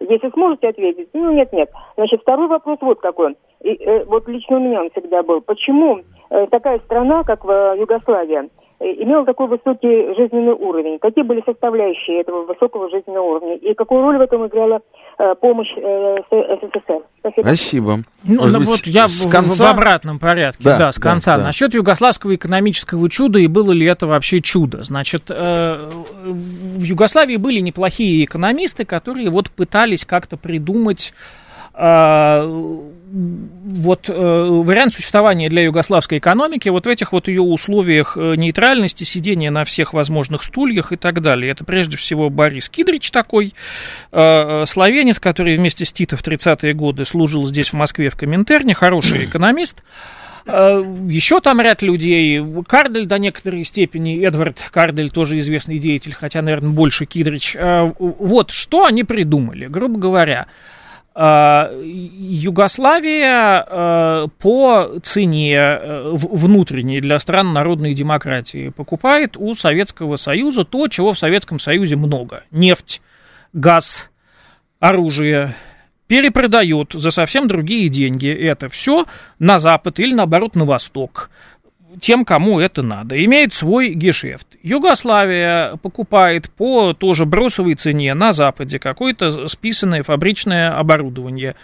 Если 0.00 0.30
сможете 0.30 0.68
ответить, 0.68 1.08
ну 1.12 1.30
нет, 1.32 1.52
нет. 1.52 1.70
Значит, 1.96 2.22
второй 2.22 2.48
вопрос 2.48 2.78
вот 2.80 3.00
какой. 3.00 3.36
И, 3.60 3.74
э, 3.74 4.04
вот 4.04 4.26
лично 4.28 4.56
у 4.56 4.60
меня 4.60 4.80
он 4.80 4.90
всегда 4.90 5.22
был. 5.22 5.42
Почему 5.42 6.00
э, 6.30 6.46
такая 6.46 6.78
страна, 6.80 7.22
как 7.22 7.44
э, 7.44 7.76
Югославия, 7.78 8.48
имел 8.82 9.24
такой 9.24 9.48
высокий 9.48 10.14
жизненный 10.16 10.52
уровень. 10.52 10.98
Какие 10.98 11.24
были 11.24 11.42
составляющие 11.46 12.20
этого 12.20 12.44
высокого 12.44 12.90
жизненного 12.90 13.36
уровня? 13.36 13.56
И 13.56 13.74
какую 13.74 14.02
роль 14.02 14.18
в 14.18 14.20
этом 14.20 14.46
играла 14.46 14.80
э, 15.18 15.34
помощь 15.40 15.72
э, 15.76 16.16
СССР? 16.30 17.02
Спасибо. 17.20 17.42
Спасибо. 17.42 17.98
Ну, 18.24 18.46
ну 18.46 18.60
вот 18.62 18.80
я 18.86 19.08
с 19.08 19.26
конца? 19.26 19.64
в 19.64 19.70
обратном 19.70 20.18
порядке, 20.18 20.64
да, 20.64 20.78
да 20.78 20.92
с 20.92 20.98
конца. 20.98 21.32
Да, 21.32 21.38
да. 21.38 21.44
Насчет 21.46 21.74
югославского 21.74 22.34
экономического 22.34 23.08
чуда, 23.08 23.38
и 23.38 23.46
было 23.46 23.72
ли 23.72 23.86
это 23.86 24.06
вообще 24.06 24.40
чудо? 24.40 24.82
Значит, 24.82 25.24
э, 25.28 25.88
в 26.24 26.82
Югославии 26.82 27.36
были 27.36 27.60
неплохие 27.60 28.24
экономисты, 28.24 28.84
которые 28.84 29.30
вот 29.30 29.50
пытались 29.50 30.04
как-то 30.04 30.36
придумать 30.36 31.14
вот 33.72 34.08
э, 34.08 34.12
вариант 34.12 34.94
существования 34.94 35.50
для 35.50 35.64
югославской 35.64 36.18
экономики 36.18 36.70
вот 36.70 36.86
в 36.86 36.88
этих 36.88 37.12
вот 37.12 37.28
ее 37.28 37.42
условиях 37.42 38.16
э, 38.16 38.36
нейтральности, 38.36 39.04
сидения 39.04 39.50
на 39.50 39.64
всех 39.64 39.92
возможных 39.92 40.42
стульях 40.42 40.92
и 40.92 40.96
так 40.96 41.20
далее. 41.20 41.52
Это 41.52 41.64
прежде 41.64 41.98
всего 41.98 42.30
Борис 42.30 42.70
Кидрич 42.70 43.10
такой, 43.10 43.54
э, 44.12 44.64
словенец, 44.66 45.20
который 45.20 45.58
вместе 45.58 45.84
с 45.84 45.92
Тито 45.92 46.16
в 46.16 46.22
30-е 46.22 46.72
годы 46.72 47.04
служил 47.04 47.44
здесь 47.46 47.68
в 47.68 47.74
Москве 47.74 48.08
в 48.08 48.16
Коминтерне, 48.16 48.74
хороший 48.74 49.24
экономист. 49.26 49.82
Еще 50.44 51.40
там 51.40 51.60
ряд 51.60 51.82
людей. 51.82 52.42
Кардель 52.66 53.06
до 53.06 53.20
некоторой 53.20 53.62
степени, 53.62 54.26
Эдвард 54.26 54.70
Кардель 54.72 55.10
тоже 55.10 55.38
известный 55.38 55.78
деятель, 55.78 56.12
хотя, 56.12 56.42
наверное, 56.42 56.70
больше 56.70 57.06
Кидрич. 57.06 57.56
Вот, 58.00 58.50
что 58.50 58.84
они 58.84 59.04
придумали, 59.04 59.66
грубо 59.68 60.00
говоря. 60.00 60.48
А, 61.14 61.70
Югославия 61.74 63.64
а, 63.68 64.28
по 64.38 64.98
цене 65.02 65.56
э, 65.56 66.10
внутренней 66.14 67.02
для 67.02 67.18
стран 67.18 67.52
народной 67.52 67.92
демократии 67.92 68.70
покупает 68.70 69.36
у 69.36 69.54
Советского 69.54 70.16
Союза 70.16 70.64
то, 70.64 70.88
чего 70.88 71.12
в 71.12 71.18
Советском 71.18 71.58
Союзе 71.58 71.96
много. 71.96 72.44
Нефть, 72.50 73.02
газ, 73.52 74.08
оружие, 74.80 75.54
перепродает 76.06 76.92
за 76.94 77.10
совсем 77.10 77.46
другие 77.46 77.90
деньги. 77.90 78.28
Это 78.28 78.70
все 78.70 79.06
на 79.38 79.58
Запад 79.58 80.00
или 80.00 80.14
наоборот 80.14 80.56
на 80.56 80.64
Восток 80.64 81.30
тем, 82.00 82.24
кому 82.24 82.60
это 82.60 82.82
надо. 82.82 83.22
Имеет 83.24 83.52
свой 83.52 83.94
гешефт. 83.94 84.46
Югославия 84.62 85.76
покупает 85.76 86.50
по 86.50 86.92
тоже 86.92 87.26
бросовой 87.26 87.74
цене 87.74 88.14
на 88.14 88.32
Западе 88.32 88.78
какое-то 88.78 89.48
списанное 89.48 90.02
фабричное 90.02 90.76
оборудование. 90.76 91.56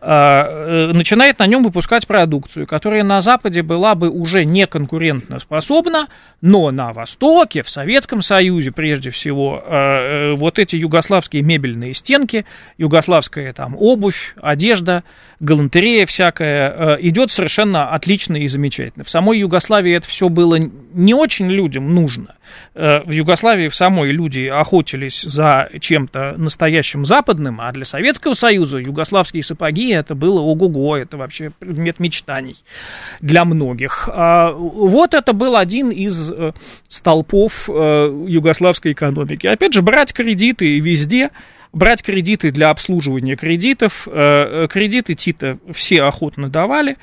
А, 0.00 0.44
э, 0.46 0.92
начинает 0.92 1.40
на 1.40 1.46
нем 1.48 1.64
выпускать 1.64 2.06
продукцию, 2.06 2.68
которая 2.68 3.02
на 3.02 3.20
Западе 3.20 3.62
была 3.62 3.96
бы 3.96 4.08
уже 4.10 4.44
не 4.44 4.68
конкурентно 4.68 5.40
способна, 5.40 6.06
но 6.40 6.70
на 6.70 6.92
Востоке, 6.92 7.64
в 7.64 7.70
Советском 7.70 8.22
Союзе 8.22 8.70
прежде 8.70 9.10
всего, 9.10 9.60
а, 9.66 10.30
э, 10.30 10.34
вот 10.36 10.60
эти 10.60 10.76
югославские 10.76 11.42
мебельные 11.42 11.94
стенки, 11.94 12.46
югославская 12.76 13.52
там 13.52 13.74
обувь, 13.76 14.36
одежда, 14.40 15.02
галантерея 15.40 16.04
всякая, 16.06 16.96
э, 16.96 16.98
идет 17.02 17.30
совершенно 17.30 17.90
отлично 17.90 18.36
и 18.36 18.48
замечательно. 18.48 19.04
В 19.04 19.10
самой 19.10 19.38
Югославии 19.38 19.94
это 19.94 20.08
все 20.08 20.28
было 20.28 20.56
не 20.56 21.14
очень 21.14 21.48
людям 21.48 21.94
нужно. 21.94 22.34
Э, 22.74 23.00
в 23.04 23.10
Югославии 23.10 23.68
в 23.68 23.74
самой 23.74 24.10
люди 24.10 24.46
охотились 24.46 25.22
за 25.22 25.68
чем-то 25.80 26.34
настоящим 26.36 27.04
западным, 27.04 27.60
а 27.60 27.70
для 27.70 27.84
Советского 27.84 28.34
Союза 28.34 28.78
югославские 28.78 29.44
сапоги 29.44 29.90
это 29.92 30.14
было 30.14 30.40
ого-го, 30.40 30.96
это 30.96 31.16
вообще 31.16 31.50
предмет 31.58 32.00
мечтаний 32.00 32.56
для 33.20 33.44
многих. 33.44 34.08
А 34.12 34.50
вот 34.50 35.14
это 35.14 35.32
был 35.32 35.56
один 35.56 35.90
из 35.90 36.30
э, 36.30 36.52
столпов 36.88 37.68
югославской 37.68 38.92
экономики. 38.92 39.46
Опять 39.46 39.74
же, 39.74 39.82
брать 39.82 40.12
кредиты 40.12 40.80
везде– 40.80 41.30
брать 41.72 42.02
кредиты 42.02 42.50
для 42.50 42.68
обслуживания 42.68 43.36
кредитов. 43.36 44.06
Э, 44.06 44.64
э, 44.64 44.68
кредиты 44.68 45.14
Тита 45.14 45.58
все 45.72 46.02
охотно 46.02 46.48
давали. 46.48 46.96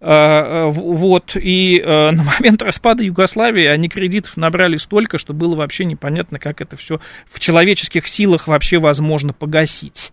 Э, 0.00 0.66
вот, 0.68 1.36
и 1.36 1.82
на 1.86 2.24
момент 2.24 2.62
распада 2.62 3.02
Югославии 3.02 3.66
они 3.66 3.88
кредитов 3.88 4.36
набрали 4.36 4.76
столько, 4.76 5.18
что 5.18 5.32
было 5.32 5.56
вообще 5.56 5.84
непонятно, 5.84 6.38
как 6.38 6.60
это 6.60 6.76
все 6.76 7.00
в 7.30 7.40
человеческих 7.40 8.06
силах 8.06 8.48
вообще 8.48 8.78
возможно 8.78 9.32
погасить. 9.32 10.12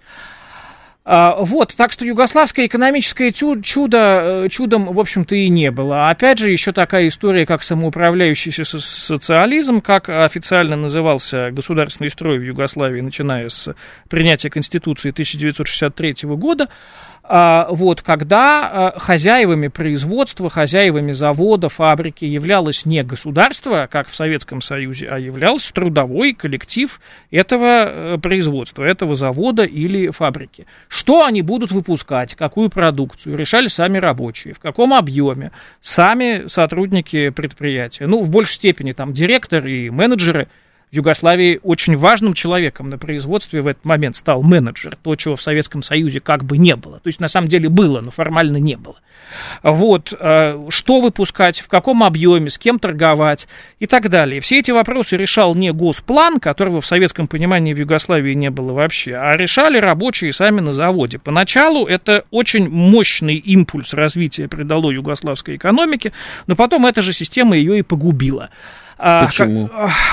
А, 1.08 1.36
вот, 1.36 1.76
так 1.78 1.92
что 1.92 2.04
югославское 2.04 2.66
экономическое 2.66 3.32
чудо, 3.32 4.46
э, 4.46 4.50
чудом, 4.50 4.86
в 4.86 5.00
общем-то, 5.00 5.36
и 5.36 5.50
не 5.50 5.70
было. 5.70 6.08
Опять 6.08 6.40
же, 6.40 6.50
еще 6.50 6.72
такая 6.72 7.10
история, 7.10 7.46
как 7.46 7.62
самоуправляющийся 7.62 8.66
социализм, 8.66 9.82
как 9.82 10.10
официально 10.10 10.76
назывался 10.76 11.52
государственный 11.52 12.10
строй 12.10 12.40
в 12.40 12.42
Югославии, 12.42 13.02
начиная 13.02 13.50
с 13.50 13.76
принятия 14.10 14.50
Конституции 14.50 15.12
1963 15.12 16.36
года, 16.36 16.70
а, 17.15 17.15
вот, 17.28 18.04
когда 18.04 18.92
а, 18.94 19.00
хозяевами 19.00 19.68
производства, 19.68 20.50
хозяевами 20.50 21.12
завода, 21.12 21.70
фабрики 21.70 22.24
являлось 22.24 22.86
не 22.86 23.04
государство, 23.04 23.88
как 23.92 24.08
в 24.08 24.16
Советском 24.16 24.62
Союзе, 24.62 25.08
а 25.10 25.18
являлся 25.18 25.74
трудовой 25.74 26.34
коллектив 26.34 27.00
этого 27.32 27.66
э, 27.66 28.18
производства, 28.20 28.84
этого 28.84 29.16
завода 29.16 29.64
или 29.64 30.10
фабрики. 30.12 30.68
Что 30.88 31.26
они 31.26 31.42
будут 31.42 31.72
выпускать, 31.72 32.36
какую 32.36 32.70
продукцию, 32.70 33.36
решали 33.38 33.68
сами 33.68 33.98
рабочие, 33.98 34.54
в 34.54 34.60
каком 34.60 34.94
объеме, 34.94 35.52
сами 35.82 36.48
сотрудники 36.48 37.30
предприятия. 37.30 38.06
Ну, 38.06 38.22
в 38.22 38.30
большей 38.30 38.54
степени 38.54 38.92
там 38.92 39.14
директоры 39.14 39.86
и 39.86 39.90
менеджеры– 39.90 40.48
в 40.92 40.96
Югославии 40.96 41.60
очень 41.64 41.98
важным 41.98 42.34
человеком 42.34 42.90
на 42.90 42.98
производстве 42.98 43.62
в 43.62 43.68
этот 43.68 43.86
момент 43.86 44.16
стал 44.16 44.44
менеджер, 44.44 44.98
то, 45.02 45.16
чего 45.16 45.36
в 45.36 45.42
Советском 45.42 45.82
Союзе 45.82 46.20
как 46.20 46.44
бы 46.44 46.58
не 46.58 46.76
было. 46.76 47.00
То 47.00 47.08
есть, 47.08 47.20
на 47.20 47.28
самом 47.28 47.48
деле 47.48 47.70
было, 47.70 48.02
но 48.02 48.12
формально 48.12 48.58
не 48.58 48.76
было. 48.76 48.96
Вот, 49.64 50.14
э, 50.18 50.68
что 50.70 51.02
выпускать, 51.02 51.60
в 51.60 51.68
каком 51.68 52.04
объеме, 52.04 52.50
с 52.50 52.58
кем 52.58 52.80
торговать 52.80 53.48
и 53.80 53.88
так 53.88 54.10
далее. 54.10 54.42
Все 54.42 54.60
эти 54.60 54.72
вопросы 54.72 55.18
решал 55.18 55.56
не 55.56 55.72
госплан, 55.72 56.40
которого 56.40 56.82
в 56.82 56.86
советском 56.86 57.28
понимании 57.28 57.74
в 57.74 57.78
Югославии 57.80 58.34
не 58.34 58.50
было 58.50 58.74
вообще, 58.74 59.16
а 59.16 59.36
решали 59.36 59.78
рабочие 59.78 60.34
сами 60.34 60.62
на 60.62 60.74
заводе. 60.74 61.20
Поначалу 61.20 61.86
это 61.86 62.26
очень 62.32 62.70
мощный 62.70 63.38
импульс 63.38 63.94
развития 63.94 64.48
придало 64.48 64.92
югославской 64.92 65.56
экономике, 65.56 66.14
но 66.48 66.56
потом 66.56 66.86
эта 66.86 67.02
же 67.02 67.14
система 67.14 67.58
ее 67.58 67.80
и 67.80 67.82
погубила. 67.82 68.50
Почему? 68.98 69.70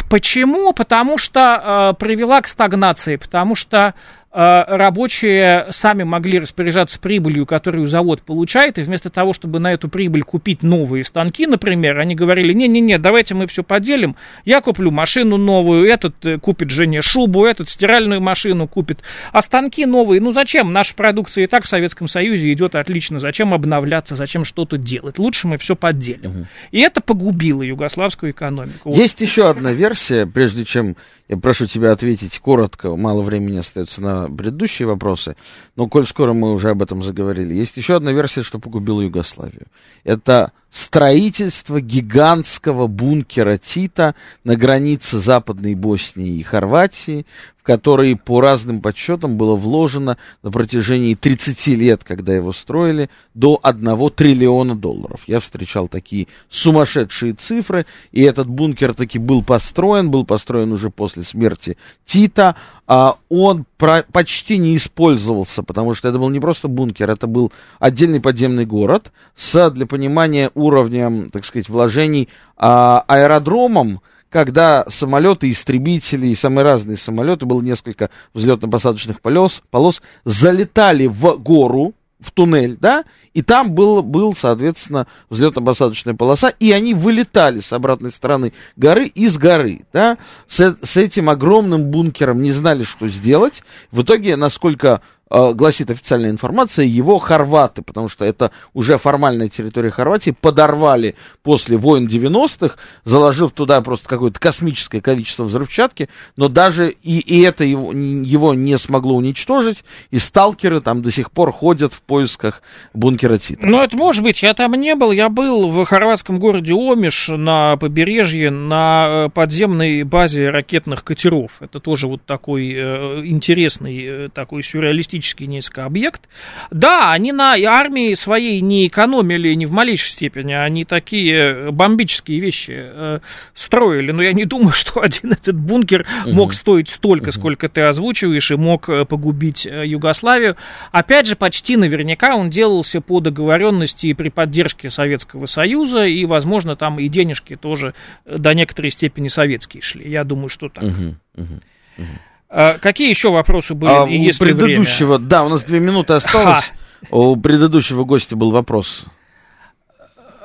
Почему? 0.09 0.73
Потому 0.73 1.19
что 1.19 1.97
привела 1.99 2.41
к 2.41 2.49
стагнации, 2.49 3.17
потому 3.17 3.55
что 3.55 3.79
а, 3.89 3.95
рабочие 4.33 5.67
сами 5.71 6.05
могли 6.05 6.39
распоряжаться 6.39 6.99
прибылью, 6.99 7.45
которую 7.45 7.87
завод 7.87 8.23
получает, 8.23 8.79
и 8.79 8.83
вместо 8.83 9.11
того, 9.11 9.35
чтобы 9.35 9.59
на 9.59 9.73
эту 9.73 9.91
прибыль 9.91 10.23
купить 10.23 10.63
новые 10.63 11.05
станки, 11.05 11.47
например, 11.47 11.99
они 11.99 12.15
говорили, 12.15 12.55
не-не-не, 12.55 12.99
давайте 12.99 13.35
мы 13.35 13.47
все 13.47 13.63
поделим, 13.63 14.17
я 14.47 14.63
куплю 14.63 14.91
машину 14.91 15.37
новую, 15.37 15.87
этот 15.87 16.15
э, 16.25 16.39
купит 16.39 16.71
жене 16.71 17.03
шубу, 17.03 17.45
этот 17.45 17.69
стиральную 17.69 18.23
машину 18.23 18.67
купит, 18.67 19.01
а 19.33 19.43
станки 19.43 19.85
новые, 19.85 20.21
ну 20.23 20.33
зачем? 20.33 20.73
Наша 20.73 20.95
продукция 20.95 21.45
и 21.45 21.47
так 21.47 21.65
в 21.65 21.69
Советском 21.69 22.09
Союзе 22.09 22.51
идет 22.53 22.75
отлично, 22.75 23.19
зачем 23.19 23.53
обновляться, 23.53 24.17
зачем 24.17 24.47
что-то 24.47 24.79
делать, 24.79 25.19
лучше 25.19 25.47
мы 25.47 25.59
все 25.59 25.77
поделим. 25.77 26.31
Угу. 26.31 26.47
И 26.71 26.81
это 26.81 27.03
погубило 27.03 27.63
югославскую 27.63 28.33
экономику. 28.33 28.95
Есть 28.95 29.21
вот. 29.21 29.27
еще 29.27 29.51
одна 29.51 29.73
версия, 29.73 30.27
прежде 30.27 30.65
чем 30.65 30.97
я 31.29 31.37
прошу 31.37 31.67
тебя 31.67 31.93
ответить 31.93 32.39
коротко, 32.39 32.97
мало 32.97 33.23
времени 33.23 33.59
остается 33.59 34.01
на 34.01 34.22
предыдущие 34.29 34.89
вопросы, 34.89 35.37
но 35.77 35.89
коль 35.89 36.07
скоро 36.07 36.33
мы 36.33 36.53
уже 36.53 36.71
об 36.71 36.83
этом 36.83 37.03
заговорили, 37.03 37.55
есть 37.55 37.77
еще 37.77 37.97
одна 37.97 38.13
версия, 38.13 38.43
что 38.43 38.59
погубила 38.59 39.01
Югославию. 39.01 39.67
Это 40.05 40.53
строительство 40.71 41.81
гигантского 41.81 42.87
бункера 42.87 43.59
Тита 43.59 44.15
на 44.43 44.57
границе 44.57 45.19
Западной 45.19 45.75
Боснии 45.75 46.39
и 46.39 46.43
Хорватии, 46.43 47.27
в 47.63 47.67
который 47.67 48.17
по 48.17 48.41
разным 48.41 48.81
подсчетам 48.81 49.37
было 49.37 49.55
вложено 49.55 50.19
на 50.43 50.51
протяжении 50.51 51.15
30 51.15 51.69
лет, 51.69 52.03
когда 52.03 52.35
его 52.35 52.53
строили, 52.53 53.09
до 53.35 53.61
1 53.63 54.11
триллиона 54.11 54.75
долларов. 54.75 55.23
Я 55.29 55.39
встречал 55.39 55.87
такие 55.87 56.27
сумасшедшие 56.51 57.35
цифры, 57.35 57.87
и 58.11 58.23
этот 58.23 58.49
бункер 58.49 58.95
таки 58.95 59.19
был 59.19 59.45
построен, 59.45 60.11
был 60.11 60.27
построен 60.27 60.73
уже 60.73 60.91
после 60.91 61.23
смерти 61.23 61.77
Тита, 62.05 62.57
а 62.89 63.17
он 63.29 63.65
про, 63.79 64.05
почти 64.11 64.59
не 64.59 64.77
использовался, 64.77 65.63
потому 65.63 65.95
что 65.95 66.09
это 66.09 66.19
был 66.19 66.31
не 66.31 66.41
просто 66.41 66.67
бункер, 66.67 67.11
это 67.11 67.29
был 67.29 67.53
отдельный 67.79 68.21
подземный 68.21 68.67
город 68.67 69.13
с, 69.37 69.71
для 69.71 69.87
понимания, 69.87 70.51
уровнем, 70.55 71.31
так 71.31 71.45
сказать, 71.45 71.69
вложений 71.69 72.29
а, 72.57 73.05
аэродромом, 73.07 74.01
когда 74.33 74.87
самолеты, 74.89 75.51
истребители 75.51 76.29
и 76.29 76.35
самые 76.35 76.65
разные 76.65 76.97
самолеты, 76.97 77.45
было 77.45 77.61
несколько 77.61 78.09
взлетно-посадочных 78.35 79.21
полос, 79.21 79.63
полос, 79.71 80.01
залетали 80.25 81.07
в 81.07 81.37
гору, 81.37 81.93
в 82.19 82.31
туннель, 82.31 82.79
да, 82.81 83.05
и 83.35 83.43
там 83.43 83.73
был, 83.73 84.03
был 84.03 84.35
соответственно, 84.35 85.07
взлетно-посадочная 85.29 86.15
полоса, 86.15 86.49
и 86.49 86.73
они 86.73 86.95
вылетали 86.95 87.61
с 87.61 87.73
обратной 87.73 88.13
стороны 88.13 88.53
горы 88.77 89.07
из 89.07 89.37
горы, 89.37 89.83
да, 89.93 90.17
с, 90.49 90.77
с 90.83 90.97
этим 90.97 91.29
огромным 91.29 91.87
бункером 91.87 92.41
не 92.41 92.53
знали, 92.53 92.85
что 92.85 93.09
сделать. 93.09 93.63
В 93.91 94.03
итоге, 94.03 94.37
насколько 94.37 95.03
гласит 95.33 95.91
официальная 95.91 96.31
информация, 96.31 96.85
его 96.85 97.19
хорваты, 97.19 97.83
потому 97.83 98.09
что 98.09 98.25
это 98.25 98.51
уже 98.75 98.99
формальная 98.99 99.49
территория 99.49 99.91
Хорватии, 99.91 100.35
подорвали 100.39 101.15
после 101.43 101.77
войн 101.77 102.07
90-х, 102.07 102.77
заложив 103.05 103.53
туда 103.53 103.81
просто 103.81 104.09
какое-то 104.09 104.39
космическое 104.39 105.01
количество 105.01 105.45
взрывчатки, 105.45 106.09
но 106.37 106.49
даже 106.49 106.91
и, 106.91 107.19
и 107.21 107.41
это 107.43 107.65
его, 107.65 107.93
его 107.93 108.53
не 108.55 108.77
смогло 108.79 109.17
уничтожить, 109.17 109.85
и 110.11 110.19
сталкеры 110.19 110.81
там 110.81 111.03
до 111.03 111.11
сих 111.11 111.31
пор 111.31 111.53
ходят 111.53 111.95
в 111.95 112.03
поисках 112.03 112.63
бункера 112.93 113.39
Тита. 113.39 113.67
Ну, 113.67 113.81
это 113.81 113.97
может 113.97 114.23
быть, 114.23 114.43
я 114.43 114.53
там 114.53 114.73
не 114.75 114.95
был, 114.95 115.13
я 115.13 115.31
был 115.31 115.69
в 115.69 115.85
хорватском 115.87 116.39
городе 116.39 116.75
Омиш 116.75 117.29
на 117.29 117.77
побережье 117.77 118.51
на 118.51 119.27
э, 119.27 119.29
подземной 119.31 120.03
базе 120.03 120.51
ракетных 120.51 121.05
катеров. 121.05 121.57
Это 121.61 121.81
тоже 121.81 122.07
вот 122.07 122.25
такой 122.27 122.73
э, 122.73 123.23
интересный, 123.25 124.05
э, 124.05 124.29
такой 124.29 124.63
сюрреалистический 124.63 125.22
стратегический 125.23 125.47
несколько 125.47 125.85
объект. 125.85 126.29
Да, 126.71 127.11
они 127.11 127.33
на 127.33 127.55
армии 127.55 128.15
своей 128.15 128.61
не 128.61 128.87
экономили 128.87 129.55
ни 129.55 129.67
в 129.67 129.73
малейшей 129.73 130.09
степени, 130.09 130.53
они 130.53 130.85
такие 130.85 131.71
бомбические 131.71 132.41
вещи 132.41 132.75
э, 132.77 133.21
строили, 133.55 134.13
но 134.13 134.23
я 134.23 134.33
не 134.33 134.45
думаю, 134.45 134.73
что 134.73 135.01
один 135.01 135.33
этот 135.33 135.57
бункер 135.57 136.07
угу. 136.25 136.35
мог 136.35 136.55
стоить 136.55 136.89
столько, 136.89 137.29
угу. 137.29 137.33
сколько 137.33 137.69
ты 137.69 137.83
озвучиваешь, 137.83 138.51
и 138.51 138.57
мог 138.57 138.89
э, 138.89 139.05
погубить 139.05 139.67
э, 139.67 139.87
Югославию. 139.87 140.57
Опять 140.91 141.27
же, 141.27 141.37
почти 141.37 141.77
наверняка 141.77 142.35
он 142.35 142.51
делался 142.51 143.01
по 143.01 143.21
договоренности 143.21 144.09
и 144.09 144.15
при 144.15 144.29
поддержке 144.29 144.91
Советского 144.91 145.47
Союза, 145.47 146.05
и, 146.05 146.25
возможно, 146.25 146.77
там 146.77 146.99
и 146.99 147.09
денежки 147.09 147.57
тоже 147.57 147.95
э, 148.25 148.39
до 148.39 148.55
некоторой 148.55 148.91
степени 148.91 149.29
советские 149.29 149.83
шли. 149.83 150.11
Я 150.11 150.25
думаю, 150.25 150.49
что 150.49 150.69
так. 150.69 150.85
Угу, 150.85 151.15
угу, 151.37 151.61
угу. 151.99 152.07
А, 152.55 152.77
какие 152.79 153.09
еще 153.09 153.31
вопросы 153.31 153.75
были? 153.75 153.91
А, 153.91 154.05
у 154.05 154.39
предыдущего, 154.39 155.17
время? 155.17 155.29
да, 155.29 155.45
у 155.45 155.49
нас 155.49 155.65
две 155.65 155.81
минуты 155.81 156.13
осталось. 156.13 156.73
Ха. 157.01 157.17
У 157.17 157.35
предыдущего 157.37 158.05
гостя 158.05 158.37
был 158.37 158.51
вопрос. 158.51 159.07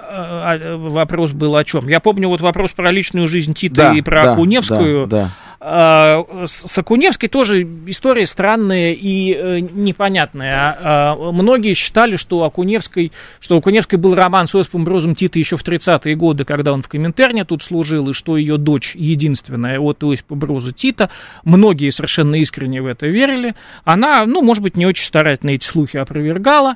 А, 0.09 0.53
а, 0.53 0.77
вопрос 0.77 1.33
был 1.33 1.57
о 1.57 1.65
чем? 1.65 1.89
Я 1.89 1.99
помню 1.99 2.29
вот 2.29 2.39
вопрос 2.39 2.71
про 2.71 2.91
личную 2.91 3.27
жизнь 3.27 3.53
Тита 3.53 3.75
да, 3.75 3.93
и 3.93 3.99
про 3.99 4.23
да, 4.23 4.33
Акуневскую. 4.33 5.05
Да, 5.05 5.23
да. 5.23 5.31
А, 5.59 6.23
с 6.45 6.77
Акуневской 6.77 7.29
тоже 7.29 7.63
история 7.87 8.27
странная 8.27 8.93
и 8.93 9.33
э, 9.33 9.59
непонятная. 9.59 10.77
А, 10.79 11.15
многие 11.31 11.73
считали, 11.73 12.15
что 12.15 12.43
Акуневской, 12.43 13.11
что 13.39 13.55
у 13.55 13.59
Акуневской 13.59 13.97
был 13.97 14.13
роман 14.13 14.47
с 14.47 14.53
Осипом 14.53 14.83
Брозом 14.83 15.15
Тита 15.15 15.39
еще 15.39 15.57
в 15.57 15.63
30-е 15.63 16.15
годы, 16.15 16.45
когда 16.45 16.73
он 16.73 16.83
в 16.83 16.89
Коминтерне 16.89 17.43
тут 17.43 17.63
служил, 17.63 18.09
и 18.09 18.13
что 18.13 18.37
ее 18.37 18.57
дочь 18.57 18.95
единственная 18.95 19.79
от 19.79 20.03
Осипа 20.03 20.35
Броза 20.35 20.73
Тита. 20.73 21.09
Многие 21.43 21.89
совершенно 21.89 22.35
искренне 22.35 22.81
в 22.81 22.85
это 22.85 23.07
верили. 23.07 23.55
Она, 23.83 24.25
ну, 24.25 24.43
может 24.43 24.61
быть, 24.61 24.77
не 24.77 24.85
очень 24.85 25.05
старательно 25.05 25.51
эти 25.51 25.65
слухи 25.65 25.97
опровергала 25.97 26.75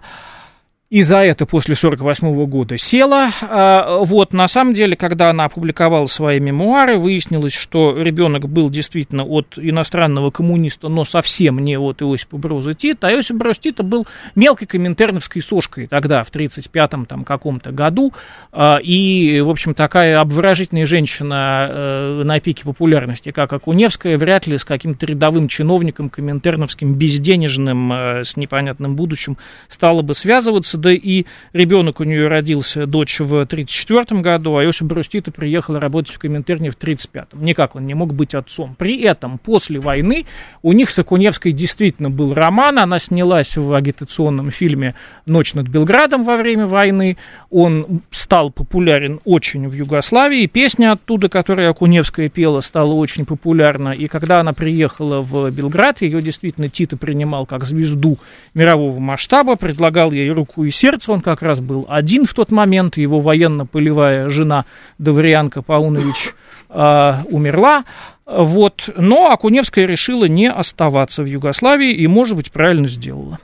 и 0.92 1.04
за 1.04 1.20
это 1.20 1.46
после 1.46 1.76
1948 1.76 2.46
года 2.48 2.78
села. 2.78 3.30
А, 3.44 4.00
вот, 4.00 4.34
на 4.34 4.50
самом 4.50 4.74
деле, 4.74 4.98
когда 4.98 5.30
она 5.30 5.46
опубликовала 5.46 6.06
свои 6.08 6.42
мемуары, 6.42 7.00
выяснилось, 7.00 7.54
что 7.54 7.98
ребенок 7.98 8.50
был 8.50 8.70
действительно 8.70 9.24
от 9.24 9.58
иностранного 9.58 10.32
коммуниста, 10.32 10.90
но 10.90 11.06
совсем 11.06 11.60
не 11.60 11.78
от 11.78 12.02
Иосипа 12.02 12.36
Броза 12.36 12.74
Тита. 12.74 13.08
А 13.08 13.12
Иосип 13.14 13.38
Броз 13.38 13.58
Тита 13.58 13.84
был 13.84 14.06
мелкой 14.36 14.66
коминтерновской 14.66 15.42
сошкой 15.42 15.88
тогда, 15.88 16.24
в 16.24 16.30
1935 16.30 17.08
там, 17.08 17.24
каком-то 17.24 17.72
году. 17.72 18.12
А, 18.52 18.76
и, 18.84 19.40
в 19.40 19.50
общем, 19.50 19.74
такая 19.74 20.20
обворожительная 20.20 20.86
женщина 20.86 21.70
э, 21.70 22.24
на 22.26 22.42
пике 22.42 22.66
популярности, 22.66 23.32
как 23.32 23.54
Акуневская, 23.54 24.18
вряд 24.18 24.46
ли 24.46 24.58
с 24.58 24.66
каким-то 24.66 25.06
рядовым 25.06 25.48
чиновником 25.48 26.10
коминтерновским, 26.10 26.96
безденежным, 26.96 27.94
э, 27.94 28.24
с 28.26 28.36
непонятным 28.36 28.98
будущим 28.98 29.38
стала 29.70 30.02
бы 30.02 30.14
связываться 30.14 30.81
да 30.82 30.92
и 30.92 31.26
ребенок 31.54 32.00
у 32.00 32.04
нее 32.04 32.28
родился, 32.28 32.86
дочь 32.86 33.20
в 33.20 33.34
1934 33.34 34.22
году, 34.22 34.58
а 34.58 34.64
Иосиф 34.66 34.88
Брустита 34.88 35.32
приехал 35.32 35.80
работать 35.80 36.14
в 36.14 36.20
Коминтерне 36.20 36.70
в 36.70 36.76
1935. 36.76 37.42
Никак 37.42 37.76
он 37.76 37.86
не 37.86 37.94
мог 37.94 38.14
быть 38.14 38.36
отцом. 38.36 38.76
При 38.78 39.02
этом 39.02 39.38
после 39.38 39.80
войны 39.80 40.26
у 40.62 40.74
них 40.74 40.90
с 40.90 41.00
Акуневской 41.00 41.52
действительно 41.52 42.10
был 42.10 42.34
роман, 42.34 42.80
она 42.80 43.00
снялась 43.00 43.56
в 43.56 43.74
агитационном 43.74 44.52
фильме 44.52 44.96
«Ночь 45.26 45.54
над 45.54 45.68
Белградом» 45.68 46.24
во 46.24 46.38
время 46.38 46.68
войны, 46.68 47.18
он 47.50 48.02
стал 48.12 48.52
популярен 48.52 49.20
очень 49.24 49.68
в 49.68 49.74
Югославии, 49.74 50.48
песня 50.48 50.92
оттуда, 50.92 51.30
которую 51.30 51.70
Акуневская 51.70 52.30
пела, 52.30 52.62
стала 52.62 52.94
очень 52.94 53.26
популярна, 53.26 53.90
и 53.90 54.08
когда 54.08 54.40
она 54.40 54.54
приехала 54.54 55.22
в 55.22 55.52
Белград, 55.52 56.02
ее 56.02 56.22
действительно 56.22 56.70
Тита 56.70 56.98
принимал 56.98 57.46
как 57.46 57.66
звезду 57.66 58.18
мирового 58.54 59.00
масштаба, 59.00 59.56
предлагал 59.56 60.12
ей 60.12 60.32
руку 60.32 60.64
и 60.64 60.71
и 60.72 60.74
сердце. 60.74 61.12
Он 61.12 61.22
как 61.22 61.42
раз 61.42 61.60
был 61.60 61.86
один 61.90 62.26
в 62.26 62.34
тот 62.34 62.52
момент. 62.52 62.98
Его 62.98 63.20
военно-полевая 63.20 64.30
жена 64.30 64.66
Даврианка 64.98 65.62
Паунович 65.62 66.34
э, 66.70 67.14
умерла. 67.30 67.84
Вот. 68.26 68.90
Но 68.96 69.32
Акуневская 69.32 69.86
решила 69.86 70.26
не 70.26 70.50
оставаться 70.50 71.24
в 71.24 71.26
Югославии 71.26 71.94
и, 71.94 72.08
может 72.08 72.36
быть, 72.36 72.52
правильно 72.52 72.88
сделала. 72.88 73.40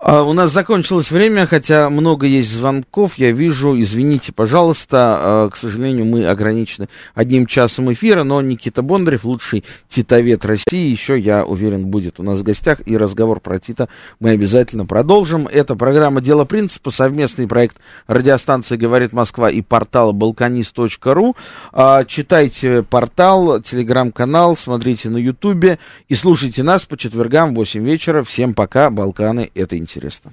А, 0.00 0.22
у 0.22 0.32
нас 0.32 0.52
закончилось 0.52 1.10
время, 1.10 1.44
хотя 1.44 1.90
много 1.90 2.24
есть 2.24 2.52
звонков, 2.52 3.18
я 3.18 3.32
вижу, 3.32 3.78
извините, 3.80 4.32
пожалуйста, 4.32 4.98
а, 5.00 5.50
к 5.50 5.56
сожалению, 5.56 6.06
мы 6.06 6.24
ограничены 6.26 6.88
одним 7.16 7.46
часом 7.46 7.92
эфира, 7.92 8.22
но 8.22 8.40
Никита 8.40 8.82
Бондарев, 8.82 9.24
лучший 9.24 9.64
титовед 9.88 10.44
России, 10.44 10.88
еще, 10.88 11.18
я 11.18 11.44
уверен, 11.44 11.86
будет 11.88 12.20
у 12.20 12.22
нас 12.22 12.38
в 12.38 12.42
гостях, 12.44 12.80
и 12.86 12.96
разговор 12.96 13.40
про 13.40 13.58
Тита 13.58 13.88
мы 14.20 14.30
обязательно 14.30 14.86
продолжим. 14.86 15.48
Это 15.48 15.74
программа 15.74 16.20
«Дело 16.20 16.44
принципа», 16.44 16.92
совместный 16.92 17.48
проект 17.48 17.78
радиостанции 18.06 18.76
«Говорит 18.76 19.12
Москва» 19.12 19.50
и 19.50 19.62
портала 19.62 20.12
balkanist.ru. 20.12 21.34
А, 21.72 22.04
читайте 22.04 22.84
портал, 22.84 23.60
телеграм-канал, 23.60 24.56
смотрите 24.56 25.08
на 25.08 25.16
ютубе 25.16 25.80
и 26.08 26.14
слушайте 26.14 26.62
нас 26.62 26.84
по 26.84 26.96
четвергам 26.96 27.50
в 27.52 27.56
8 27.56 27.84
вечера. 27.84 28.22
Всем 28.22 28.54
пока, 28.54 28.90
Балканы, 28.90 29.50
это 29.56 29.76
интересно 29.76 29.87
интересно. 29.88 30.32